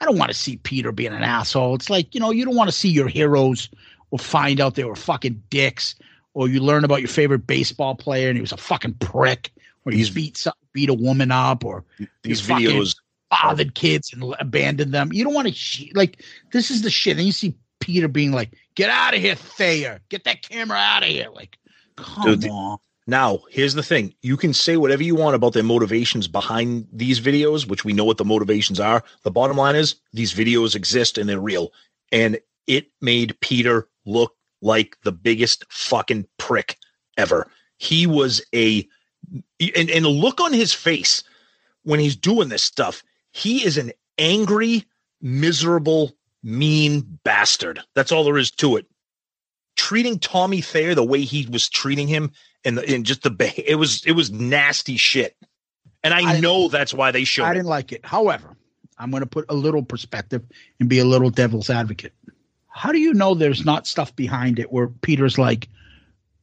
[0.00, 1.74] I don't want to see Peter being an asshole.
[1.74, 3.68] It's like, you know, you don't want to see your heroes
[4.10, 5.94] or find out they were fucking dicks,
[6.34, 9.52] or you learn about your favorite baseball player and he was a fucking prick,
[9.84, 11.84] or he beat some, beat a woman up, or
[12.22, 12.96] These he fucking videos.
[13.30, 15.12] Fathered kids and abandoned them.
[15.12, 16.22] You don't want to sh- like
[16.52, 17.16] this is the shit.
[17.16, 20.00] And you see Peter being like, "Get out of here, Thayer!
[20.08, 21.58] Get that camera out of here!" Like,
[21.96, 22.78] come Dude, on.
[23.08, 24.14] Now, here's the thing.
[24.20, 28.04] You can say whatever you want about their motivations behind these videos, which we know
[28.04, 29.02] what the motivations are.
[29.22, 31.72] The bottom line is these videos exist and they're real.
[32.12, 36.76] And it made Peter look like the biggest fucking prick
[37.16, 37.50] ever.
[37.78, 38.86] He was a
[39.74, 41.22] and, and the look on his face
[41.84, 43.02] when he's doing this stuff,
[43.32, 44.84] he is an angry,
[45.20, 47.80] miserable, mean bastard.
[47.94, 48.86] That's all there is to it.
[49.76, 52.32] Treating Tommy Thayer the way he was treating him
[52.64, 55.36] and, the, and just the it was it was nasty shit.
[56.02, 58.04] And I, I- know that's why they showed I didn't like it.
[58.04, 58.56] However,
[58.98, 60.44] I'm going to put a little perspective
[60.80, 62.12] and be a little devil's advocate.
[62.68, 65.68] How do you know there's not stuff behind it where Peter's like,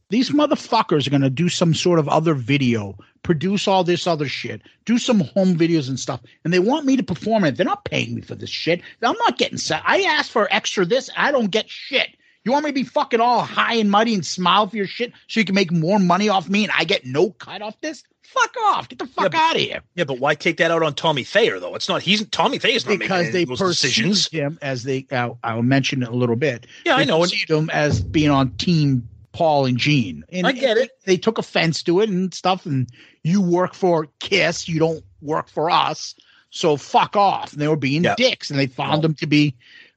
[0.10, 4.28] these motherfuckers are going to do some sort of other video, produce all this other
[4.28, 7.58] shit, do some home videos and stuff, and they want me to perform it.
[7.58, 8.82] They're not paying me for this shit.
[9.02, 9.82] I'm not getting set.
[9.86, 11.10] I asked for extra this.
[11.18, 12.10] I don't get shit.
[12.44, 15.12] You want me to be fucking all high and muddy and smile for your shit
[15.28, 18.04] so you can make more money off me and I get no cut off this?
[18.22, 18.88] Fuck off.
[18.90, 19.80] Get the fuck Yeah, out of here.
[19.96, 21.74] Yeah, but why take that out on Tommy Thayer though?
[21.74, 22.04] It's not.
[22.04, 24.28] He's Tommy Thayer's not Because making they those decisions.
[24.28, 26.68] him as they, uh, I'll mention it a little bit.
[26.86, 27.24] Yeah, I know.
[27.24, 30.24] Him as being on team Paul and Gene.
[30.32, 30.92] And I get it.
[31.04, 32.66] They took offense to it and stuff.
[32.66, 32.90] And
[33.24, 36.16] you work for Kiss, you don't work for us.
[36.52, 37.52] So fuck off.
[37.52, 38.16] And they were being Yeah.
[38.16, 39.02] dicks and they found oh.
[39.02, 39.54] them to be,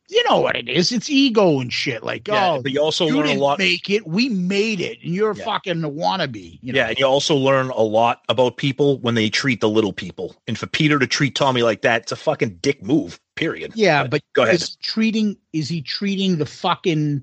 [0.09, 0.90] you know what it is.
[0.90, 2.02] It's ego and shit.
[2.02, 3.59] Like, Yeah, oh, but you also you learn a didn't lot.
[3.60, 4.09] make it.
[4.09, 4.98] We made it.
[5.05, 5.44] And you're Yeah.
[5.44, 6.59] fucking a wannabe.
[6.60, 6.78] You know?
[6.81, 10.35] Yeah, and you also learn a lot about people when they treat the little people.
[10.48, 13.20] And for Peter to treat Tommy like that, it's a fucking dick move.
[13.36, 13.70] Period.
[13.77, 14.56] Yeah, but go ahead.
[14.56, 17.23] Is treating is he treating the fucking?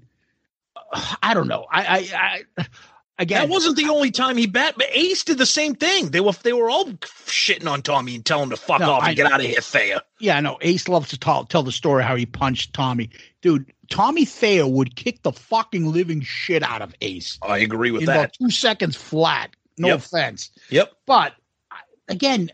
[1.24, 1.66] I don't know.
[1.72, 1.82] I
[2.16, 2.66] I, I
[3.20, 3.42] again.
[3.44, 6.10] That wasn't the only time he bet, but Ace did the same thing.
[6.10, 9.04] They were they were all shitting on Tommy and telling him to fuck No, off
[9.06, 10.02] and get out of here, Thayer.
[10.20, 10.58] Yeah, no.
[10.62, 13.10] Ace loves to tell tell the story how he punched Tommy,
[13.42, 13.72] dude.
[13.90, 18.34] Tommy Thayer would kick the fucking living shit out of Ace I agree with that.
[18.34, 19.52] two seconds flat.
[19.78, 19.98] No Yep.
[20.00, 20.92] offense, Yep.
[21.06, 21.34] but
[22.08, 22.50] again,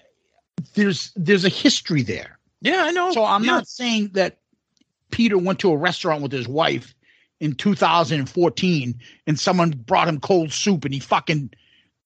[0.73, 2.38] there's there's a history there.
[2.61, 3.11] Yeah, I know.
[3.13, 3.51] So I'm Yeah.
[3.51, 4.39] not saying that
[5.11, 6.93] Peter went to a restaurant with his wife
[7.41, 11.49] in 2014 and someone brought him cold soup and he fucking,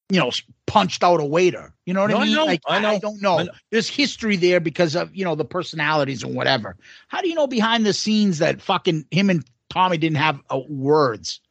[0.10, 0.32] you know,
[0.66, 1.74] punched out a waiter.
[1.86, 2.36] You know what No, I I mean?
[2.36, 3.40] know, Like, I know, don't know.
[3.40, 3.52] I know.
[3.70, 6.78] There's history there because of, you know, the personalities and whatever.
[7.10, 10.60] How do you know behind the scenes that fucking him and Tommy didn't have uh,
[10.70, 11.42] words?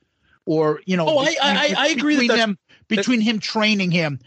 [0.46, 2.58] Or, you know, Oh, I- I- I agree between them,
[2.88, 4.18] between him training him,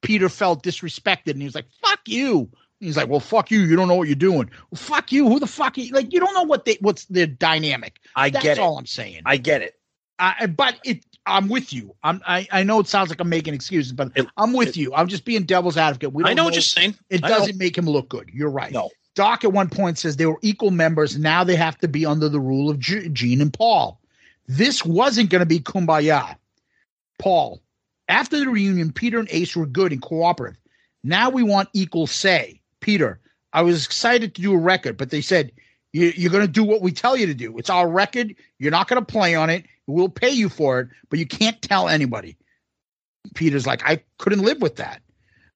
[0.00, 2.50] Peter felt disrespected and he was like, fuck you.
[2.82, 3.60] He's like, well, fuck you.
[3.60, 4.50] You don't know what you're doing.
[4.70, 5.28] Well, fuck you.
[5.28, 5.78] Who the fuck?
[5.78, 5.94] Are you?
[5.94, 8.00] Like, you don't know what they, what's their dynamic.
[8.16, 8.60] I That's get it.
[8.60, 9.22] all I'm saying.
[9.24, 9.78] I get it.
[10.18, 11.94] I, but it, I'm with you.
[12.02, 14.92] I'm, I, I know it sounds like I'm making excuses, but I'm with you.
[14.94, 16.12] I'm just being devil's advocate.
[16.12, 16.96] We I don't know what you're saying.
[17.08, 18.30] It I doesn't make him look good.
[18.32, 18.72] You're right.
[18.72, 18.90] No.
[19.14, 21.18] Doc at one point says they were equal members.
[21.18, 24.00] Now they have to be under the rule of G- Gene and Paul.
[24.48, 26.36] This wasn't going to be kumbaya.
[27.18, 27.62] Paul,
[28.08, 30.58] after the reunion, Peter and Ace were good and cooperative.
[31.04, 32.61] Now we want equal say.
[32.82, 33.18] Peter,
[33.54, 35.52] I was excited to do a record, but they said,
[35.92, 37.56] you, you're going to do what we tell you to do.
[37.56, 38.34] It's our record.
[38.58, 39.64] You're not going to play on it.
[39.86, 42.36] We'll pay you for it, but you can't tell anybody.
[43.34, 45.00] Peter's like, I couldn't live with that.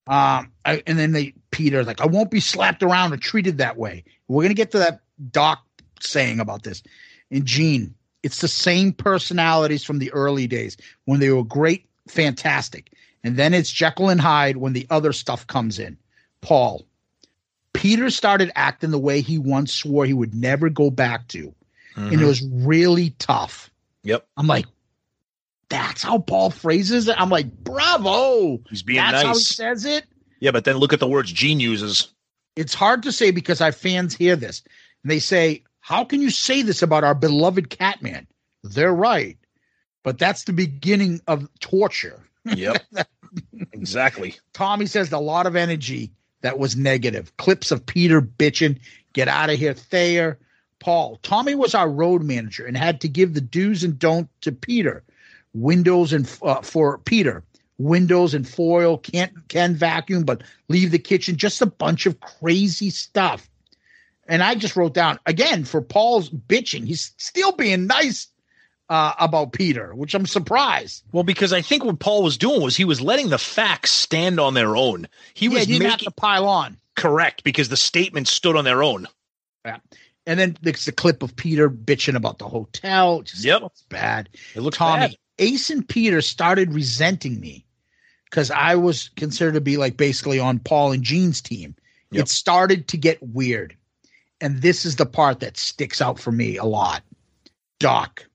[0.06, 3.76] Um, I, and then they Peter's like, I won't be slapped around or treated that
[3.76, 4.04] way.
[4.28, 5.00] We're gonna get to that
[5.32, 5.64] Doc
[6.00, 6.82] saying about this.
[7.30, 10.76] And Gene, it's the same personalities from the early days
[11.06, 12.92] when they were great, fantastic.
[13.24, 15.98] And then it's Jekyll and Hyde when the other stuff comes in.
[16.40, 16.86] Paul,
[17.76, 21.54] Peter started acting the way he once swore he would never go back to.
[21.96, 22.26] And it Mhm.
[22.26, 23.70] was really tough.
[24.02, 24.26] Yep.
[24.36, 24.66] I'm like,
[25.68, 27.18] that's how Paul phrases it.
[27.18, 28.60] I'm like, bravo.
[28.70, 30.04] He's being That's how he says it.
[30.40, 32.08] Yeah, but then look at the words Gene uses.
[32.54, 34.62] It's hard to say because our fans hear this
[35.02, 38.26] and they say, How can you say this about our beloved Catman?
[38.64, 39.38] They're right.
[40.02, 42.22] But that's the beginning of torture.
[42.44, 42.84] Yep.
[43.72, 44.36] exactly.
[44.52, 46.12] Tommy says a lot of energy
[46.42, 47.36] that was negative.
[47.36, 48.78] Clips of Peter bitching,
[49.12, 50.38] get out of here, Thayer.
[50.78, 54.52] Paul, Tommy was our road manager and had to give the do's and don't to
[54.52, 55.02] Peter.
[55.54, 57.42] Windows and uh, for Peter,
[57.78, 61.36] windows and foil can't can vacuum, but leave the kitchen.
[61.36, 63.48] Just a bunch of crazy stuff.
[64.28, 66.84] And I just wrote down again for Paul's bitching.
[66.84, 68.28] He's still being nice
[68.88, 71.02] uh, about Peter, which I'm surprised.
[71.12, 74.38] Well, because I think what Paul was doing was he was letting the facts stand
[74.38, 75.08] on their own.
[75.34, 76.76] He yeah, was he making to pile on.
[76.94, 79.06] correct because the statements stood on their own.
[79.64, 79.78] Yeah.
[80.28, 83.22] And then there's the clip of Peter bitching about the hotel.
[83.22, 83.62] Just Yep.
[83.62, 84.28] looks bad.
[84.54, 85.16] It looks Tommy, bad.
[85.38, 87.64] Ace and Peter started resenting me
[88.24, 91.74] because I was considered to be like basically on Paul and Gene's team.
[92.12, 92.22] Yep.
[92.22, 93.76] It started to get weird.
[94.40, 97.02] And this is the part that sticks out for me a lot.
[97.78, 98.25] Doc,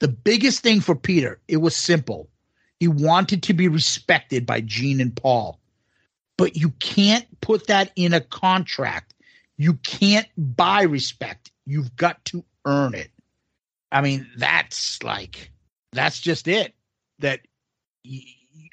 [0.00, 2.28] the biggest thing for Peter, it was simple.
[2.80, 5.58] He wanted to be respected by Gene and Paul.
[6.36, 9.14] But you can't put that in a contract.
[9.56, 11.50] You can't buy respect.
[11.66, 13.10] You've got to earn it.
[13.90, 15.50] I mean, that's like,
[15.92, 16.74] that's just it.
[17.18, 17.40] That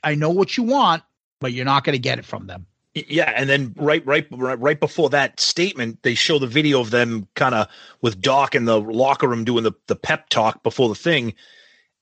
[0.04, 1.02] I know what you want,
[1.40, 2.68] but you're not going to get it from them.
[2.96, 7.28] Yeah, and then right, right, right, before that statement, they show the video of them
[7.36, 7.68] kind of
[8.02, 11.34] with Doc in the locker room doing the the pep talk before the thing,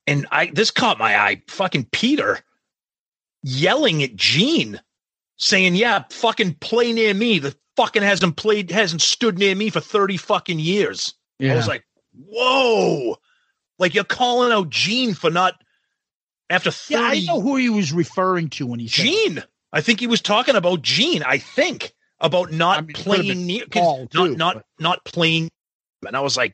[0.05, 1.41] and I this caught my eye.
[1.47, 2.41] Fucking Peter
[3.41, 4.79] yelling at Gene,
[5.37, 7.39] saying, "Yeah, fucking play near me.
[7.39, 11.53] The fucking hasn't played, hasn't stood near me for thirty fucking years." Yeah.
[11.53, 13.17] I was like, "Whoa!"
[13.79, 15.55] Like you're calling out Gene for not
[16.51, 19.43] after Yeah, I 30 know who he was referring to when he said Gene.
[19.73, 21.23] I think he was talking about Gene.
[21.23, 25.49] I think about not it could've playing near, Paul, not too, not not playing.
[26.07, 26.53] And I was like,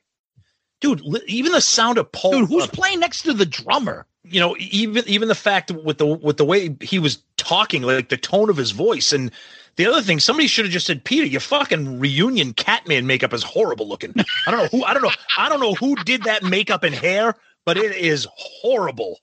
[0.81, 2.31] dude, even the sound of Paul.
[2.31, 4.07] Dude, who's uh, playing next to the drummer?
[4.23, 8.09] you know, even even the fact with the with the way he was talking, like
[8.09, 9.31] the tone of his voice, and
[9.75, 13.43] the other thing, somebody should have just said, Peter, your fucking reunion Catman makeup is
[13.43, 14.13] horrible looking.
[14.47, 14.83] I don't know who.
[14.83, 15.11] I don't know.
[15.37, 17.35] I don't know who did that makeup and hair,
[17.65, 19.19] but it is horrible,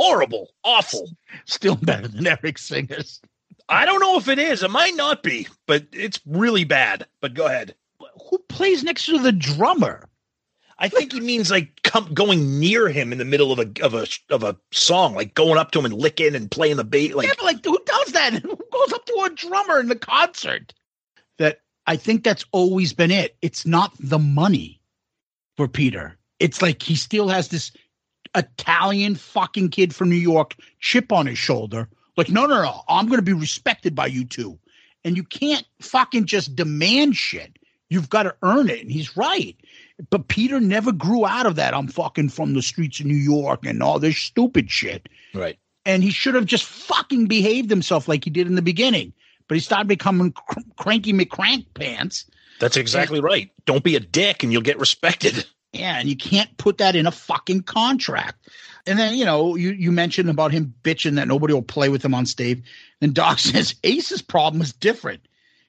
[0.00, 1.10] horrible, awful.
[1.44, 3.20] Still better than Eric Singer's.
[3.68, 4.62] I don't know if it is.
[4.62, 7.06] It might not be, but it's really bad.
[7.20, 7.74] But go ahead.
[8.30, 10.08] Who plays next to the drummer?
[10.78, 13.92] I think he means like come, going near him in the middle of a of
[13.92, 17.12] a of a song, like going up to him and licking and playing the bass.
[17.12, 18.32] Like yeah, but like who does that?
[18.42, 20.72] Who goes up to a drummer in the concert?
[21.38, 23.36] That I think that's always been it.
[23.42, 24.80] It's not the money
[25.58, 26.16] for Peter.
[26.38, 27.72] It's like he still has this
[28.34, 31.88] Italian fucking kid from New York chip on his shoulder.
[32.16, 34.58] Like, no, no, no, I'm going to be respected by you two.
[35.04, 37.58] And you can't fucking just demand shit.
[37.88, 38.80] You've got to earn it.
[38.80, 39.56] And he's right.
[40.10, 41.74] But Peter never grew out of that.
[41.74, 45.08] I'm fucking from the streets of New York and all this stupid shit.
[45.34, 45.58] right.
[45.86, 49.14] And he should have just fucking behaved himself like he did in the beginning.
[49.48, 52.26] But he started becoming cr- cranky McCrank pants.
[52.60, 53.50] That's exactly right.
[53.64, 55.46] Don't be a dick and you'll get respected.
[55.72, 58.48] Yeah, and you can't put that in a fucking contract.
[58.86, 62.04] And then, you know, you, you mentioned about him bitching that nobody will play with
[62.04, 62.62] him on stage.
[63.00, 65.20] And Doc says Ace's problem is different.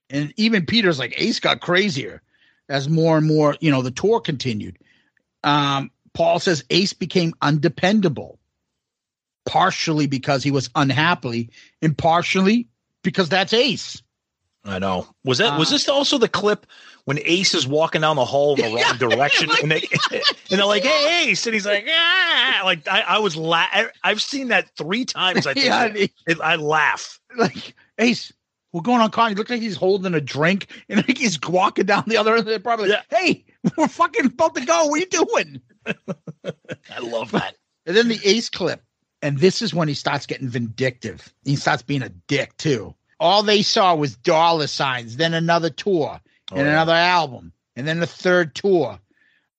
[0.09, 2.21] And even Peter's like, Ace got crazier
[2.67, 4.77] as more and more, you know, the tour continued.
[5.43, 8.39] Um, Paul says Ace became undependable,
[9.45, 11.49] partially because he was unhappy,
[11.81, 12.67] and partially
[13.03, 14.01] because that's Ace.
[14.63, 15.07] I know.
[15.23, 16.67] Was that was Uh, this also the clip
[17.05, 19.81] when Ace is walking down the hall in the wrong direction and they
[20.11, 23.87] and they're like, "Hey, Ace," and he's like, "Ah!" Like I, I was la- I,
[24.03, 25.47] I've seen that three times.
[25.47, 25.91] I think Yeah,
[26.27, 27.19] it, I laugh.
[27.37, 28.31] like Ace,
[28.71, 29.29] we're going on con.
[29.29, 32.41] He looks like he's holding a drink and like he's walking down the other end
[32.41, 32.91] of the probably.
[33.09, 33.43] Hey,
[33.77, 34.85] we're fucking about to go.
[34.85, 35.61] What are you doing?
[36.45, 37.55] I love that.
[37.87, 38.83] And then the Ace clip,
[39.23, 41.33] and this is when he starts getting vindictive.
[41.45, 42.93] He starts being a dick too.
[43.21, 46.19] All they saw was dollar signs, then another tour,
[46.51, 46.71] Oh, and yeah.
[46.73, 48.99] another album, and then a third tour.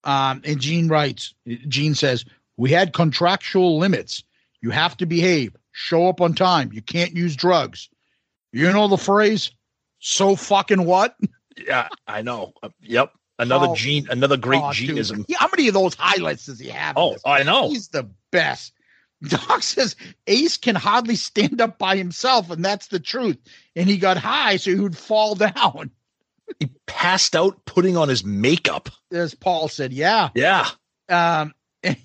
[0.04, 1.32] Um, and Gene writes,
[1.68, 2.24] Gene says,
[2.56, 4.24] We had contractual limits.
[4.60, 6.72] You have to behave, show up on time.
[6.72, 7.88] You can't use drugs.
[8.52, 9.52] You know the phrase,
[10.00, 11.16] so fucking what?
[11.56, 12.54] Yeah, I know.
[12.62, 13.12] Uh, yep.
[13.38, 13.74] Another Oh.
[13.76, 15.26] gene, another great Oh, dude.
[15.38, 16.96] how many of those highlights does he have?
[16.98, 17.16] Oh.
[17.24, 17.68] I know.
[17.68, 18.72] He's the best.
[19.22, 19.96] Doc says
[20.26, 23.38] Ace can hardly stand up by himself, and that's the truth.
[23.76, 25.90] And he got high, so he would fall down.
[26.58, 28.90] He passed out putting on his makeup.
[29.12, 30.30] As Paul said, yeah.
[30.34, 30.68] Yeah.
[31.08, 31.54] Um,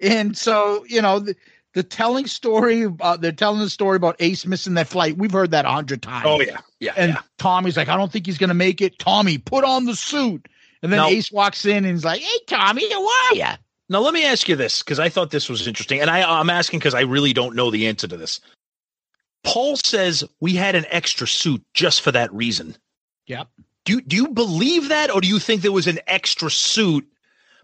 [0.00, 1.36] and so you know the,
[1.74, 2.86] the telling story.
[3.00, 5.16] Uh, they're telling the story about Ace missing that flight.
[5.16, 6.26] We've heard that a hundred times.
[6.26, 6.60] Oh yeah.
[6.80, 6.94] Yeah.
[6.96, 7.20] And yeah.
[7.38, 8.98] Tommy's like, I don't think he's gonna make it.
[8.98, 10.48] Tommy, put on the suit.
[10.82, 13.46] And then Ace walks in and he's like, Hey, Tommy, how are you?
[13.88, 16.50] Now let me ask you this because I thought this was interesting, and I, I'm
[16.50, 18.40] asking because I really don't know the answer to this.
[19.42, 22.76] Paul says we had an extra suit just for that reason.
[23.26, 23.48] Yep.
[23.84, 27.06] Do you, do you believe that, or do you think there was an extra suit,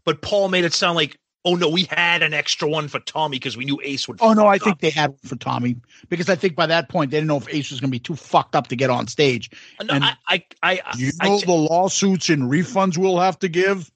[0.04, 3.38] but Paul made it sound like, oh no, we had an extra one for Tommy
[3.38, 4.18] because we knew Ace would.
[4.20, 5.76] Oh no, I fuck think they had one for Tommy
[6.10, 7.98] because I think by that point they didn't know if Ace was going to be
[7.98, 9.50] too fucked up to get on stage.
[9.82, 13.48] No, and I, I, I, you I- know the lawsuits and refunds we'll have to
[13.48, 13.90] give.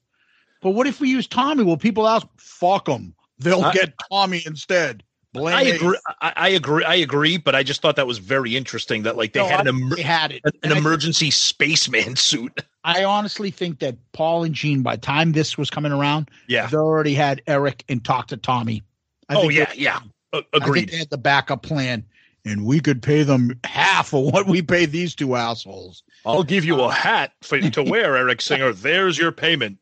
[0.65, 1.63] But what if we use Tommy?
[1.63, 3.13] Well, people ask, fuck them.
[3.37, 5.03] They'll I- get Tommy instead.
[5.31, 5.97] Blame I agree.
[6.21, 6.83] I, I agree.
[6.83, 7.37] I agree.
[7.37, 9.95] But I just thought that was very interesting that like they No, had an, emer-
[9.95, 10.41] they had it.
[10.43, 12.61] an, And an I- emergency spaceman suit.
[12.83, 16.65] I honestly think that Paul and Gene, by the time this was coming around, Yeah.
[16.65, 18.81] they already had Eric and talked to Tommy.
[19.29, 19.99] I oh yeah, yeah.
[20.33, 20.89] Think agreed.
[20.89, 22.03] they had the backup plan,
[22.43, 26.01] and we could pay them half of what we pay these two assholes.
[26.25, 28.73] I'll give you a hat for to wear, Eric Singer.
[28.73, 29.77] There's your payment.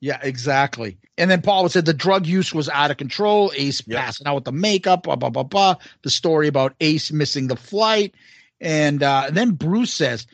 [0.00, 0.98] Yeah, exactly.
[1.16, 3.52] And then Paul said the drug use was out of control.
[3.56, 5.76] Ace passing out with the makeup, blah, blah, blah, blah.
[6.02, 8.14] The story about Ace missing the flight.
[8.60, 10.26] And, uh, and then Bruce says,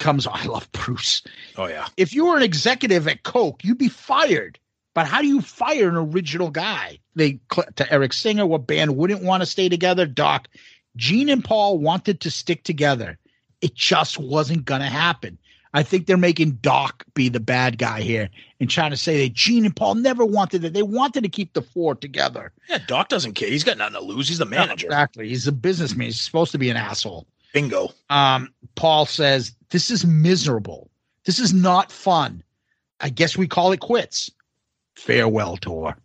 [0.00, 1.22] comes, I love Bruce.
[1.56, 1.86] Oh yeah.
[1.96, 4.58] If you were an executive at Coke, you'd be fired.
[4.92, 6.98] But how do you fire an original guy?
[7.14, 7.38] They
[7.76, 10.04] to Eric Singer, what band wouldn't want to stay together?
[10.04, 10.48] Doc,
[10.96, 13.18] Gene and Paul wanted to stick together.
[13.60, 15.38] It just wasn't going to happen.
[15.72, 18.28] I think they're making Doc be the bad guy here
[18.58, 20.72] and trying to say that Gene and Paul never wanted it.
[20.72, 22.52] They wanted to keep the four together.
[22.68, 23.48] Yeah, Doc doesn't care.
[23.48, 24.28] He's got nothing to lose.
[24.28, 24.88] He's the manager.
[24.88, 25.28] Exactly.
[25.28, 26.06] He's a businessman.
[26.06, 27.26] He's supposed to be an asshole.
[27.54, 27.90] Bingo.
[28.10, 30.90] Um, Paul says, This is miserable.
[31.24, 32.42] This is not fun.
[33.00, 34.30] I guess we call it quits.
[34.96, 35.96] Farewell tour.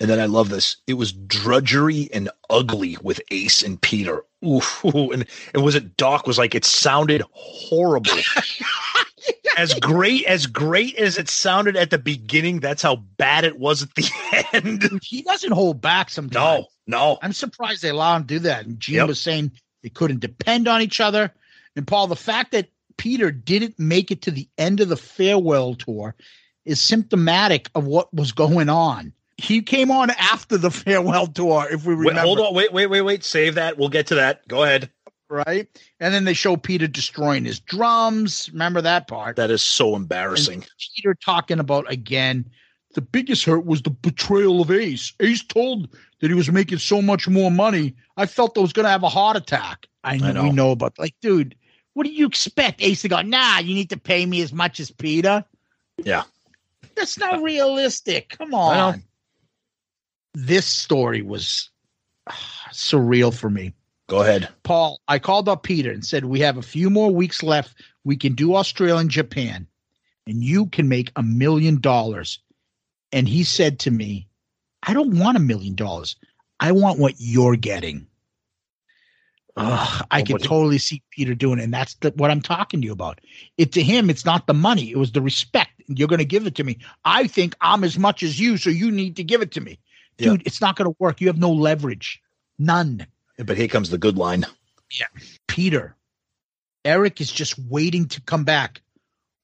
[0.00, 0.78] And then I love this.
[0.86, 4.24] It was drudgery and ugly with Ace and Peter.
[4.44, 4.82] Oof.
[4.84, 8.10] And, and was it Doc was like, it sounded horrible.
[9.58, 13.82] as great as great as it sounded at the beginning, that's how bad it was
[13.82, 14.10] at the
[14.54, 15.00] end.
[15.02, 16.64] He doesn't hold back sometimes.
[16.86, 17.18] No, no.
[17.20, 18.64] I'm surprised they allow him to do that.
[18.64, 19.08] And Gene Yep.
[19.08, 19.52] was saying
[19.82, 21.30] they couldn't depend on each other.
[21.76, 25.74] And Paul, the fact that Peter didn't make it to the end of the farewell
[25.74, 26.14] tour
[26.64, 29.12] is symptomatic of what was going on.
[29.40, 32.20] He came on after the farewell tour, if we Wait, remember.
[32.20, 32.54] hold on.
[32.54, 33.24] Wait, wait, wait, wait.
[33.24, 33.78] Save that.
[33.78, 34.46] We'll get to that.
[34.48, 34.90] Go ahead.
[35.28, 35.68] Right.
[36.00, 38.50] And then they show Peter destroying his drums.
[38.52, 39.36] Remember that part?
[39.36, 40.54] That is so embarrassing.
[40.54, 42.50] And Peter talking about again,
[42.94, 45.12] the biggest hurt was the betrayal of Ace.
[45.20, 45.88] Ace told
[46.20, 47.94] that he was making so much more money.
[48.16, 49.86] I felt I was going to have a heart attack.
[50.02, 50.42] I know, know.
[50.42, 51.54] we know about like, dude,
[51.94, 52.82] what do you expect?
[52.82, 55.44] Ace to go, nah, you need to pay me as much as Peter.
[55.98, 56.24] Yeah.
[56.96, 58.30] That's not realistic.
[58.36, 59.04] Come I on.
[60.34, 61.70] This story was
[62.28, 63.72] ah, surreal for me.
[64.08, 64.48] Go ahead.
[64.64, 67.80] Paul, I called up Peter and said, We have a few more weeks left.
[68.04, 69.66] We can do Australia and Japan,
[70.26, 72.40] and you can make a million dollars.
[73.12, 74.28] And he said to me,
[74.82, 76.16] I don't want a million dollars.
[76.60, 78.06] I want what you're getting.
[79.56, 81.64] Ugh, I Oh, can totally see Peter doing it.
[81.64, 83.20] And that's the, what I'm talking to you about.
[83.58, 85.70] It to him, it's not the money, it was the respect.
[85.88, 86.78] You're going to give it to me.
[87.04, 89.78] I think I'm as much as you, so you need to give it to me.
[90.18, 90.30] Yeah.
[90.30, 91.20] Dude, it's not going to work.
[91.20, 92.22] You have no leverage.
[92.58, 93.06] None.
[93.38, 94.44] But here comes the good line.
[94.90, 95.06] Yeah.
[95.46, 95.96] Peter,
[96.84, 98.82] Eric is just waiting to come back.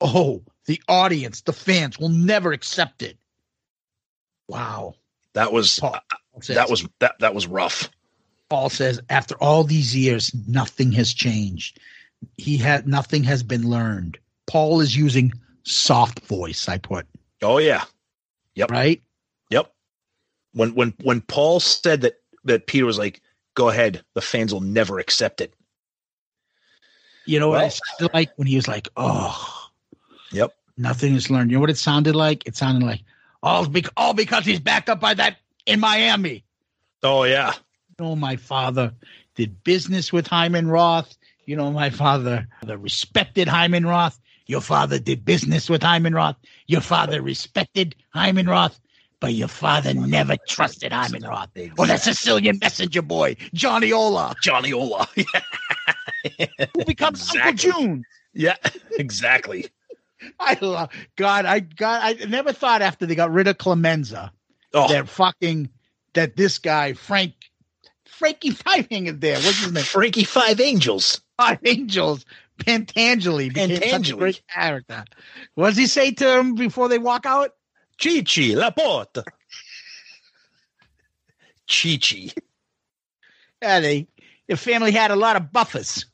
[0.00, 3.16] Oh, the audience, the fans will never accept it.
[4.48, 4.94] Wow.
[5.32, 7.90] That was Paul uh, says, that was that that was rough.
[8.48, 11.78] Paul says after all these years, nothing has changed.
[12.36, 14.18] He had nothing has been learned.
[14.46, 15.32] Paul is using
[15.64, 17.06] soft voice, I put.
[17.42, 17.84] Oh yeah.
[18.54, 18.70] Yep.
[18.70, 19.02] Right?
[20.56, 22.14] When when when Paul said that
[22.44, 23.20] that Peter was like,
[23.54, 25.52] "Go ahead, the fans will never accept it."
[27.26, 29.68] You know what Well- it sounded like when he was like, Oh,
[30.32, 30.54] Yep.
[30.76, 31.50] nothing is learned.
[31.50, 32.46] You know what it sounded like?
[32.46, 33.02] It sounded like
[33.42, 36.44] all, bec- all because he's backed up by that in Miami.
[37.02, 37.52] Oh yeah.
[37.98, 38.94] You know, my father
[39.34, 41.16] did business with Hyman Roth.
[41.46, 44.18] You know, my father the respected Hyman Roth.
[44.46, 46.36] Your father did business with Hyman Roth.
[46.68, 48.80] Your father respected Hyman Roth,
[49.20, 51.50] but your father never trusted Roth.
[51.78, 55.08] Or the Sicilian messenger boy, Johnny Ola, Johnny Ola.
[56.74, 57.70] who becomes Exactly.
[57.70, 58.04] Uncle June.
[58.34, 58.56] yeah.
[58.98, 59.66] Exactly.
[60.40, 61.44] I love God.
[61.44, 62.00] I God.
[62.02, 64.32] I never thought after they got rid of Clemenza
[64.72, 65.68] Oh, that fucking
[66.14, 67.34] that this guy Frank
[68.06, 69.36] Frankie Five Hanging there.
[69.36, 69.84] What's his name?
[69.84, 71.20] Frankie Five Angels.
[71.36, 72.24] Five Angels.
[72.58, 74.18] Pantangeli became such a Pantangeli.
[74.18, 75.04] great character.
[75.54, 77.50] What does he say to him before they walk out?
[77.98, 79.24] Chichi la porta.
[81.66, 82.32] Chichi.
[83.62, 84.06] Yeah, they
[84.48, 86.04] the family had a lot of buffers.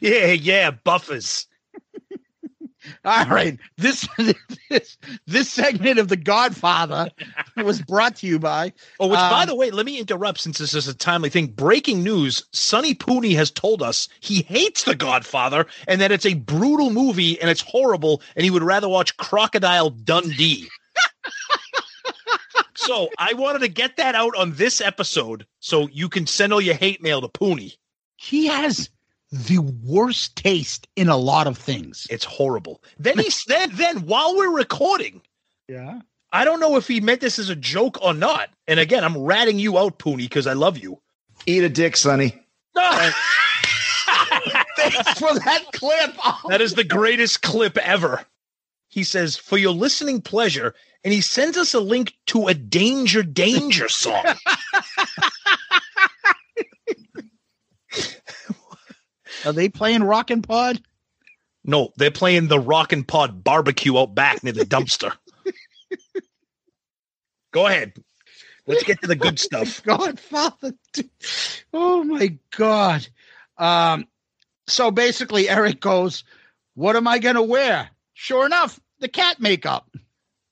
[0.00, 1.46] Yeah, yeah, buffers.
[3.04, 4.08] All right, this
[4.70, 7.10] this this segment of The Godfather
[7.56, 8.72] was brought to you by.
[8.98, 11.48] Oh, which by Um, the way, let me interrupt since this is a timely thing.
[11.48, 16.34] Breaking news: Sonny Pooney has told us he hates The Godfather and that it's a
[16.34, 20.68] brutal movie and it's horrible, and he would rather watch Crocodile Dundee.
[22.74, 26.60] so I wanted to get that out on this episode so you can send all
[26.60, 27.76] your hate mail to Pooney.
[28.16, 28.90] He has
[29.32, 32.06] the worst taste in a lot of things.
[32.10, 32.82] It's horrible.
[32.98, 35.22] Then he said, then while we're recording,
[35.68, 36.00] Yeah.
[36.34, 38.48] I don't know if he meant this as a joke or not.
[38.66, 40.98] And again, I'm ratting you out, Pooney, because I love you.
[41.46, 42.34] Eat a dick, Sonny.
[44.76, 46.14] Thanks for that clip.
[46.24, 48.24] Oh, That is the greatest clip ever.
[48.88, 53.22] He says, for your listening pleasure, and he sends us a link to a Danger
[53.22, 54.24] Danger song.
[59.44, 60.80] Are they playing Rockin' Pod?
[61.64, 65.12] no, they're playing the Rockin' Pod barbecue out back near the dumpster.
[67.52, 67.92] Go ahead.
[68.66, 69.82] Let's get to the good stuff.
[69.84, 70.72] Godfather.
[71.72, 73.06] Oh my God.
[73.58, 74.06] Um,
[74.66, 76.24] so basically, Eric goes,
[76.74, 77.90] What am I going to wear?
[78.14, 79.90] Sure enough, the cat makeup.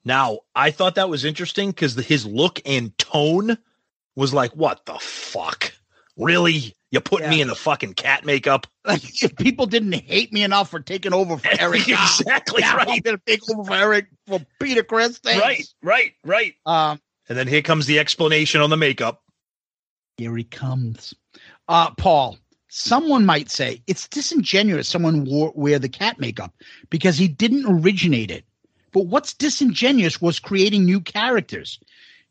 [0.04, 3.58] Now, I thought that was interesting because his look and tone
[4.16, 5.72] was like, what the fuck?
[6.24, 6.74] Really?
[6.90, 8.66] You're putting me in the fucking cat makeup?
[8.86, 12.88] Like, if people didn't hate me enough for taking over for Eric, Exactly now I'm
[12.88, 13.04] right.
[13.04, 15.18] to take over for Eric for Peter Criss.
[15.18, 15.40] Thanks.
[15.44, 16.54] Right, right, right.
[16.66, 16.98] Um,
[17.28, 19.22] And then here comes the explanation on the makeup.
[20.16, 21.14] Here he comes.
[21.68, 22.38] Uh, Paul,
[22.68, 26.52] someone might say it's disingenuous someone wore wear the cat makeup
[26.88, 28.44] because he didn't originate it.
[28.92, 31.78] But what's disingenuous was creating new characters.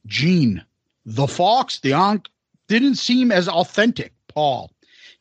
[0.08, 0.66] Gene,
[1.06, 2.26] the fox, the ankh
[2.70, 4.14] didn't seem as authentic.
[4.28, 4.72] Paul,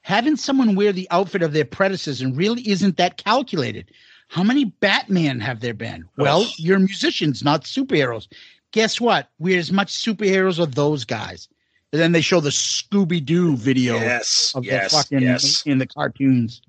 [0.02, 3.90] having someone wear the outfit of their predecessor really isn't that calculated.
[4.28, 6.04] How many Batman have there been?
[6.18, 6.48] Well, Ugh.
[6.58, 8.28] you're musicians, not superheroes.
[8.72, 9.30] Guess what?
[9.38, 11.48] We're as much superheroes as those guys.
[11.92, 15.62] And then they show the Scooby Doo video Yes, of yes, the fucking yes.
[15.64, 16.60] in the cartoons.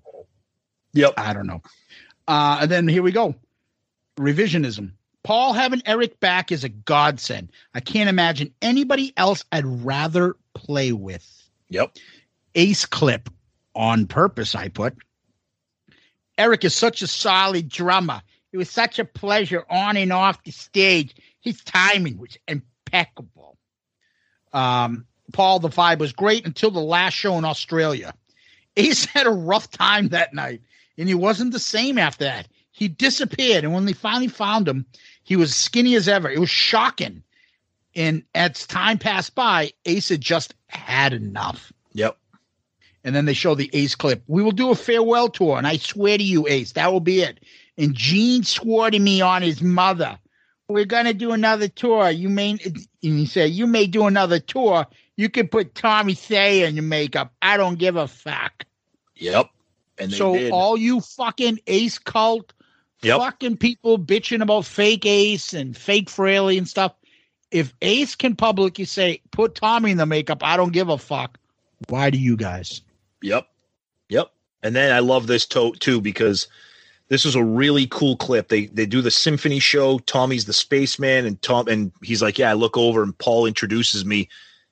[0.93, 1.14] Yep.
[1.18, 1.61] I don't know.
[2.27, 3.35] Uh, and then here we go.
[4.18, 4.91] Revisionism.
[5.23, 7.51] Paul having Eric back is a godsend.
[7.73, 11.50] I can't imagine anybody else I'd rather play with.
[11.70, 11.98] Yep.
[12.56, 13.30] Ace clip
[13.76, 14.96] on purpose, I put.
[16.38, 18.22] Eric is such a solid drummer.
[18.52, 21.16] It was such a pleasure on and off the stage.
[21.42, 23.58] His timing was impeccable.
[24.54, 28.14] Um, Paul the Five was great until the last show in Australia.
[28.78, 30.62] Ace had a rough time that night,
[30.98, 32.48] and he wasn't the same after that.
[32.72, 34.86] He disappeared, and when they finally found him,
[35.24, 36.30] he was skinny as ever.
[36.30, 37.24] It was shocking.
[37.95, 41.74] And as time passed by, Ace had just had enough.
[41.94, 42.18] Yep.
[43.03, 44.24] And then they show the Ace clip.
[44.28, 47.22] We will do a farewell tour, and I swear to you, Ace, that will be
[47.22, 47.40] it.
[47.78, 50.20] And Gene swore to me on his mother,
[50.68, 52.11] we're gonna do another tour.
[52.11, 54.86] You may, and he said, you may do another tour.
[55.18, 57.34] You could put Tommy Thayer in your makeup.
[57.41, 58.66] I don't give a fuck.
[59.16, 59.49] Yep.
[59.98, 60.52] And they so did.
[60.52, 62.53] all you fucking Ace cult,
[63.02, 63.18] Yep.
[63.18, 66.94] fucking people bitching about fake Ace and fake Frehley and stuff.
[67.52, 71.40] If Ace can publicly say, put Tommy in the makeup, I don't give a fuck.
[71.88, 72.82] Why do you guys?
[73.22, 73.48] Yep.
[74.10, 74.32] Yep.
[74.64, 76.48] And then I love this to- too because
[77.10, 78.50] this was a really cool clip.
[78.50, 80.00] They they do the symphony show.
[80.00, 84.06] Tommy's the spaceman, and Tom and he's like, "Yeah." I look over, and Paul introduces
[84.06, 84.30] me.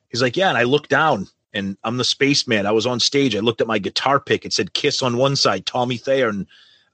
[0.09, 2.65] He's like, "Yeah," and I look down, and I'm the spaceman.
[2.67, 3.35] I was on stage.
[3.35, 4.45] I looked at my guitar pick.
[4.45, 6.45] It said "Kiss" on one side, Tommy Thayer, and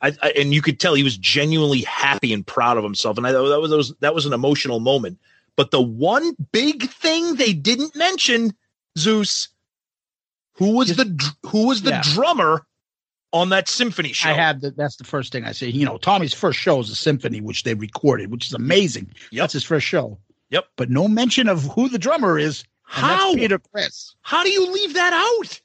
[0.01, 3.17] I, I and you could tell he was genuinely happy and proud of himself.
[3.17, 5.17] And I that was, that was that was an emotional moment.
[5.55, 8.55] But the one big thing they didn't mention,
[8.97, 9.49] Zeus,
[10.53, 12.01] who was the who was the Yeah.
[12.03, 12.65] drummer
[13.31, 14.29] on that symphony show?
[14.29, 15.67] I had the, that's the first thing I say.
[15.67, 19.11] You know, Tommy's first show is a symphony, which they recorded, which is amazing.
[19.31, 20.17] That's his first show.
[20.49, 20.65] Yep.
[20.75, 22.63] But no mention of who the drummer is.
[22.83, 23.33] How?
[23.33, 24.15] Peter Criss.
[24.21, 25.61] How do you leave that out?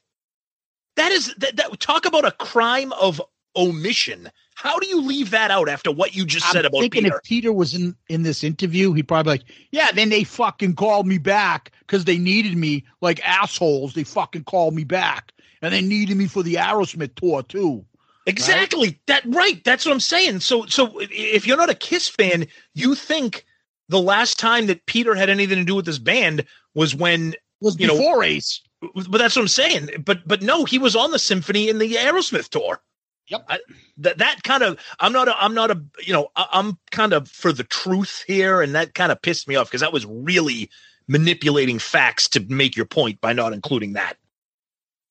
[0.95, 3.21] That is that, that talk about a crime of
[3.55, 4.29] omission.
[4.61, 7.15] How do you leave that out after what you just I'm said about thinking Peter?
[7.15, 9.89] if Peter was in in this interview, he'd probably like, yeah.
[9.93, 13.93] Then they fucking called me back because they needed me like assholes.
[13.93, 15.31] They fucking called me back,
[15.61, 17.85] and they needed me for the Aerosmith tour too.
[18.25, 18.99] Exactly.
[19.07, 19.63] That right.
[19.63, 20.41] That's what I'm saying.
[20.41, 23.45] So so if- you're not a Kiss fan, you think
[23.87, 27.79] the last time that Peter had anything to do with this band was when was
[27.79, 28.59] you know, before Ace.
[28.81, 30.03] But that's what I'm saying.
[30.03, 32.81] But but no, he was on the symphony in the Aerosmith tour.
[33.29, 33.45] Yep.
[33.47, 33.59] I,
[33.97, 37.13] that that kind of I'm not a I'm not a you know I, I'm kind
[37.13, 40.05] of for the truth here, and that kind of pissed me off because that was
[40.05, 40.69] really
[41.07, 44.15] manipulating facts to make your point by not including that.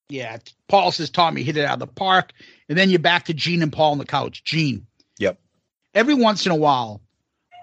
[0.09, 0.39] Yeah,
[0.69, 2.33] Paul says Tommy hit it out of the park,
[2.69, 4.43] and then you're back to Gene and Paul on the couch.
[4.43, 4.87] Gene,
[5.19, 5.39] Yep.
[5.95, 7.03] every once in a while,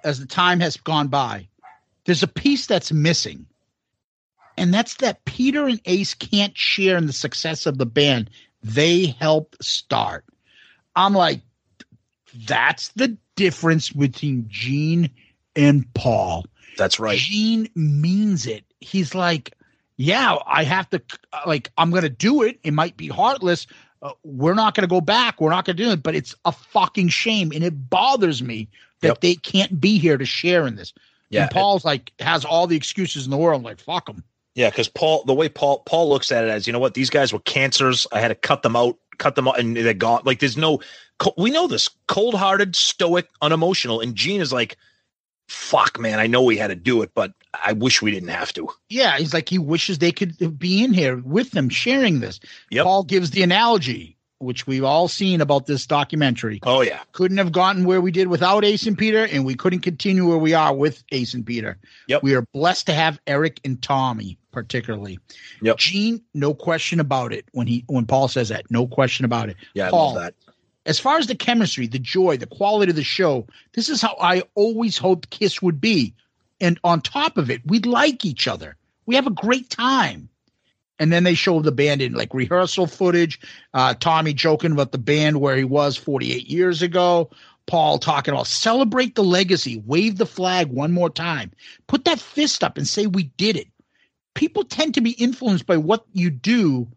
[0.04, 1.48] as the time has gone by,
[2.06, 3.46] there's a piece that's missing.
[4.58, 8.30] And that's that Peter and Ace can't share in the success of the band
[8.64, 10.24] they helped start.
[10.96, 11.42] I'm like,
[12.48, 15.10] that's the difference between Gene
[15.56, 16.46] and Paul.
[16.78, 17.18] That's right.
[17.18, 18.64] Gene means it.
[18.82, 19.54] He's like,
[19.98, 21.02] yeah, I have to,
[21.46, 22.60] like, I'm going to do it.
[22.64, 23.68] It might be heartless.
[24.02, 25.40] Uh, we're not going to go back.
[25.40, 27.52] We're not going to do it, but it's a fucking shame.
[27.54, 28.68] And it bothers me
[29.02, 29.22] that Yep.
[29.22, 30.94] they can't be here to share in this.
[31.30, 33.60] Yeah, And Paul's like, has all the excuses in the world.
[33.62, 34.24] I'm Like, fuck them.
[34.54, 37.10] Yeah, because Paul, the way Paul Paul looks at it as you know what these
[37.10, 38.08] guys were cancers.
[38.14, 40.22] I had to cut them out, cut them out, and they're gone.
[40.26, 40.82] Like there's no,
[41.38, 44.78] we know this cold hearted, stoic, unemotional, and Gene is like,
[45.48, 47.34] fuck, man, I know we had to do it, but
[47.64, 48.68] I wish we didn't have to.
[48.90, 52.40] Yeah, he's like he wishes they could be in here with them sharing this.
[52.74, 56.60] Paul gives the analogy, which we've all seen about this documentary.
[56.64, 59.82] Oh yeah, couldn't have gotten where we did without Ace and Peter, and we couldn't
[59.82, 61.78] continue where we are with Ace and Peter.
[62.08, 62.24] Yep.
[62.24, 65.20] We are blessed to have Eric and Tommy, particularly.
[65.62, 65.78] Yep.
[65.78, 67.46] Gene, no question about it.
[67.52, 69.58] When he when Paul says that, no question about it.
[69.76, 70.34] Yeah, I love that.
[70.88, 74.16] as far as the chemistry, the joy, the quality of the show, this is how
[74.20, 76.16] I always hoped Kiss would be.
[76.62, 78.78] And on top of it, we like each other.
[79.06, 80.30] We have a great time.
[80.98, 83.42] And then they show the band in like rehearsal footage.
[83.74, 87.30] Uh, Tommy joking about the band where he was 48 years ago.
[87.68, 91.52] Paul talking about celebrate the legacy, wave the flag one more time,
[91.88, 93.68] put that fist up and say we did it.
[94.36, 96.88] People tend to be influenced by what you do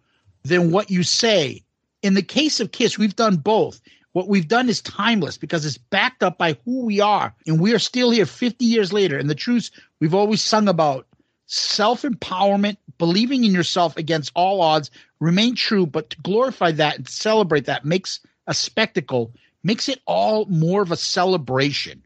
[0.45, 1.65] than what you say.
[2.03, 3.81] In the case of Kiss, we've done both.
[4.13, 7.35] What we've done is timeless because it's backed up by who we are.
[7.47, 9.19] And we are still here 50 years later.
[9.19, 9.71] And the truths
[10.01, 11.07] we've always sung about
[11.47, 14.91] self empowerment, believing in yourself against all odds,
[15.21, 19.33] remain true, but to glorify that and celebrate that makes a spectacle,
[19.63, 22.03] makes it all more of a celebration.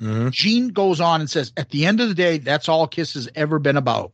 [0.00, 0.28] Mm-hmm.
[0.30, 3.28] Gene goes on and says, At the end of the day, that's all Kiss has
[3.34, 4.12] ever been about.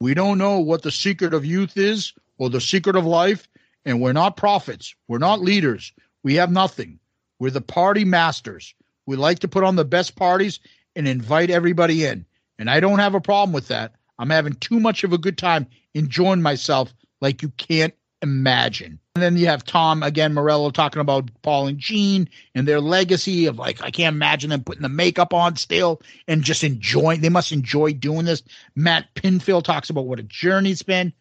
[0.00, 3.46] We don't know what the secret of youth is or the secret of life,
[3.84, 4.94] and we're not prophets.
[5.08, 5.92] We're not leaders.
[6.22, 6.98] We have nothing.
[7.38, 8.74] We're the party masters.
[9.06, 10.58] We like to put on the best parties
[10.96, 12.24] and invite everybody in.
[12.58, 13.92] And I don't have a problem with that.
[14.18, 18.98] I'm having too much of a good time enjoying myself like you can't imagine.
[19.14, 23.46] And then you have Tom again, Morello talking about Paul and Gene and their legacy
[23.46, 27.28] of like, I can't imagine them putting the makeup on still and just enjoying, they
[27.28, 28.42] must enjoy doing this.
[28.74, 31.12] Matt Pinfield talks about what a journey it's been.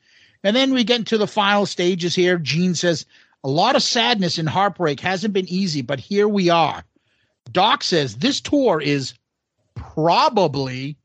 [0.43, 2.37] And then we get into the final stages here.
[2.37, 3.05] Gene says,
[3.43, 6.83] a lot of sadness and heartbreak hasn't been easy, but here we are.
[7.51, 9.13] Doc says this tour is
[9.75, 10.97] probably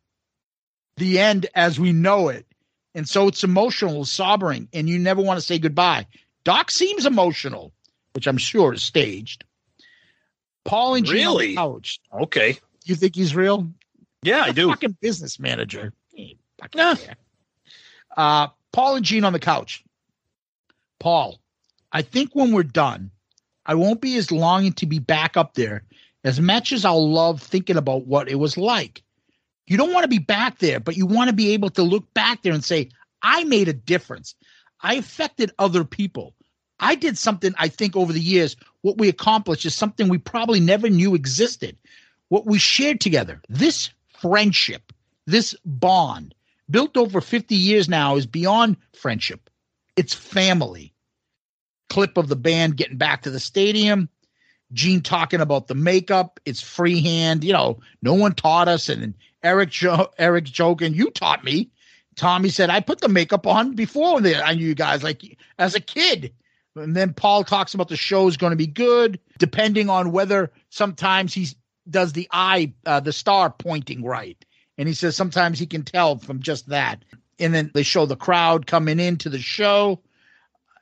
[0.97, 2.47] the end as we know it.
[2.95, 6.07] And so it's emotional, sobering, and you never want to say goodbye.
[6.45, 7.73] Doc seems emotional,
[8.13, 9.45] which I'm sure is staged.
[10.65, 11.57] Paul and Gene Really?
[11.57, 12.01] on the couch.
[12.23, 12.59] Okay.
[12.85, 13.69] You think he's real?
[14.23, 14.69] Yeah, I He's a do.
[14.71, 15.93] Fucking business manager.
[16.15, 17.17] He ain't fucking care.
[18.17, 19.85] Uh, Paul and Gene on the couch.
[21.01, 21.41] Paul,
[21.93, 23.11] I think when we're done,
[23.67, 25.85] I won't be as longing to be back up there
[26.23, 29.03] as much as I'll love thinking about what it was like.
[29.67, 32.13] You don't want to be back there, but you want to be able to look
[32.15, 32.91] back there and say,
[33.23, 34.35] I made a difference.
[34.81, 36.35] I affected other people.
[36.81, 40.61] I did something I think over the years, what we accomplished is something we probably
[40.61, 41.79] never knew existed.
[42.29, 44.93] What we shared together, this friendship,
[45.27, 46.35] this bond
[46.71, 49.49] built over 50 years now is beyond friendship.
[49.97, 50.93] It's family.
[51.89, 54.09] Clip of the band getting back to the stadium.
[54.73, 56.41] Gene talking about the makeup.
[56.45, 57.45] It's freehand.
[57.45, 58.89] You know, no one taught us.
[58.89, 59.15] And
[59.45, 61.71] Eric, jo- Eric joking, you taught me.
[62.17, 65.23] Tommy said, I put the makeup on before the, I knew you guys, like
[65.59, 66.33] as a kid.
[66.77, 70.51] And then Paul talks about the show is going to be good, depending on whether
[70.71, 71.49] sometimes he
[71.89, 74.43] does the eye, uh, the star pointing right.
[74.79, 77.05] And he says sometimes he can tell from just that.
[77.39, 80.01] And then they show the crowd coming into the show.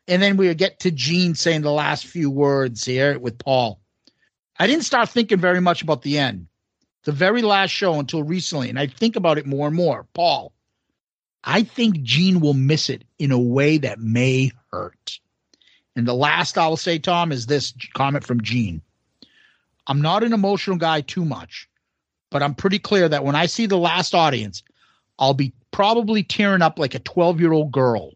[0.09, 3.81] And then we get to Gene saying the last few words here with Paul.
[4.59, 6.47] I didn't start thinking very much about the end,
[7.05, 8.69] the very last show until recently.
[8.69, 10.07] And I think about it more and more.
[10.15, 10.53] Paul,
[11.45, 15.19] I think Gene will miss it in a way that may hurt.
[15.97, 18.81] And the last I will say, Tom, is this comment from Gene.
[19.87, 21.69] I'm not an emotional guy too much,
[22.31, 24.63] but I'm pretty clear that when I see the last audience,
[25.19, 28.13] I'll be probably tearing up like a 12 year old girl.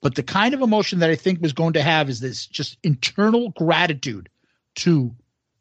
[0.00, 2.78] But the kind of emotion that I think was going to have is this just
[2.84, 4.28] internal gratitude
[4.76, 5.14] to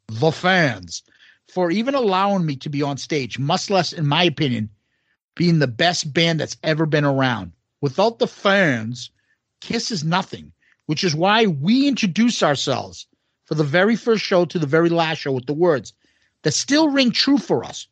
[0.08, 1.02] the fans
[1.50, 4.70] for even allowing me to be on stage, much less, in my opinion,
[5.36, 7.52] being the best band that's ever been around.
[7.82, 9.12] Without the fans,
[9.62, 10.52] Kiss is nothing,
[10.86, 13.08] which is why we introduce ourselves
[13.46, 15.94] for the very first show to the very last show with the words
[16.44, 17.88] that still ring true for us.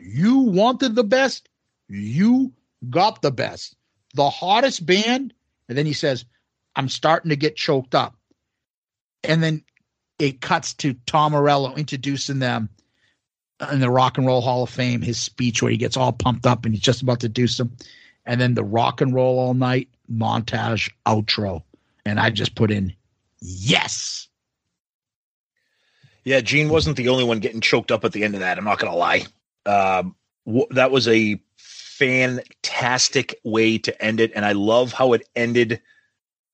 [0.00, 1.48] You wanted the best,
[1.88, 2.52] you
[2.90, 3.76] got the best.
[4.14, 5.34] The hottest band,
[5.68, 6.24] and then he says,
[6.76, 8.16] I'm starting to get choked up.
[9.22, 9.64] And then
[10.18, 12.68] it cuts to Tom Morello introducing them
[13.72, 16.46] in the Rock and Roll Hall of Fame, his speech where he gets all pumped
[16.46, 17.70] up and he's just about to do some.
[18.26, 21.62] And then the rock and roll all night montage outro.
[22.06, 22.94] And I just put in,
[23.40, 24.28] yes.
[26.24, 28.56] Yeah, Gene wasn't the only one getting choked up at the end of that.
[28.58, 29.26] I'm not going to lie.
[29.66, 30.16] Um,
[30.70, 34.32] that was a fantastic way to end it.
[34.34, 35.80] And I love how it ended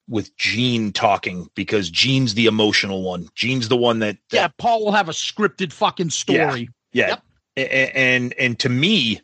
[0.09, 3.29] with Gene talking because Gene's the emotional one.
[3.37, 6.61] Gene's the one that, that Yeah, Paul will have a scripted fucking story.
[6.63, 6.67] yeah.
[7.57, 9.21] A- a- And, and to me,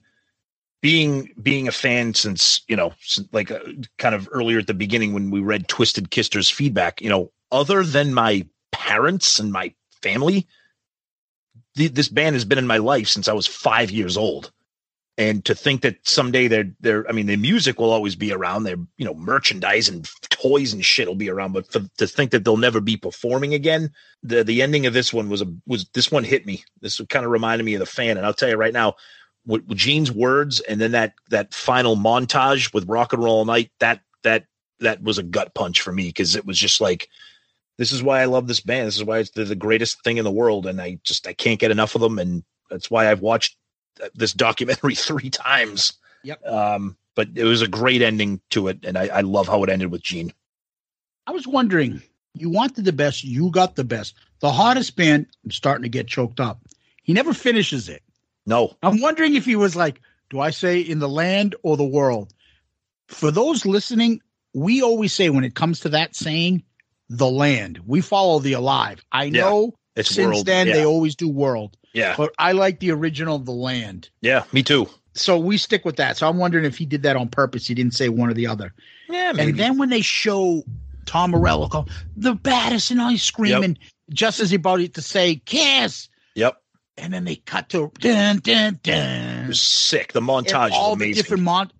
[0.82, 3.58] being being a fan since you know since, like uh,
[3.98, 7.82] kind of earlier at the beginning when we read Twisted Kister's feedback, you know, other
[7.82, 10.46] than my parents and my family,
[11.76, 14.52] th- this band has been in my life since I was five years old.
[15.18, 18.64] And to think that someday they're they're I mean the music will always be around,
[18.64, 22.32] their you know merchandise and toys and shit will be around, but for, to think
[22.32, 23.90] that they'll never be performing again,
[24.22, 26.64] the the ending of this one was a was this one hit me.
[26.82, 28.96] This kind of reminded me of the fan, and I'll tell you right now,
[29.46, 33.70] with, with Gene's words and then that that final montage with rock and roll night,
[33.80, 34.44] that that
[34.80, 37.08] that was a gut punch for me because it was just like
[37.78, 38.86] this is why I love this band.
[38.86, 41.32] This is why it's the, the greatest thing in the world, and I just I
[41.32, 43.56] can't get enough of them, and that's why I've watched
[44.14, 45.92] this documentary three times.
[46.22, 46.44] Yep.
[46.46, 49.70] Um, but it was a great ending to it, and I, I love how it
[49.70, 50.32] ended with Gene.
[51.26, 52.02] I was wondering,
[52.34, 54.14] you wanted the best, you got the best.
[54.40, 56.60] The hottest band, I'm starting to get choked up.
[57.02, 58.02] He never finishes it.
[58.44, 58.76] No.
[58.82, 60.00] I'm wondering if he was like,
[60.30, 62.32] do I say in the land or the world?
[63.08, 64.20] For those listening,
[64.54, 66.62] we always say when it comes to that saying,
[67.08, 67.80] the land.
[67.86, 69.04] We follow the alive.
[69.12, 69.40] I Yeah.
[69.42, 70.74] know It's since world, then yeah.
[70.74, 71.76] they always do world.
[71.96, 72.14] Yeah.
[72.14, 74.10] But I like the original the land.
[74.20, 74.86] Yeah, me too.
[75.14, 76.18] So we stick with that.
[76.18, 77.66] So I'm wondering if he did that on purpose.
[77.66, 78.74] He didn't say one or the other.
[79.08, 80.62] Yeah, And then when they show
[81.06, 83.78] Tom Morello go, the baddest and I screaming,
[84.10, 86.10] just as he about to say kiss.
[86.34, 86.60] Yep.
[86.98, 89.44] And then they cut to dun dun dun.
[89.44, 90.12] It was sick.
[90.12, 91.70] The And montage all is the different mon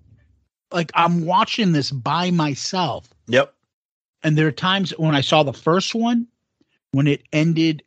[0.73, 3.09] like I'm watching this by myself.
[3.29, 3.53] Yep.
[4.23, 6.27] And there are times when I saw the first one,
[6.93, 7.83] when it ended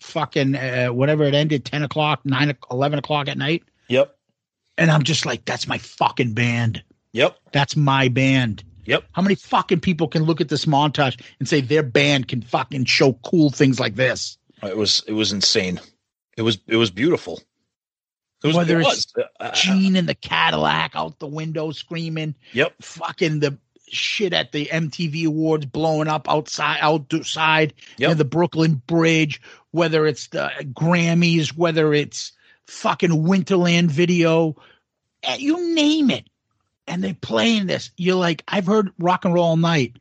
[0.00, 3.62] fucking uh, whatever it ended, 10 o'clock, 9, o- 11 o'clock at night.
[3.88, 4.16] Yep.
[4.78, 6.82] And I'm just like, that's my fucking band.
[7.12, 7.36] Yep.
[7.52, 8.64] That's my band.
[8.86, 9.04] Yep.
[9.12, 12.86] How many fucking people can look at this montage and say their band can fucking
[12.86, 14.38] show cool things like this?
[14.62, 15.80] It was it was insane.
[16.36, 17.40] It was it was beautiful.
[18.42, 19.26] It was, Whether it it's was.
[19.38, 22.74] Uh, Gene in the Cadillac out the window screaming, Yep.
[22.80, 28.08] fucking the shit at the MTV Awards blowing up outside, outside Yep.
[28.08, 29.40] near the Brooklyn Bridge,
[29.72, 32.32] whether it's the Grammys, whether it's
[32.66, 34.56] fucking Winterland video,
[35.22, 36.26] eh, you name it.
[36.86, 37.90] And they're playing this.
[37.96, 39.96] You're like, I've heard rock and roll all night,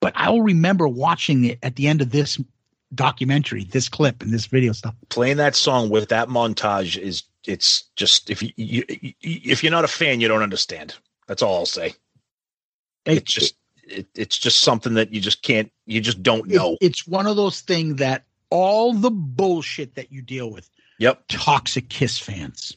[0.00, 2.40] but I will remember watching it at the end of this
[2.94, 4.94] documentary, this clip and this video stuff.
[5.10, 8.84] playing that song with that montage is it's just if you, you
[9.20, 10.94] if you're not a fan you don't understand
[11.26, 11.92] that's all i'll say
[13.04, 16.78] it's just it, it's just something that you just can't you just don't It- know
[16.80, 18.24] it's one of those things that
[18.54, 22.76] all the bullshit that you deal with, yep toxic Kiss fans,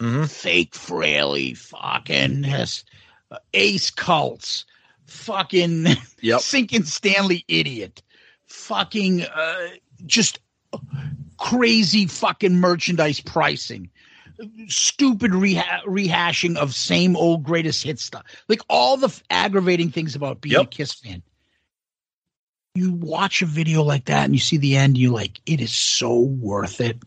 [0.00, 0.24] Mm-hmm.
[0.24, 2.82] fake Frehley, fucking yes,
[3.30, 4.64] uh, Ace cults,
[5.06, 5.86] fucking
[6.22, 6.40] Yep.
[6.40, 8.02] sinking Stanley idiot,
[8.46, 9.68] fucking uh,
[10.06, 10.40] just
[11.38, 13.90] crazy fucking merchandise pricing,
[14.66, 20.16] stupid reha- rehashing of same old greatest hit stuff, like all the f- aggravating things
[20.16, 21.22] about being a Kiss fan.
[22.74, 25.72] You watch a video like that and you see the end, you're like, it is
[25.74, 26.98] so worth it.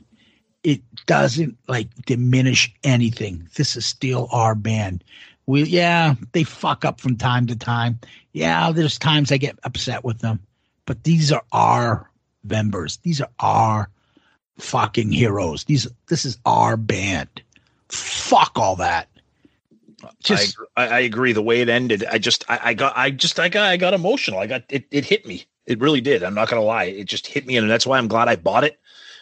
[0.64, 3.48] It doesn't like diminish anything.
[3.56, 5.04] This is still our band.
[5.48, 8.00] We yeah, they fuck up from time to time.
[8.34, 10.40] Yeah, there's times I get upset with them,
[10.86, 12.10] but these are our
[12.44, 12.98] members.
[12.98, 13.90] These are our
[14.58, 15.66] fucking heroes.
[15.66, 17.42] These this is our band.
[17.90, 19.08] Fuck all that.
[20.24, 23.40] Just I, I agree the way it ended i just I, I got i just
[23.40, 26.34] i got i got emotional i got it it hit me it really did i'm
[26.34, 28.80] not gonna lie it just hit me and that's why i'm glad i bought it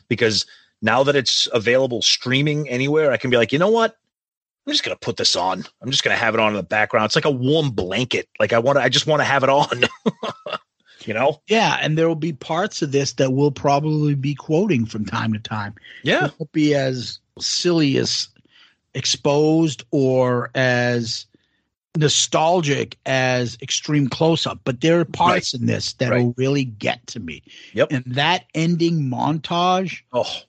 [0.07, 0.45] because
[0.81, 3.97] now that it's available streaming anywhere i can be like you know what
[4.65, 7.05] i'm just gonna put this on i'm just gonna have it on in the background
[7.05, 9.49] it's like a warm blanket like i want to i just want to have it
[9.49, 9.83] on
[11.05, 14.85] you know Yeah, and there will be parts of this that we'll probably be quoting
[14.85, 15.75] from time to time.
[16.03, 16.25] Yeah.
[16.25, 18.29] It won't be as silly as
[18.93, 21.25] exposed or as
[21.97, 27.05] nostalgic as extreme close up, but there are parts in this that will really get
[27.07, 27.43] to me.
[27.73, 27.91] Yep.
[27.91, 30.41] And that ending montage, oh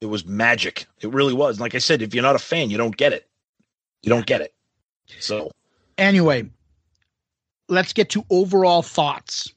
[0.00, 2.76] it was magic it really was like i said if you're not a fan you
[2.76, 3.26] don't get it
[4.02, 4.52] you don't get it
[5.18, 5.50] so
[5.98, 6.48] anyway,
[7.68, 9.52] let's get to overall thoughts.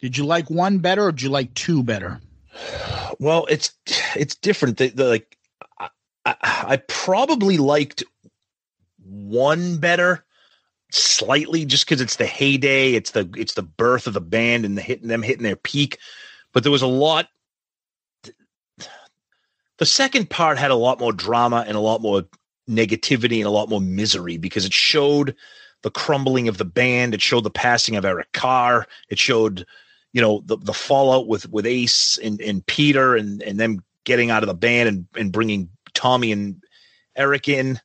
[0.00, 2.20] Did you like one better or did you like two better?
[3.18, 3.72] Well, it's
[4.16, 4.78] it's different.
[4.78, 5.36] The, the like,
[5.78, 5.88] I,
[6.24, 8.02] I probably liked
[9.04, 10.24] one better,
[10.94, 12.94] slightly, just because it's the heyday.
[12.94, 15.98] It's the it's the birth of the band and the hitting them hitting their peak.
[16.52, 17.28] But there was a lot.
[19.78, 22.22] The second part had a lot more drama and a lot more
[22.68, 25.34] negativity and a lot more misery because it showed
[25.82, 27.14] the crumbling of the band.
[27.14, 28.86] It showed the passing of Eric Carr.
[29.08, 29.66] It showed
[30.12, 34.30] you know the the fallout with with Ace and and Peter and and them getting
[34.30, 36.62] out of the band and and bringing Tommy and
[37.16, 37.80] Eric in.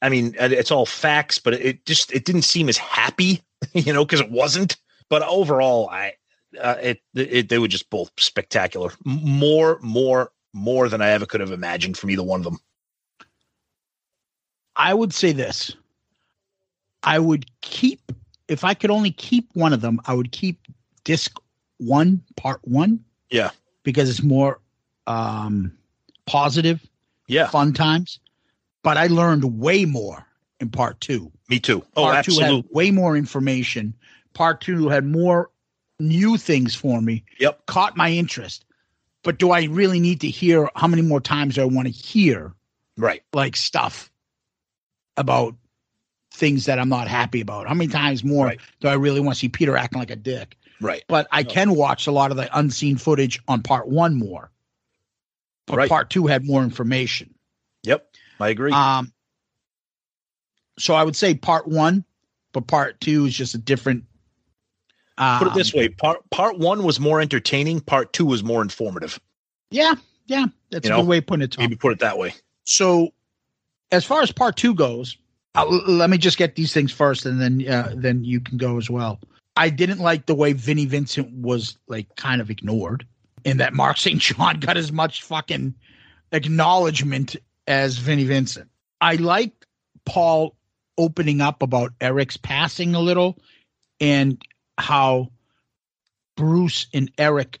[0.00, 4.04] I mean, it's all facts, but it just it didn't seem as happy, you know,
[4.04, 4.76] because it wasn't.
[5.08, 6.14] But overall, I
[6.60, 8.92] uh, it, it they were just both spectacular.
[9.04, 12.58] More, more, more than I ever could have imagined from either one of them.
[14.76, 15.74] I would say this.
[17.02, 18.12] I would keep
[18.48, 20.58] if I could only keep one of them, I would keep
[21.04, 21.38] disc
[21.78, 23.50] one, part one, Yeah,
[23.82, 24.60] because it's more
[25.06, 25.72] um
[26.26, 26.84] positive,
[27.26, 28.20] yeah, fun times.
[28.82, 30.24] But I learned way more
[30.60, 31.32] in part two.
[31.48, 31.84] me too.
[31.96, 32.56] Oh, part two absolutely.
[32.56, 33.94] had way more information.
[34.34, 35.50] Part two had more
[36.00, 37.24] new things for me.
[37.38, 37.66] Yep.
[37.66, 38.64] Caught my interest.
[39.24, 41.92] But do I really need to hear how many more times do I want to
[41.92, 42.54] hear
[42.96, 43.22] Right.
[43.32, 44.10] like stuff
[45.16, 45.54] about
[46.32, 47.66] things that I'm not happy about?
[47.66, 50.56] How many times more do I really want to see Peter acting like a dick?
[50.80, 51.02] Right.
[51.08, 54.52] But I can watch a lot of the unseen footage on part one more.
[55.66, 55.88] But Right.
[55.88, 57.34] part two had more information.
[58.40, 58.72] I agree.
[58.72, 59.12] Um,
[60.78, 62.04] so I would say part one,
[62.52, 64.04] but part two is just a different.
[65.18, 67.80] Um, Put it this way: part part one was more entertaining.
[67.80, 69.18] Part two was more informative.
[69.70, 69.94] Yeah,
[70.26, 71.52] yeah, that's You a know, good way of putting it.
[71.52, 71.64] Tom.
[71.64, 72.34] Maybe put it that way.
[72.64, 73.12] So,
[73.90, 75.16] as far as part two goes,
[75.56, 78.58] uh, l- let me just get these things first, and then uh, then you can
[78.58, 79.18] go as well.
[79.56, 83.04] I didn't like the way Vinnie Vincent was like kind of ignored,
[83.44, 84.20] and that Mark St.
[84.20, 85.74] John got as much fucking
[86.30, 87.34] acknowledgement
[87.68, 88.70] as Vinnie Vincent.
[89.00, 89.66] I liked
[90.04, 90.56] Paul
[90.96, 93.38] opening up about Eric's passing a little,
[94.00, 94.42] and
[94.76, 95.28] how
[96.36, 97.60] Bruce and Eric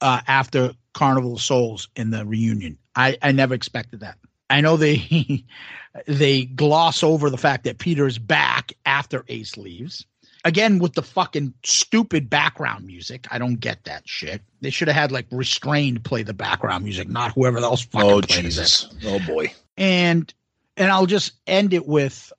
[0.00, 2.78] uh, after Carnival of Souls in the reunion.
[2.94, 4.16] I, I never expected that.
[4.48, 5.44] I know they
[6.06, 10.06] they gloss over the fact that Peter is back after Ace leaves.
[10.44, 13.26] Again, with the fucking stupid background music.
[13.30, 14.40] I don't get that shit.
[14.62, 18.20] They should have had like restrained play the background music, not whoever else fucking Oh
[18.20, 18.42] played it.
[18.42, 18.88] Jesus!
[19.04, 19.52] Oh boy!
[19.76, 20.32] And
[20.76, 22.32] and I'll just end it with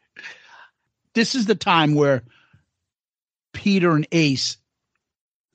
[1.14, 2.24] this is the time where
[3.54, 4.58] Peter and Ace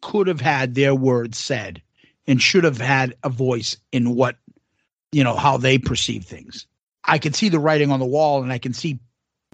[0.01, 1.83] could have had their words said
[2.29, 4.37] and should have had a voice in what
[5.11, 6.67] you know how they perceive things.
[7.03, 9.01] I can see the writing on the wall and I can see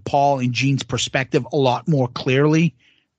[0.04, 2.74] Paul and Gene's perspective a lot more clearly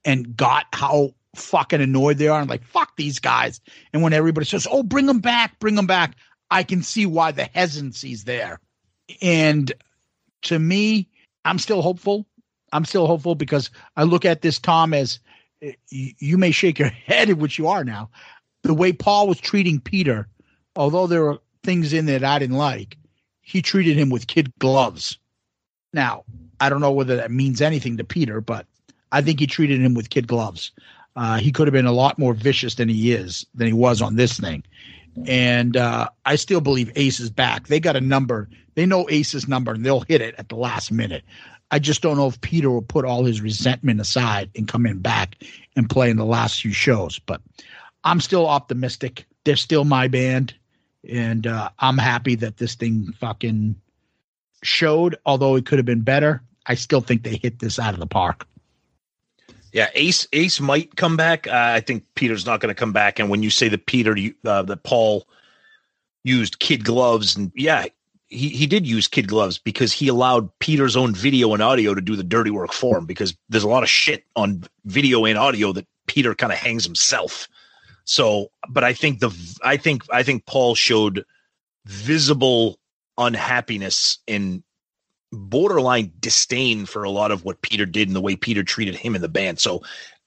[0.05, 3.59] and got how fucking annoyed they are and like fuck these guys.
[3.91, 6.15] And when everybody says, "Oh, bring them back, bring them back,"
[6.51, 8.59] I can see why the hesitancy's there.
[9.21, 9.71] And
[10.43, 11.09] to me,
[11.45, 12.25] I'm still hopeful.
[12.71, 15.19] I'm still hopeful because I look at this Tom as
[15.65, 18.09] uh, you may shake your head at what you are now.
[18.63, 20.27] The way Paul was treating Peter,
[20.75, 22.97] although there were things in there that I didn't like,
[23.41, 25.17] he treated him with kid gloves.
[25.91, 26.23] Now,
[26.59, 28.65] I don't know whether that means anything to Peter, but
[29.13, 30.71] I think he treated him with kid gloves.
[31.15, 34.01] Uh, he could have been a lot more vicious than he is, than he was
[34.01, 34.63] on this thing.
[35.27, 37.67] And uh, I still believe Ace is back.
[37.67, 38.49] They got a number.
[38.73, 41.23] They know Ace's number, and they'll hit it at the last minute.
[41.69, 44.99] I just don't know if Peter will put all his resentment aside and come in
[44.99, 45.43] back
[45.75, 47.19] and play in the last few shows.
[47.19, 47.41] But
[48.03, 49.25] I'm still optimistic.
[49.43, 50.55] They're still my band,
[51.07, 53.75] and uh, I'm happy that this thing fucking
[54.63, 55.15] showed.
[55.27, 58.07] Although it could have been better, I still think they hit this out of the
[58.07, 58.47] park.
[59.73, 61.47] Yeah, Ace Ace might come back.
[61.47, 63.19] Uh, I think Peter's not going to come back.
[63.19, 65.27] And when you say that Peter, uh, that Paul
[66.23, 67.87] used kid gloves, and yeah,
[68.27, 72.01] he he did use kid gloves because he allowed Peter's own video and audio to
[72.01, 73.07] do the dirty work for him.
[73.07, 76.85] Because there's a lot of shit on video and audio that Peter kind of hangs
[76.85, 77.47] himself.
[78.05, 81.25] So, but I think the I think I think Paul showed
[81.85, 82.77] visible
[83.17, 84.61] unhappiness and
[85.33, 89.15] borderline disdain for a lot of what Peter did and the way Peter treated him
[89.15, 89.59] in the band.
[89.59, 89.81] So,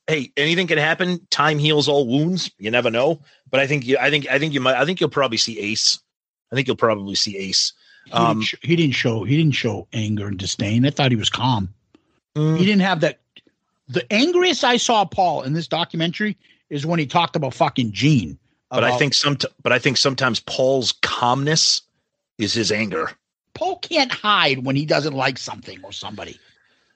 [0.06, 1.20] hey, anything can happen.
[1.30, 2.50] Time heals all wounds.
[2.58, 3.20] You never know.
[3.50, 5.58] But I think you, I think, I think you might, I think you'll probably see
[5.60, 5.98] Ace.
[6.52, 7.72] I think you'll probably see Ace.
[8.06, 10.86] He, Um, didn't, sh- he didn't show he didn't show anger and disdain.
[10.86, 11.72] I thought he was calm.
[12.36, 12.56] Mm.
[12.58, 13.18] He didn't have that.
[13.88, 16.36] The angriest I saw Paul in this documentary
[16.70, 18.38] is when he talked about fucking Gene.
[18.70, 21.82] but I think some, but I think sometimes Paul's calmness
[22.38, 23.12] is his anger.
[23.56, 26.38] Paul can't hide when he doesn't like something or somebody.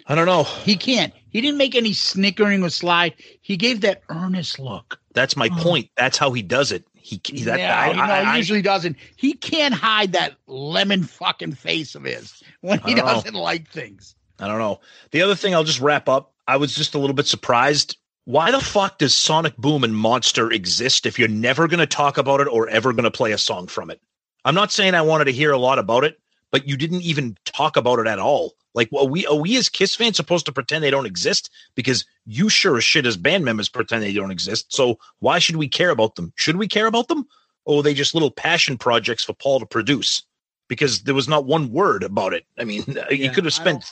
[0.07, 0.45] I don't know.
[0.45, 1.13] He can't.
[1.31, 3.15] He didn't make any snickering or slide.
[3.41, 5.01] He gave that earnest look.
[5.15, 5.89] That's my point.
[5.97, 6.85] That's how he does it.
[6.95, 8.97] He, he that, yeah, I, I- usually doesn't.
[9.17, 13.13] He can't hide that lemon fucking face of his when he I don't know.
[13.15, 14.15] doesn't like things.
[14.39, 14.81] I don't know.
[15.11, 16.33] The other thing I'll just wrap up.
[16.47, 17.97] I was just a little bit surprised.
[18.25, 22.19] Why the fuck does Sonic Boom and Monster exist if you're never going to talk
[22.19, 24.01] about it or ever going to play a song from it?
[24.45, 26.19] I'm not saying I wanted to hear a lot about it,
[26.51, 28.55] but you didn't even talk about it at all.
[28.75, 31.51] Like, are we are we as Kiss fans supposed to pretend they don't exist?
[31.75, 34.73] Because you sure as shit as band members pretend they don't exist.
[34.73, 36.33] So why should we care about them?
[36.37, 37.27] Should we care about them?
[37.65, 40.23] Or are they just little passion projects for Paul to produce?
[40.69, 42.47] Because there was not one word about it.
[42.59, 43.85] I mean, you could have spent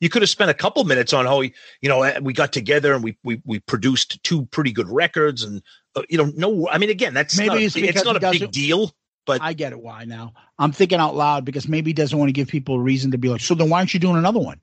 [0.00, 1.52] you could have spent a couple minutes on how you
[1.84, 5.62] know, we got together and we we we produced two pretty good records and
[5.94, 8.50] uh, you know, no, I mean, again, that's Maybe not, it's it's, not a big
[8.50, 8.94] deal.
[9.26, 10.32] But I get it why now.
[10.58, 13.18] I'm thinking out loud because maybe he doesn't want to give people a reason to
[13.18, 14.60] be like, so then why aren't you doing another one?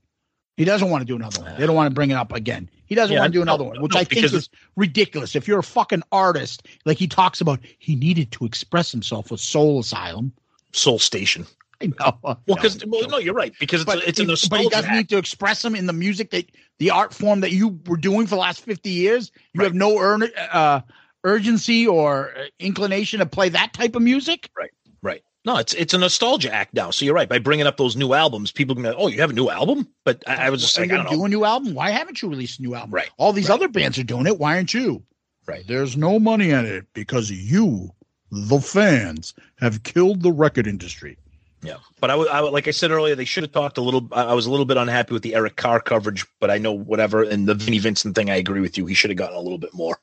[0.58, 1.56] He doesn't want to do another one.
[1.60, 2.70] They don't want to bring it up again.
[2.86, 5.36] He doesn't Yeah, want to do no, another one, which no, I think is ridiculous.
[5.36, 9.40] If you're a fucking artist, like he talks about, he needed to express himself with
[9.40, 10.32] Soul Asylum.
[10.72, 11.46] Soul Station.
[11.82, 12.20] I know.
[12.24, 14.98] Well, because well, no, you're right because it's a, it's he- but he doesn't act.
[14.98, 16.46] need to express them in the music that
[16.78, 19.32] the art form that you were doing for the last 50 years.
[19.54, 20.82] You have no earn, uh,
[21.24, 24.50] urgency or uh, inclination to play that type of music.
[24.58, 24.72] Right,
[25.02, 25.24] right.
[25.46, 26.90] No, it's it's a nostalgia act now.
[26.92, 27.28] So you're right.
[27.28, 29.88] By bringing up those new albums, people can go, "Oh, you have a new album?"
[30.06, 31.26] But I, I was just Are like, you I don't know.
[31.26, 31.74] a new album?
[31.74, 32.92] Why haven't you released a new album?
[32.92, 34.40] Right, All these other bands are doing it.
[34.40, 35.04] Why aren't you?
[35.46, 35.68] Right.
[35.68, 37.90] There's no money in it because you,
[38.32, 41.18] the fans, have killed the record industry.
[41.62, 44.08] Yeah, but I I like I said earlier, they should have talked a little.
[44.14, 46.72] I I was a little bit unhappy with the Eric Carr coverage, but I know
[46.72, 47.22] whatever.
[47.24, 48.86] And the Vinnie Vincent thing, I agree with you.
[48.86, 49.98] He should have gotten a little bit more.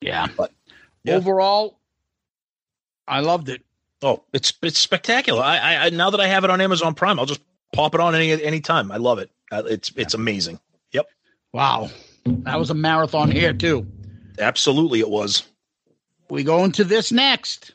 [0.00, 0.26] Yeah.
[0.36, 0.52] But
[1.04, 1.14] yeah.
[1.14, 1.78] Overall,
[3.06, 3.62] I loved it.
[4.02, 5.42] Oh, it's it's spectacular.
[5.42, 7.40] I, I, I now that I have it on Amazon Prime, I'll just
[7.72, 8.92] pop it on any any time.
[8.92, 9.30] I love it.
[9.50, 10.60] Uh, it's it's amazing.
[10.92, 11.06] Yep.
[11.52, 11.90] Wow.
[12.24, 13.86] That was a marathon here, too.
[14.38, 15.44] Absolutely, it was.
[16.28, 17.72] We go into this next.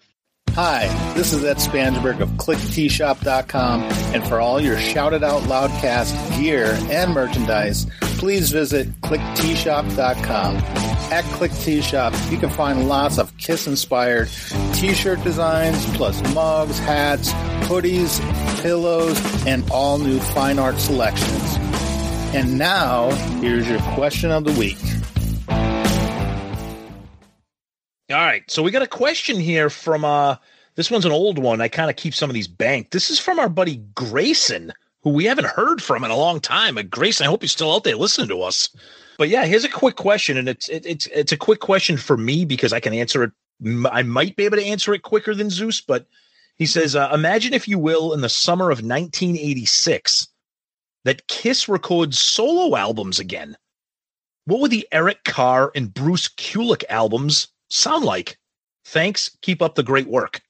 [0.51, 0.85] Hi,
[1.15, 3.81] this is Ed Spansberg of ClickTshop.com,
[4.13, 10.55] and for all your Shout It Out Loudcast gear and merchandise, please visit ClickTshop.com.
[11.11, 14.29] At ClickTshop, you can find lots of Kiss-inspired
[14.73, 17.31] T-shirt designs, plus mugs, hats,
[17.67, 18.19] hoodies,
[18.61, 21.57] pillows, and all new fine art selections.
[22.35, 23.11] And now,
[23.41, 24.77] here's your question of the week.
[28.09, 30.35] All right, so we got a question here from uh
[30.75, 31.61] this one's an old one.
[31.61, 32.91] I kind of keep some of these banked.
[32.91, 34.73] This is from our buddy Grayson,
[35.03, 36.75] who we haven't heard from in a long time.
[36.75, 38.69] But Grayson, I hope you're still out there listening to us.
[39.17, 42.17] But yeah, here's a quick question, and it's it, it's it's a quick question for
[42.17, 43.31] me because I can answer it.
[43.91, 46.07] I might be able to answer it quicker than Zeus, but
[46.55, 50.27] he says, uh, imagine if you will, in the summer of 1986,
[51.03, 53.55] that Kiss records solo albums again.
[54.45, 58.37] What would the Eric Carr and Bruce Kulick albums sound like?
[58.85, 59.35] Thanks.
[59.41, 60.41] Keep up the great work.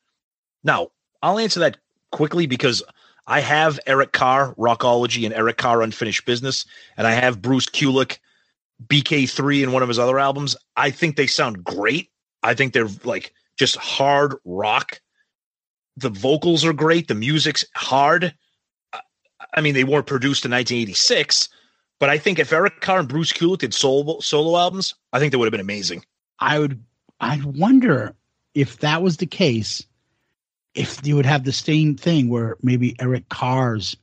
[0.63, 0.89] Now,
[1.21, 1.77] I'll answer that
[2.11, 2.81] quickly because
[3.25, 6.65] I have Eric Carr, Rockology, and Eric Carr Unfinished Business,
[6.97, 8.19] and I have Bruce Kulick,
[8.87, 10.55] BK3, and one of his other albums.
[10.75, 12.09] I think they sound great.
[12.43, 14.99] I think they're like just hard rock.
[15.95, 17.07] The vocals are great.
[17.07, 18.33] The music's hard.
[19.55, 21.47] I- mean, they weren't produced in 1986,
[21.99, 25.31] but I think if Eric Carr and Bruce Kulick did solo solo albums, I think
[25.31, 26.03] they would have been amazing.
[26.39, 26.83] I would
[27.21, 28.15] I wonder
[28.53, 29.85] if that was the case,
[30.75, 33.95] if you would have the same thing where maybe Eric Carr's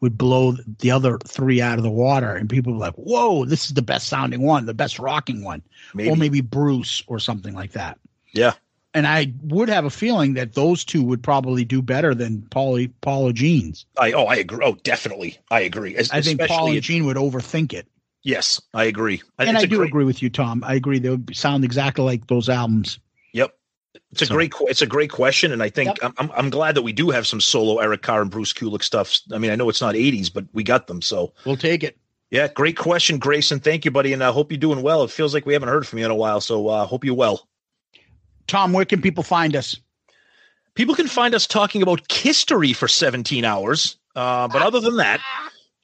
[0.00, 3.64] would blow the other three out of the water and people were like, whoa, this
[3.66, 5.62] is the best sounding one, the best rocking one.
[5.94, 6.10] Maybe.
[6.10, 7.98] Or maybe Bruce or something like that.
[8.32, 8.52] Yeah.
[8.92, 12.90] And I would have a feeling that those two would probably do better than Paulie
[13.02, 13.84] Paula Jeans.
[13.98, 14.64] I oh I agree.
[14.64, 15.94] Oh, definitely, I agree.
[15.96, 17.86] Es- I think Paul especially and it- Gene would overthink it.
[18.22, 19.22] Yes, I agree.
[19.38, 20.64] and it's I do great- agree with you, Tom.
[20.66, 20.98] I agree.
[20.98, 22.98] They would sound exactly like those albums.
[23.96, 24.02] Yep.
[24.12, 26.74] It's a So- great it's a great question, and I think I'm, I'm I'm glad
[26.74, 29.20] that we do have some solo Eric Carr and Bruce Kulick stuff.
[29.32, 31.00] I mean, I know it's not 80s, but we got them.
[31.02, 31.96] So We'll take it.
[32.30, 33.60] yeah, great question, Grayson.
[33.60, 35.02] Thank you, buddy, and I hope you're doing well.
[35.04, 37.14] It feels like we haven't heard from you in a while, so uh, hope you're
[37.14, 37.48] well.
[38.46, 39.76] Tom, where can people find us?
[40.74, 43.96] People can find us talking about history for 17 hours.
[44.14, 45.20] Uh, but other than that,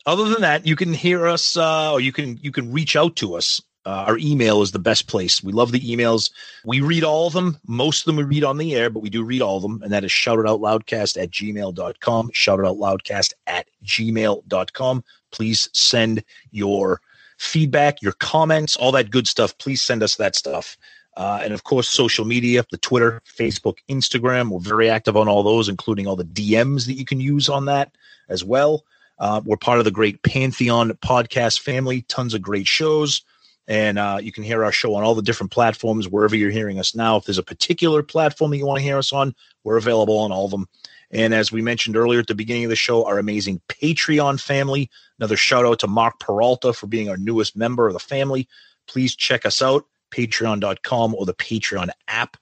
[0.06, 3.16] other than that, you can hear us uh, or you can you can reach out
[3.16, 3.60] to us.
[3.84, 5.42] Uh, our email is the best place.
[5.42, 6.30] We love the emails.
[6.64, 7.58] We read all of them.
[7.66, 9.82] Most of them we read on the air, but we do read all of them.
[9.82, 12.30] And that is shoutitoutloudcast at gmail.com.
[12.30, 15.04] Shoutitoutloudcast at gmail.com.
[15.32, 17.00] Please send your
[17.38, 19.56] feedback, your comments, all that good stuff.
[19.58, 20.76] Please send us that stuff.
[21.16, 24.48] Uh, and of course, social media, the Twitter, Facebook, Instagram.
[24.48, 27.66] We're very active on all those, including all the DMs that you can use on
[27.66, 27.94] that
[28.28, 28.84] as well.
[29.18, 33.22] Uh, we're part of the great Pantheon podcast family, tons of great shows.
[33.68, 36.78] And uh, you can hear our show on all the different platforms, wherever you're hearing
[36.78, 37.16] us now.
[37.16, 39.34] If there's a particular platform that you want to hear us on,
[39.64, 40.68] we're available on all of them.
[41.12, 44.90] And as we mentioned earlier at the beginning of the show, our amazing Patreon family.
[45.18, 48.48] Another shout out to Mark Peralta for being our newest member of the family.
[48.86, 52.36] Please check us out, patreon.com or the Patreon app.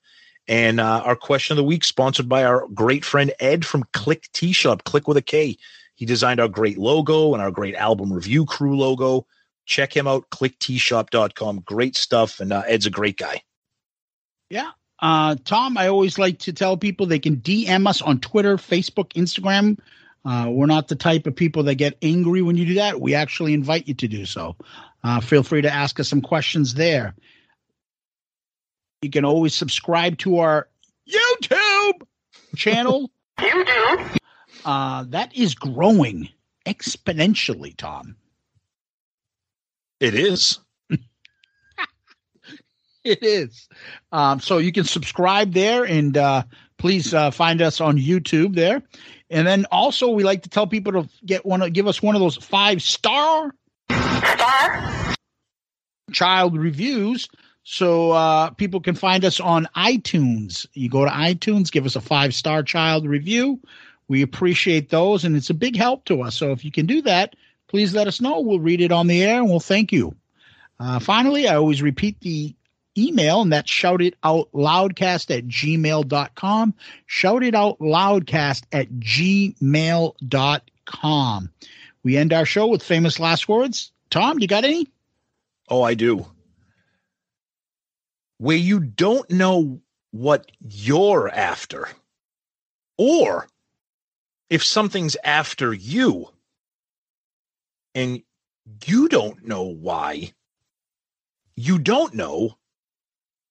[0.48, 4.28] And uh, our question of the week, sponsored by our great friend Ed from Click
[4.32, 5.56] T Shop, Click with a K.
[5.96, 9.26] He designed our great logo and our great album review crew logo.
[9.70, 11.60] Check him out, clicktshop.com.
[11.60, 12.40] Great stuff.
[12.40, 13.40] And uh, Ed's a great guy.
[14.50, 14.72] Yeah.
[14.98, 19.12] Uh, Tom, I always like to tell people they can DM us on Twitter, Facebook,
[19.12, 19.78] Instagram.
[20.24, 23.00] Uh, we're not the type of people that get angry when you do that.
[23.00, 24.56] We actually invite you to do so.
[25.04, 27.14] Uh, feel free to ask us some questions there.
[29.02, 30.66] You can always subscribe to our
[31.08, 32.02] YouTube
[32.56, 33.08] channel.
[33.38, 34.16] YouTube?
[34.64, 36.28] Uh, that is growing
[36.66, 38.16] exponentially, Tom.
[40.00, 40.58] It is.
[43.02, 43.68] It is.
[44.12, 46.42] Um, so you can subscribe there and uh,
[46.76, 48.82] please uh, find us on YouTube there.
[49.30, 52.20] And then also we like to tell people to get one give us one of
[52.20, 53.54] those five star
[53.88, 55.14] Star?
[56.12, 57.28] child reviews
[57.62, 60.66] so uh, people can find us on iTunes.
[60.74, 63.60] You go to iTunes, give us a five star child review.
[64.08, 66.36] We appreciate those and it's a big help to us.
[66.36, 67.34] So if you can do that,
[67.70, 68.40] please let us know.
[68.40, 70.16] We'll read it on the air and we'll thank you.
[70.80, 72.56] Uh, finally, I always repeat the
[72.98, 76.74] email, and that's shout it out loudcast at gmail.com.
[77.06, 79.60] Shout it out loudcast at gmail.com.
[82.02, 83.92] We end our show with famous last words.
[84.10, 84.88] Tom, you got any?
[85.68, 86.26] Oh, I do.
[88.38, 91.88] Where you don't know what you're after,
[92.98, 93.46] or
[94.48, 96.30] if something's after you
[97.94, 98.22] and
[98.86, 100.32] you don't know why,
[101.56, 102.56] you don't know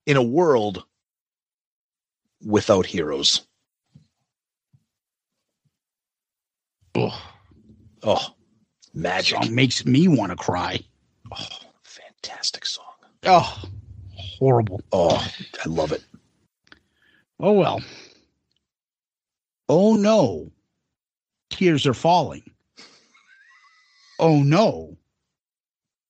[0.05, 0.83] in a world
[2.45, 3.45] without heroes.
[6.95, 7.21] Oh,
[8.03, 8.35] oh
[8.93, 9.43] magic.
[9.43, 10.79] Song makes me want to cry.
[11.31, 11.45] Oh,
[11.83, 12.85] fantastic song.
[13.23, 13.61] Oh,
[14.15, 14.81] horrible.
[14.91, 15.31] Oh,
[15.65, 16.03] I love it.
[17.39, 17.81] Oh, well.
[19.67, 20.51] Oh, no.
[21.49, 22.43] Tears are falling.
[24.19, 24.98] Oh, no.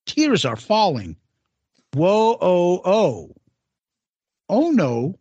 [0.05, 1.15] Tears are falling.
[1.93, 3.35] Whoa, oh, oh.
[4.49, 5.19] Oh, no.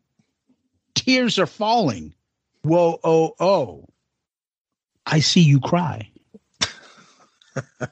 [0.94, 2.14] Tears are falling.
[2.62, 3.84] Whoa, oh, oh.
[5.06, 6.10] I see you cry.
[7.78, 7.88] then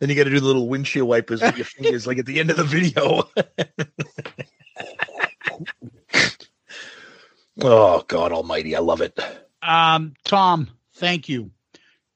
[0.00, 2.50] you got to do the little windshield wipers with your fingers, like at the end
[2.50, 3.28] of the video.
[7.62, 9.18] oh God Almighty, I love it.
[9.62, 11.52] Um, Tom, thank you.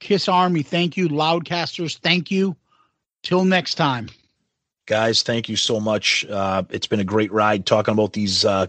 [0.01, 1.09] Kiss Army, thank you.
[1.09, 2.57] Loudcasters, thank you.
[3.23, 4.09] Till next time.
[4.86, 6.25] Guys, thank you so much.
[6.25, 8.67] Uh, it's been a great ride talking about these uh,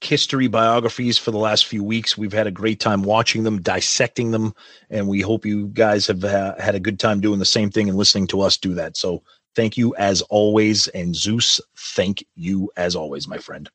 [0.00, 2.16] history biographies for the last few weeks.
[2.16, 4.54] We've had a great time watching them, dissecting them,
[4.90, 7.88] and we hope you guys have uh, had a good time doing the same thing
[7.88, 8.96] and listening to us do that.
[8.96, 9.22] So
[9.56, 10.86] thank you as always.
[10.88, 13.68] And Zeus, thank you as always, my friend.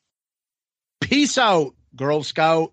[1.01, 2.71] Peace out, Girl Scout.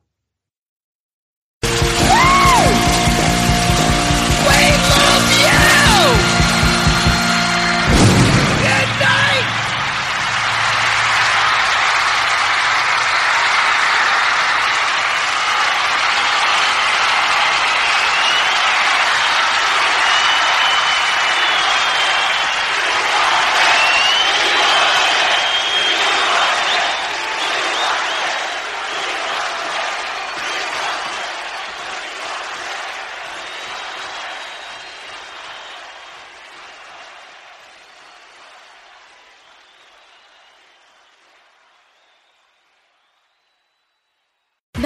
[6.03, 6.30] Oh.